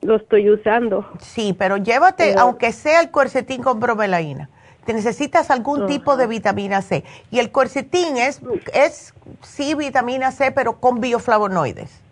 [0.00, 1.08] lo estoy usando.
[1.20, 4.50] Sí, pero llévate, aunque sea el cuercetín con bromelaína.
[4.84, 7.04] Te necesitas algún tipo de vitamina C.
[7.30, 8.40] Y el cuercetín es,
[8.74, 12.03] es, sí, vitamina C, pero con bioflavonoides.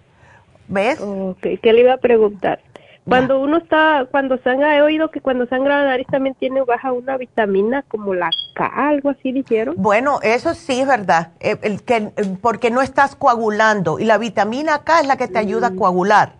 [0.73, 1.01] ¿Ves?
[1.01, 2.61] Ok, ¿qué le iba a preguntar?
[3.07, 6.93] Cuando uno está, cuando sangra, he oído que cuando sangra la nariz también tiene baja
[6.93, 9.74] una vitamina como la K, algo así dijeron.
[9.77, 14.19] Bueno, eso sí es verdad, eh, el, que, eh, porque no estás coagulando y la
[14.19, 15.77] vitamina K es la que te ayuda a mm.
[15.77, 16.35] coagular.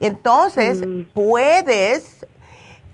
[0.00, 1.02] Entonces, mm.
[1.14, 2.26] puedes,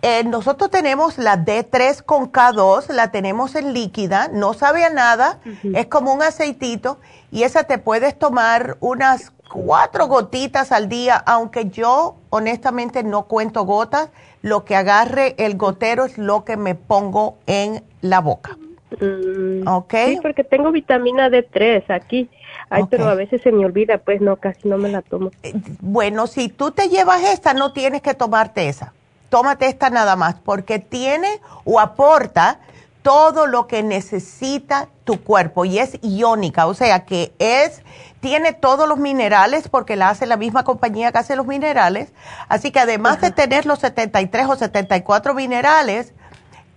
[0.03, 5.41] eh, nosotros tenemos la D3 con K2, la tenemos en líquida, no sabe a nada,
[5.75, 6.99] es como un aceitito
[7.31, 13.65] y esa te puedes tomar unas cuatro gotitas al día, aunque yo honestamente no cuento
[13.65, 14.11] gotas,
[14.43, 18.57] lo que agarre el gotero es lo que me pongo en la boca.
[19.01, 19.95] Mm, ¿Ok?
[20.07, 22.31] Sí, porque tengo vitamina D3 aquí.
[22.71, 25.31] Ay, pero a veces se me olvida, pues no, casi no me la tomo.
[25.43, 28.93] Eh, bueno, si tú te llevas esta, no tienes que tomarte esa.
[29.31, 31.29] Tómate esta nada más, porque tiene
[31.65, 32.61] o aporta
[33.03, 37.83] todo lo que necesita tu cuerpo y es iónica, o sea que es
[38.21, 42.13] tiene todos los minerales porque la hace la misma compañía que hace los minerales.
[42.49, 46.15] Así que además de tener los 73 o 74 minerales,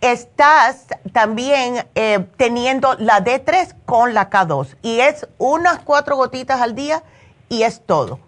[0.02, 4.76] estás también eh, teniendo la D3 con la K2.
[4.81, 7.03] Y es unas cuatro gotitas al día
[7.49, 8.19] y es todo.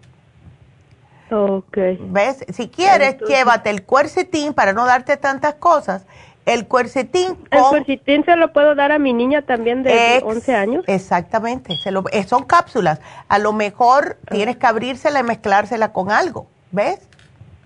[1.31, 1.77] Ok.
[1.99, 2.45] ¿Ves?
[2.53, 6.05] Si quieres, llévate el cuercetín para no darte tantas cosas
[6.45, 7.37] el cuercetín.
[7.51, 10.83] ¿El cuercetín se lo puedo dar a mi niña también de 11 años?
[10.87, 11.77] Exactamente.
[11.77, 12.99] Se lo, eh, son cápsulas.
[13.29, 14.31] A lo mejor ah.
[14.31, 16.47] tienes que abrírsela y mezclársela con algo.
[16.71, 16.99] ¿Ves?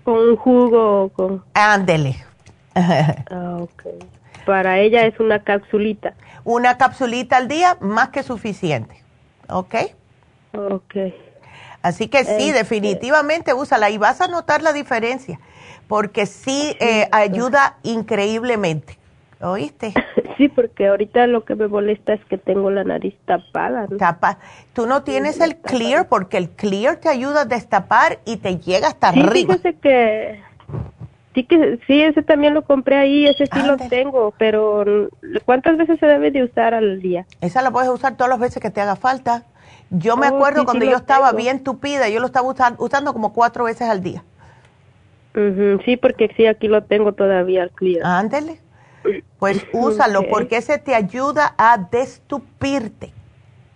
[0.04, 1.44] Con un jugo con...
[1.54, 2.16] Ándele.
[2.74, 3.82] ah, ok.
[4.46, 6.14] Para ella es una capsulita.
[6.44, 9.02] Una capsulita al día, más que suficiente.
[9.48, 9.74] ¿Ok?
[10.54, 10.94] Ok.
[11.82, 15.38] Así que sí, este definitivamente úsala y vas a notar la diferencia
[15.88, 18.98] porque sí eh, ayuda increíblemente.
[19.40, 19.94] ¿Oíste?
[20.36, 23.88] Sí, porque ahorita lo que me molesta es que tengo la nariz tapada.
[23.98, 24.38] Tapa.
[24.72, 28.86] Tú no tienes el clear porque el clear te ayuda a destapar y te llega
[28.86, 29.56] hasta sí, arriba.
[29.56, 30.40] Fíjese que
[31.34, 35.08] sí que sí ese también lo compré ahí, ese sí lo tengo, pero
[35.44, 37.26] ¿cuántas veces se debe de usar al día?
[37.40, 39.42] Esa la puedes usar todas las veces que te haga falta.
[39.90, 41.38] Yo me Oh, acuerdo sí, cuando sí yo estaba tengo.
[41.42, 44.22] bien tupida, yo lo estaba usa- usando como cuatro veces al día.
[45.84, 48.04] Sí, porque sí aquí lo tengo todavía al clear.
[48.04, 48.60] Ándele.
[49.38, 53.12] Pues úsalo porque ese te ayuda a destupirte.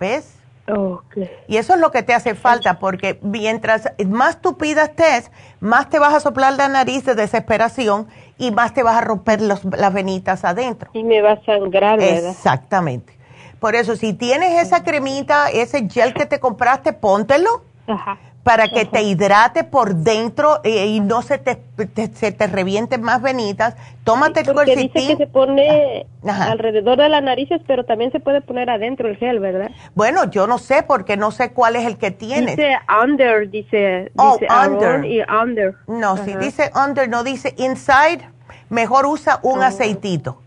[0.00, 0.38] ¿Ves?
[0.68, 1.30] Okay.
[1.48, 5.30] Y eso es lo que te hace falta, porque mientras más tupida estés,
[5.60, 8.06] más te vas a soplar la nariz de desesperación
[8.38, 10.90] y más te vas a romper los- las venitas adentro.
[10.94, 12.30] Y me va a sangrar, ¿verdad?
[12.30, 13.12] Exactamente.
[13.58, 18.18] Por eso, si tienes esa cremita, ese gel que te compraste, póntelo Ajá.
[18.42, 23.00] Para que te hidrate por dentro eh, y no se te, te- se te revienten
[23.02, 23.76] más venitas.
[24.02, 26.50] Tómate el Porque dice que se pone Ajá.
[26.50, 29.70] alrededor de las narices, pero también se puede poner adentro el gel, ¿verdad?
[29.94, 32.56] Bueno, yo no sé porque no sé cuál es el que tienes.
[32.56, 35.04] Dice under, dice, Oh, dice under.
[35.04, 35.76] y under.
[35.86, 38.28] No, si dice under, no dice inside,
[38.70, 39.64] mejor usa un Oh.
[39.64, 40.42] aceitito.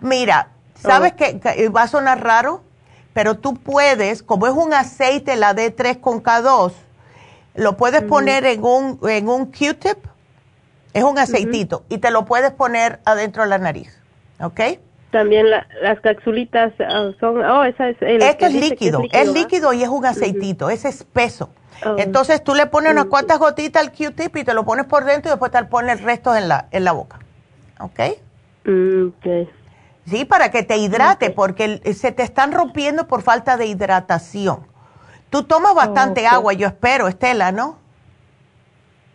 [0.00, 2.60] Mira, ¿sabes que que va a sonar raro?
[3.14, 6.72] Pero tú puedes, como es un aceite, la D3 con K2,
[7.58, 9.98] lo puedes poner en un, en un Q-tip,
[10.94, 14.00] es un aceitito, y te lo puedes poner adentro de la nariz,
[14.40, 14.60] ¿ok?
[15.10, 19.82] También la- las capsulitas ah, son, oh, esa es el es líquido, es líquido y
[19.82, 21.50] es un aceitito, es espeso.
[21.84, 21.94] Oh.
[21.96, 25.30] Entonces tú le pones unas cuantas gotitas al Q-tip y te lo pones por dentro
[25.30, 27.20] y después te pones el resto en la, en la boca.
[27.80, 28.00] ¿Ok?
[28.64, 29.48] Mm, ok.
[30.06, 34.66] Sí, para que te hidrate, porque se te están rompiendo por falta de hidratación.
[35.30, 37.76] Tú tomas bastante agua, yo espero, Estela, ¿no?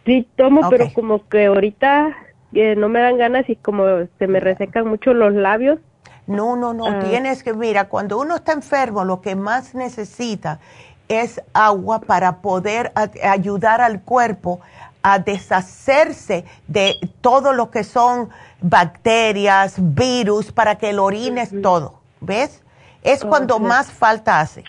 [0.05, 2.09] Sí, tomo, pero como que ahorita
[2.53, 3.85] eh, no me dan ganas y como
[4.19, 5.79] se me resecan mucho los labios.
[6.27, 6.99] No, no, no, Ah.
[6.99, 10.59] tienes que, mira, cuando uno está enfermo, lo que más necesita
[11.07, 14.59] es agua para poder a- ayudar al cuerpo
[15.01, 18.29] a deshacerse de todo lo que son
[18.61, 22.61] bacterias, virus, para que lo orines todo, ¿ves?
[23.03, 24.63] Es cuando más falta hace.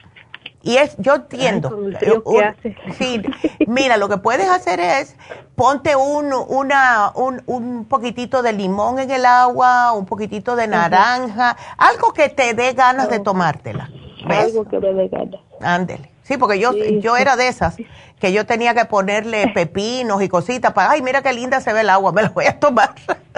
[0.65, 1.69] Y es, yo entiendo.
[1.99, 2.75] frío eh, un- hace.
[2.99, 3.21] Sí,
[3.67, 5.15] mira, lo que puedes hacer es
[5.57, 11.57] ponte un, una, un, un poquitito de limón en el agua, un poquitito de naranja,
[11.77, 13.91] algo que te dé ganas de tomártela.
[14.27, 14.47] ¿Ves?
[14.47, 15.41] Algo que me dé ganas.
[15.61, 16.11] Ándele.
[16.23, 17.77] Sí, porque yo, yo era de esas,
[18.19, 21.83] que yo tenía que ponerle pepinos y cositas para, ay, mira qué linda se ve
[21.83, 22.95] el agua, me la voy a tomar.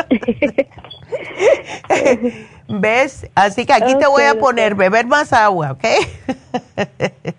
[2.68, 3.28] ¿Ves?
[3.34, 5.84] Así que aquí te voy a poner beber más agua, ¿ok?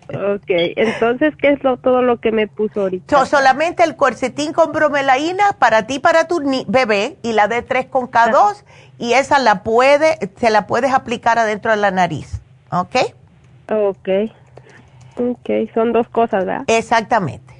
[0.08, 3.18] Ok, entonces, ¿qué es lo, todo lo que me puso ahorita?
[3.18, 7.62] So, solamente el cuercetín con bromelaína para ti, para tu ni- bebé, y la de
[7.62, 8.64] 3 con K2,
[8.98, 12.96] y esa la puede, se la puedes aplicar adentro de la nariz, ¿ok?
[13.70, 14.08] Ok.
[15.16, 16.64] Ok, son dos cosas, ¿verdad?
[16.66, 17.54] Exactamente.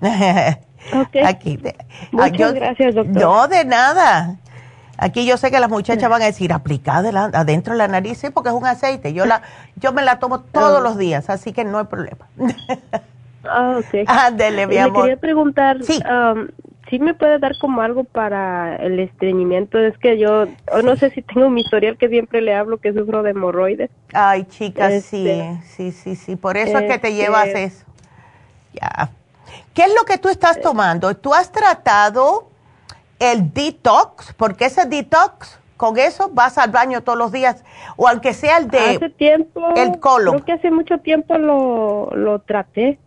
[0.92, 1.16] Ok.
[1.24, 1.56] Aquí.
[1.56, 1.74] te-
[2.12, 3.16] Muchas gracias, doctor.
[3.22, 4.36] No, de nada.
[4.96, 8.30] Aquí yo sé que las muchachas van a decir, aplicada adentro de la nariz, sí,
[8.30, 9.12] porque es un aceite.
[9.12, 9.42] Yo la,
[9.76, 10.82] yo me la tomo todos Oh.
[10.82, 12.26] los días, así que no hay problema.
[13.46, 14.08] Ah, ok.
[14.08, 14.96] Ándele, mi amor.
[14.96, 16.00] Le quería preguntar, sí.
[16.88, 19.78] ¿sí me puede dar como algo para el estreñimiento?
[19.78, 20.46] Es que yo,
[20.82, 23.90] no sé si tengo mi historial que siempre le hablo que sufro de hemorroides.
[24.14, 26.36] Ay, chicas, Este, sí, sí, sí, sí.
[26.36, 27.84] Por eso es que te este- llevas eso.
[28.72, 29.10] Ya.
[29.74, 31.14] ¿Qué es lo que tú estás tomando?
[31.14, 32.48] ¿Tú has tratado
[33.32, 34.32] el detox?
[34.34, 37.64] Porque ese detox, con eso vas al baño todos los días.
[37.96, 38.78] O aunque sea el de...
[38.78, 40.34] hace tiempo, el colon.
[40.34, 42.98] creo que hace mucho tiempo lo, lo traté,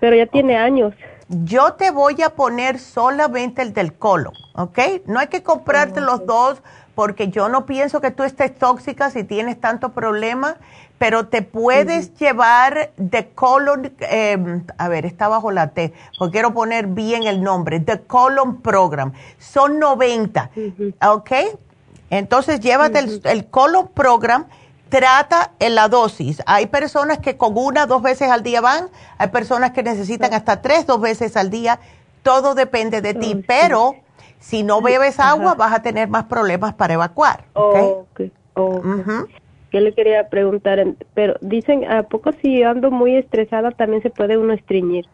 [0.00, 0.94] pero ya tiene años.
[1.28, 4.78] Yo te voy a poner solamente el del colon, ¿ok?
[5.06, 6.62] No hay que comprarte los dos
[6.94, 10.56] porque yo no pienso que tú estés tóxica si tienes tanto problema,
[11.02, 16.54] pero te puedes llevar de colon, eh, a ver, está bajo la T, porque quiero
[16.54, 19.12] poner bien el nombre, The Colon Program.
[19.36, 20.50] Son 90,
[21.04, 21.32] ¿ok?
[22.08, 24.46] Entonces llévate el, el colon program,
[24.90, 26.40] trata en la dosis.
[26.46, 28.88] Hay personas que con una, dos veces al día van,
[29.18, 31.80] hay personas que necesitan hasta tres, dos veces al día.
[32.22, 33.96] Todo depende de ti, pero
[34.38, 37.42] si no bebes agua vas a tener más problemas para evacuar.
[37.54, 37.76] ¿ok?
[37.76, 38.20] Ok,
[38.54, 39.41] ok.
[39.72, 40.84] Yo le quería preguntar,
[41.14, 45.06] pero dicen, ¿a poco si ando muy estresada también se puede uno estreñir?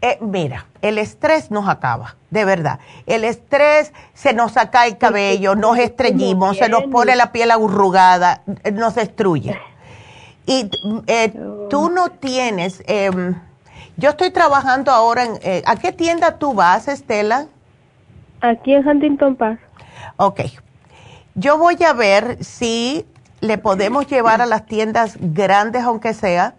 [0.00, 2.78] Eh, mira, el estrés nos acaba, de verdad.
[3.06, 8.42] El estrés se nos saca el cabello, nos estreñimos, se nos pone la piel arrugada,
[8.62, 9.58] eh, nos destruye.
[10.46, 10.70] Y
[11.08, 11.32] eh,
[11.68, 13.34] tú no tienes, em,
[13.96, 17.46] yo estoy trabajando ahora en, eh, ¿a qué tienda tú vas, Estela?
[18.42, 19.58] Aquí en Huntington Park.
[20.16, 20.42] Ok.
[21.34, 23.06] Yo voy a ver si
[23.46, 26.54] le podemos llevar a las tiendas grandes, aunque sea,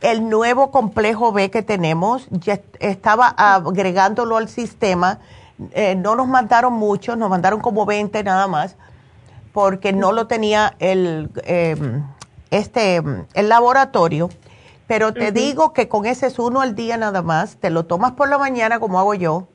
[0.00, 2.28] el nuevo complejo B que tenemos.
[2.30, 5.18] Ya estaba agregándolo al sistema.
[5.72, 8.76] Eh, no nos mandaron muchos, nos mandaron como 20 nada más,
[9.52, 12.04] porque no lo tenía el, em,
[12.50, 13.02] este,
[13.34, 14.30] el laboratorio.
[14.86, 18.12] Pero te digo que con ese es uno al día nada más, te lo tomas
[18.12, 19.48] por la mañana como hago yo,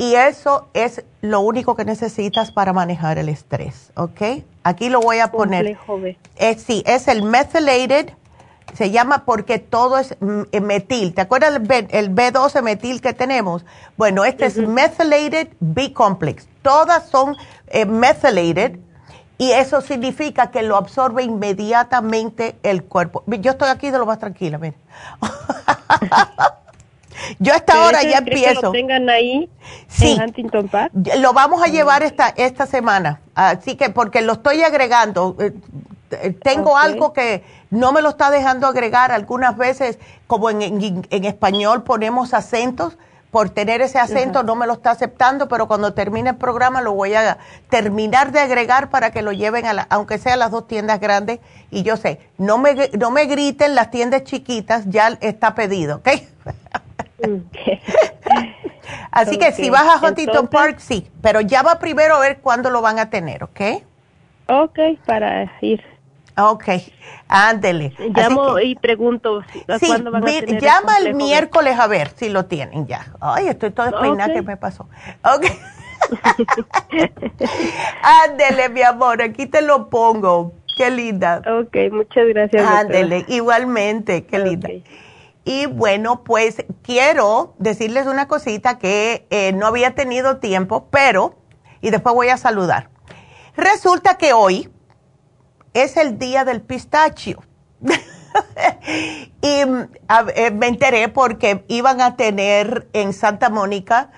[0.00, 4.42] y eso es lo único que necesitas para manejar el estrés, ¿ok?
[4.70, 5.76] Aquí lo voy a poner.
[6.36, 8.10] Eh, sí, es el methylated,
[8.74, 10.16] se llama porque todo es
[10.52, 11.12] eh, metil.
[11.12, 13.64] ¿Te acuerdas el, B, el B12 metil que tenemos?
[13.96, 16.46] Bueno, este es methylated B-complex.
[16.62, 17.36] Todas son
[17.66, 18.78] eh, methylated
[19.38, 23.24] y eso significa que lo absorbe inmediatamente el cuerpo.
[23.26, 24.76] Yo estoy aquí de lo más tranquila, mira.
[27.38, 28.60] Yo a esta hora ya empiezo.
[28.60, 29.48] Que lo tengan ahí
[29.88, 30.12] sí.
[30.12, 30.92] en Huntington Park?
[31.18, 33.20] Lo vamos a llevar esta, esta semana.
[33.34, 35.36] Así que, porque lo estoy agregando.
[35.38, 35.52] Eh,
[36.10, 39.12] eh, tengo algo que no me lo está dejando agregar.
[39.12, 42.96] Algunas veces, como en, en, español ponemos acentos,
[43.30, 46.94] por tener ese acento no me lo está aceptando, pero cuando termine el programa lo
[46.94, 47.38] voy a
[47.68, 50.98] terminar de agregar para que lo lleven a la, aunque sea a las dos tiendas
[50.98, 51.38] grandes.
[51.70, 56.08] Y yo sé, no me, no me griten las tiendas chiquitas, ya está pedido, ¿ok?
[59.10, 62.80] Así que si vas a Huntington Park, sí, pero llama primero a ver cuándo lo
[62.80, 63.60] van a tener, ¿ok?
[64.48, 65.82] Ok, para ir.
[66.36, 66.64] Ok,
[67.28, 67.92] ándele.
[67.98, 69.42] Llamo y pregunto
[69.86, 73.12] cuándo van a tener Llama el, miércoles a ver si lo tienen ya.
[73.20, 74.88] Ay, estoy toda despeinada, ¿qué me pasó?
[75.24, 75.46] Ok.
[78.02, 80.52] ándele, mi amor, aquí te lo pongo.
[80.76, 81.42] Qué linda.
[81.46, 82.64] Ok, muchas gracias.
[82.64, 84.70] Ándele, igualmente, qué linda.
[85.44, 91.38] Y bueno, pues quiero decirles una cosita que eh, no había tenido tiempo, pero,
[91.80, 92.90] y después voy a saludar.
[93.56, 94.70] Resulta que hoy
[95.74, 97.42] es el día del pistacho.
[99.42, 104.10] y eh, me enteré porque iban a tener en Santa Mónica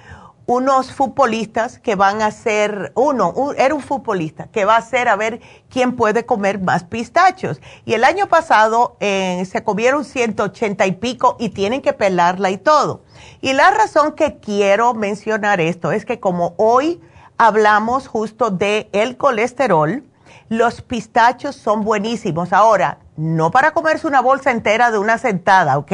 [0.53, 5.17] unos futbolistas que van a ser, uno, era un futbolista que va a ser a
[5.17, 7.59] ver quién puede comer más pistachos.
[7.87, 12.59] Y el año pasado eh, se comieron 180 y pico y tienen que pelarla y
[12.59, 13.01] todo.
[13.41, 17.01] Y la razón que quiero mencionar esto es que como hoy
[17.39, 20.05] hablamos justo de el colesterol,
[20.51, 22.53] los pistachos son buenísimos.
[22.53, 25.93] Ahora, no para comerse una bolsa entera de una sentada, ¿ok?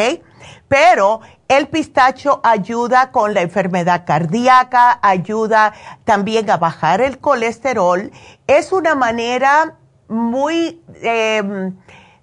[0.69, 5.73] Pero el pistacho ayuda con la enfermedad cardíaca, ayuda
[6.05, 8.11] también a bajar el colesterol.
[8.47, 9.77] Es una manera
[10.09, 11.77] muy, em,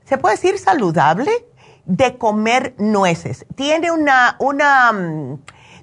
[0.06, 1.32] se puede decir saludable,
[1.86, 3.46] de comer nueces.
[3.56, 5.40] Tiene una, una, mm,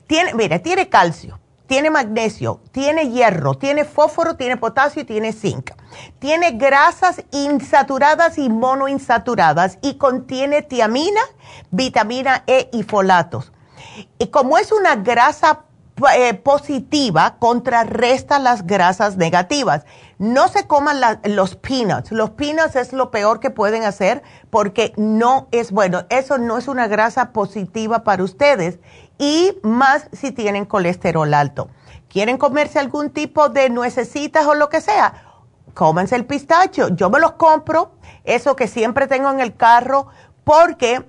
[0.07, 1.42] tiene, mira, tiene calcio
[1.73, 5.71] tiene magnesio, tiene hierro, tiene fósforo, tiene potasio y tiene zinc.
[6.19, 11.23] Tiene grasas insaturadas y monoinsaturadas y contiene tiamina,
[11.71, 13.53] vitamina E y folatos.
[14.19, 15.65] Y como es una grasa
[16.15, 19.87] eh, positiva, contrarresta las grasas negativas.
[20.19, 22.13] No se coman los peanuts.
[22.13, 26.05] Los peanuts es lo peor que pueden hacer porque no es bueno.
[26.11, 28.79] Eso no es una grasa positiva para ustedes
[29.23, 31.69] y más si tienen colesterol alto.
[32.09, 35.15] ¿Quieren comerse algún tipo de nuecesitas o lo que sea?
[35.75, 36.89] Cómense el pistacho.
[36.89, 37.93] Yo me los compro,
[38.25, 40.09] eso que siempre tengo en el carro,
[40.43, 41.09] porque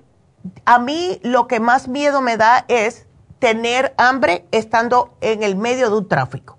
[0.64, 3.08] a mí lo que más miedo me da es
[3.40, 6.56] tener hambre estando en el medio de un tráfico.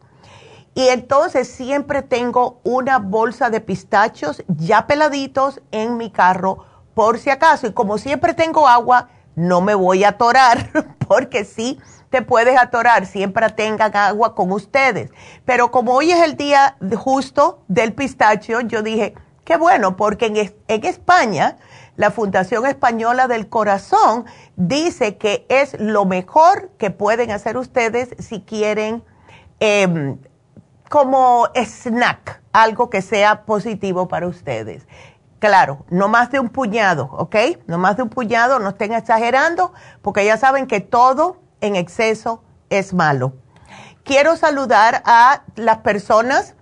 [0.73, 7.29] Y entonces siempre tengo una bolsa de pistachos ya peladitos en mi carro por si
[7.29, 7.67] acaso.
[7.67, 10.69] Y como siempre tengo agua, no me voy a atorar,
[11.07, 11.79] porque sí
[12.09, 15.11] te puedes atorar, siempre tengan agua con ustedes.
[15.43, 19.13] Pero como hoy es el día justo del pistacho, yo dije,
[19.43, 20.27] qué bueno, porque
[20.67, 21.57] en, España,
[21.95, 24.25] la Fundación Española del Corazón
[24.55, 29.03] dice que es lo mejor que pueden hacer ustedes si quieren
[29.59, 30.17] em,
[30.89, 34.87] como snack, algo que sea positivo para ustedes.
[35.39, 37.35] Claro, no más de un puñado, ¿ok?
[37.67, 42.43] No más de un puñado, no estén exagerando, porque ya saben que todo en exceso
[42.69, 43.33] es malo.
[44.03, 46.55] Quiero saludar a las personas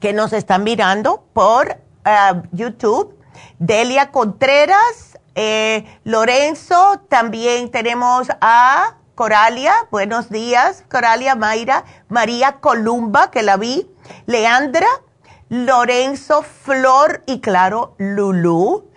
[0.00, 3.18] que nos están mirando por eh, YouTube.
[3.58, 13.42] Delia Contreras, eh, Lorenzo, también tenemos a Coralia, buenos días, Coralia Mayra, María Columba, que
[13.42, 13.88] la vi,
[14.26, 14.88] Leandra,
[15.54, 18.90] Lorenzo, Flor y claro, Lulu.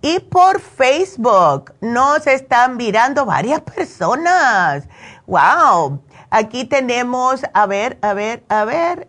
[0.00, 4.84] Y por Facebook nos están mirando varias personas.
[5.26, 6.00] ¡Wow!
[6.30, 9.08] Aquí tenemos, a ver, a ver, a ver,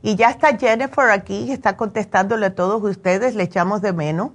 [0.00, 4.30] y, ya está Jennifer aquí, está contestándole a todos ustedes, le echamos de menos.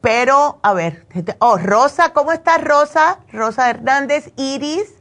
[0.00, 1.08] Pero, a ver,
[1.40, 3.18] oh, Rosa, ¿cómo está Rosa?
[3.32, 4.94] Rosa Hernández, Iris.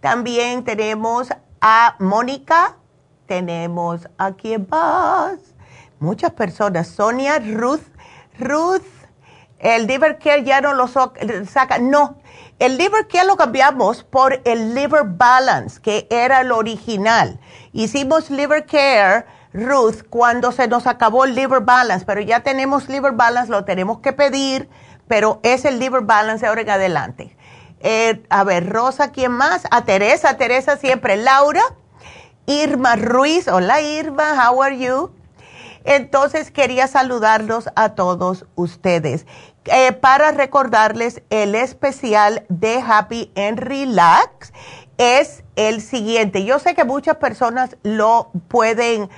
[0.00, 1.28] También tenemos
[1.60, 2.78] a Mónica,
[3.26, 4.66] tenemos a quién
[6.04, 7.82] muchas personas, Sonia, Ruth,
[8.38, 8.82] Ruth,
[9.58, 12.18] el Liver Care ya no lo saca, no,
[12.58, 17.40] el Liver Care lo cambiamos por el Liver Balance, que era el original.
[17.72, 23.12] Hicimos Liver Care, Ruth, cuando se nos acabó el Liver Balance, pero ya tenemos Liver
[23.12, 24.68] Balance, lo tenemos que pedir,
[25.08, 27.36] pero es el Liver Balance ahora en adelante.
[27.80, 29.66] Eh, a ver, Rosa, ¿quién más?
[29.70, 31.16] A Teresa, Teresa siempre.
[31.16, 31.62] Laura,
[32.46, 33.46] Irma Ruiz.
[33.48, 35.10] Hola Irma, how are you?
[35.84, 39.26] Entonces quería saludarlos a todos ustedes.
[39.66, 44.52] Eh, para recordarles el especial de Happy and Relax
[44.98, 46.44] es el siguiente.
[46.44, 49.08] Yo sé que muchas personas lo pueden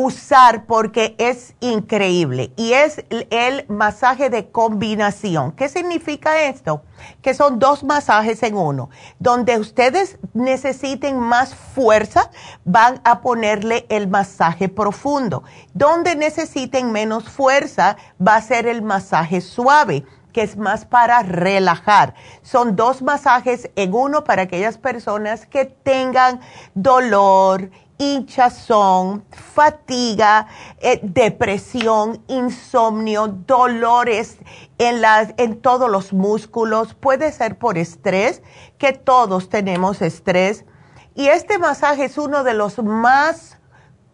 [0.00, 5.52] usar porque es increíble y es el masaje de combinación.
[5.52, 6.82] ¿Qué significa esto?
[7.20, 8.88] Que son dos masajes en uno.
[9.18, 12.30] Donde ustedes necesiten más fuerza,
[12.64, 15.44] van a ponerle el masaje profundo.
[15.74, 17.96] Donde necesiten menos fuerza,
[18.26, 22.14] va a ser el masaje suave que es más para relajar.
[22.42, 26.40] Son dos masajes en uno para aquellas personas que tengan
[26.74, 27.70] dolor,
[28.00, 30.46] hinchazón, fatiga,
[30.78, 34.38] eh, depresión, insomnio, dolores
[34.78, 36.94] en, las, en todos los músculos.
[36.94, 38.42] Puede ser por estrés,
[38.78, 40.64] que todos tenemos estrés.
[41.14, 43.58] Y este masaje es uno de los más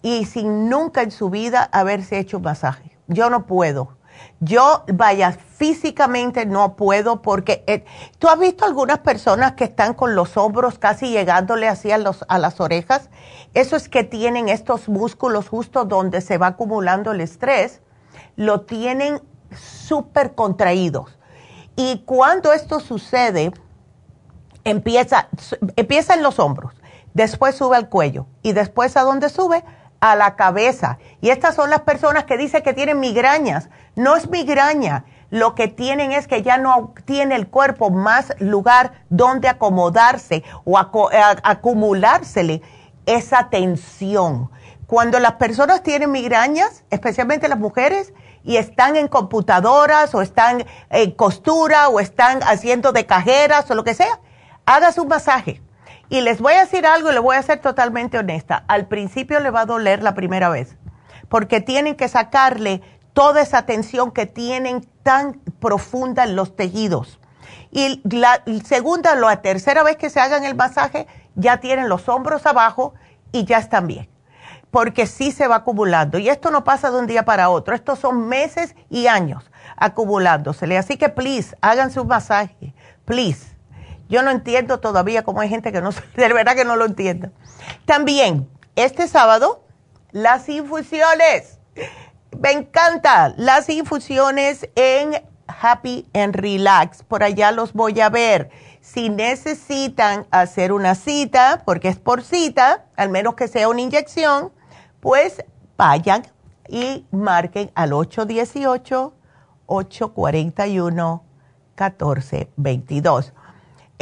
[0.00, 3.96] y sin nunca en su vida haberse hecho un masaje yo no puedo.
[4.40, 7.84] Yo, vaya, físicamente no puedo porque eh,
[8.18, 11.98] tú has visto algunas personas que están con los hombros casi llegándole así a,
[12.28, 13.08] a las orejas.
[13.54, 17.80] Eso es que tienen estos músculos justo donde se va acumulando el estrés,
[18.36, 19.20] lo tienen
[19.56, 21.18] súper contraídos.
[21.76, 23.52] Y cuando esto sucede,
[24.64, 25.28] empieza,
[25.76, 26.74] empieza en los hombros,
[27.14, 29.64] después sube al cuello y después a dónde sube?
[30.02, 30.98] A la cabeza.
[31.20, 33.70] Y estas son las personas que dicen que tienen migrañas.
[33.94, 35.04] No es migraña.
[35.30, 40.76] Lo que tienen es que ya no tiene el cuerpo más lugar donde acomodarse o
[40.76, 42.62] acumulársele
[43.06, 44.50] esa tensión.
[44.88, 48.12] Cuando las personas tienen migrañas, especialmente las mujeres,
[48.42, 53.84] y están en computadoras o están en costura o están haciendo de cajeras o lo
[53.84, 54.18] que sea,
[54.66, 55.62] hagas un masaje
[56.12, 58.64] y les voy a decir algo y le voy a ser totalmente honesta.
[58.68, 60.76] Al principio le va a doler la primera vez,
[61.30, 62.82] porque tienen que sacarle
[63.14, 67.18] toda esa tensión que tienen tan profunda en los tejidos.
[67.70, 72.44] Y la segunda la tercera vez que se hagan el masaje, ya tienen los hombros
[72.44, 72.92] abajo
[73.32, 74.06] y ya están bien.
[74.70, 76.18] Porque sí se va acumulando.
[76.18, 77.74] Y esto no pasa de un día para otro.
[77.74, 80.76] Estos son meses y años acumulándosele.
[80.76, 82.74] Así que, please, háganse un masaje.
[83.06, 83.51] Please.
[84.12, 87.30] Yo no entiendo todavía cómo hay gente que no, de verdad que no lo entiende.
[87.86, 89.64] También, este sábado,
[90.10, 91.58] las infusiones.
[92.38, 95.14] Me encanta las infusiones en
[95.46, 97.02] Happy and Relax.
[97.04, 98.50] Por allá los voy a ver.
[98.82, 104.52] Si necesitan hacer una cita, porque es por cita, al menos que sea una inyección,
[105.00, 105.42] pues
[105.78, 106.26] vayan
[106.68, 109.14] y marquen al 818
[109.64, 111.24] 841
[111.78, 113.32] 1422.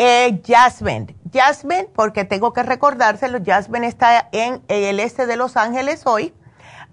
[0.02, 1.14] Eh, Jasmine.
[1.30, 6.32] Jasmine, porque tengo que recordárselo, Jasmine está en el este de Los Ángeles hoy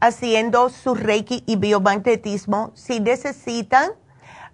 [0.02, 2.74] haciendo su Reiki y biomagnetismo.
[2.76, 3.92] Si necesitan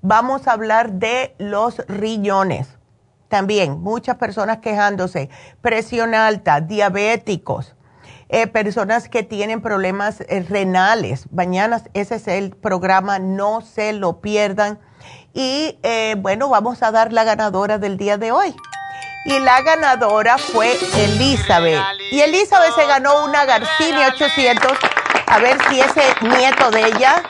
[0.04, 2.68] vamos a hablar de los riñones.
[3.28, 5.30] También muchas personas quejándose,
[5.62, 7.74] presión alta, diabéticos,
[8.28, 11.24] eh, personas que tienen problemas eh, renales.
[11.32, 14.78] Mañana ese es el programa, no se lo pierdan.
[15.32, 18.54] Y eh, bueno, vamos a dar la ganadora del día de hoy.
[19.24, 21.80] Y la ganadora fue Elizabeth.
[22.12, 24.70] Y Elizabeth se ganó una Garcinia 800.
[25.26, 27.22] A ver si ese nieto de ella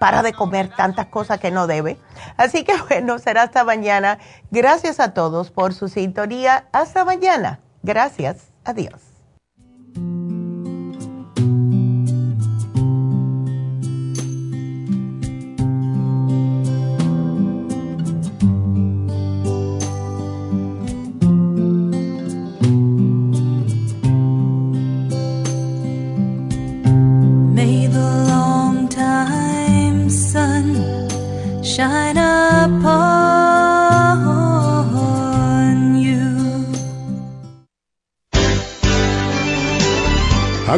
[0.00, 1.98] para de comer tantas cosas que no debe.
[2.36, 4.18] Así que bueno, será hasta mañana.
[4.50, 6.68] Gracias a todos por su sintonía.
[6.72, 7.60] Hasta mañana.
[7.82, 8.48] Gracias.
[8.64, 9.00] Adiós.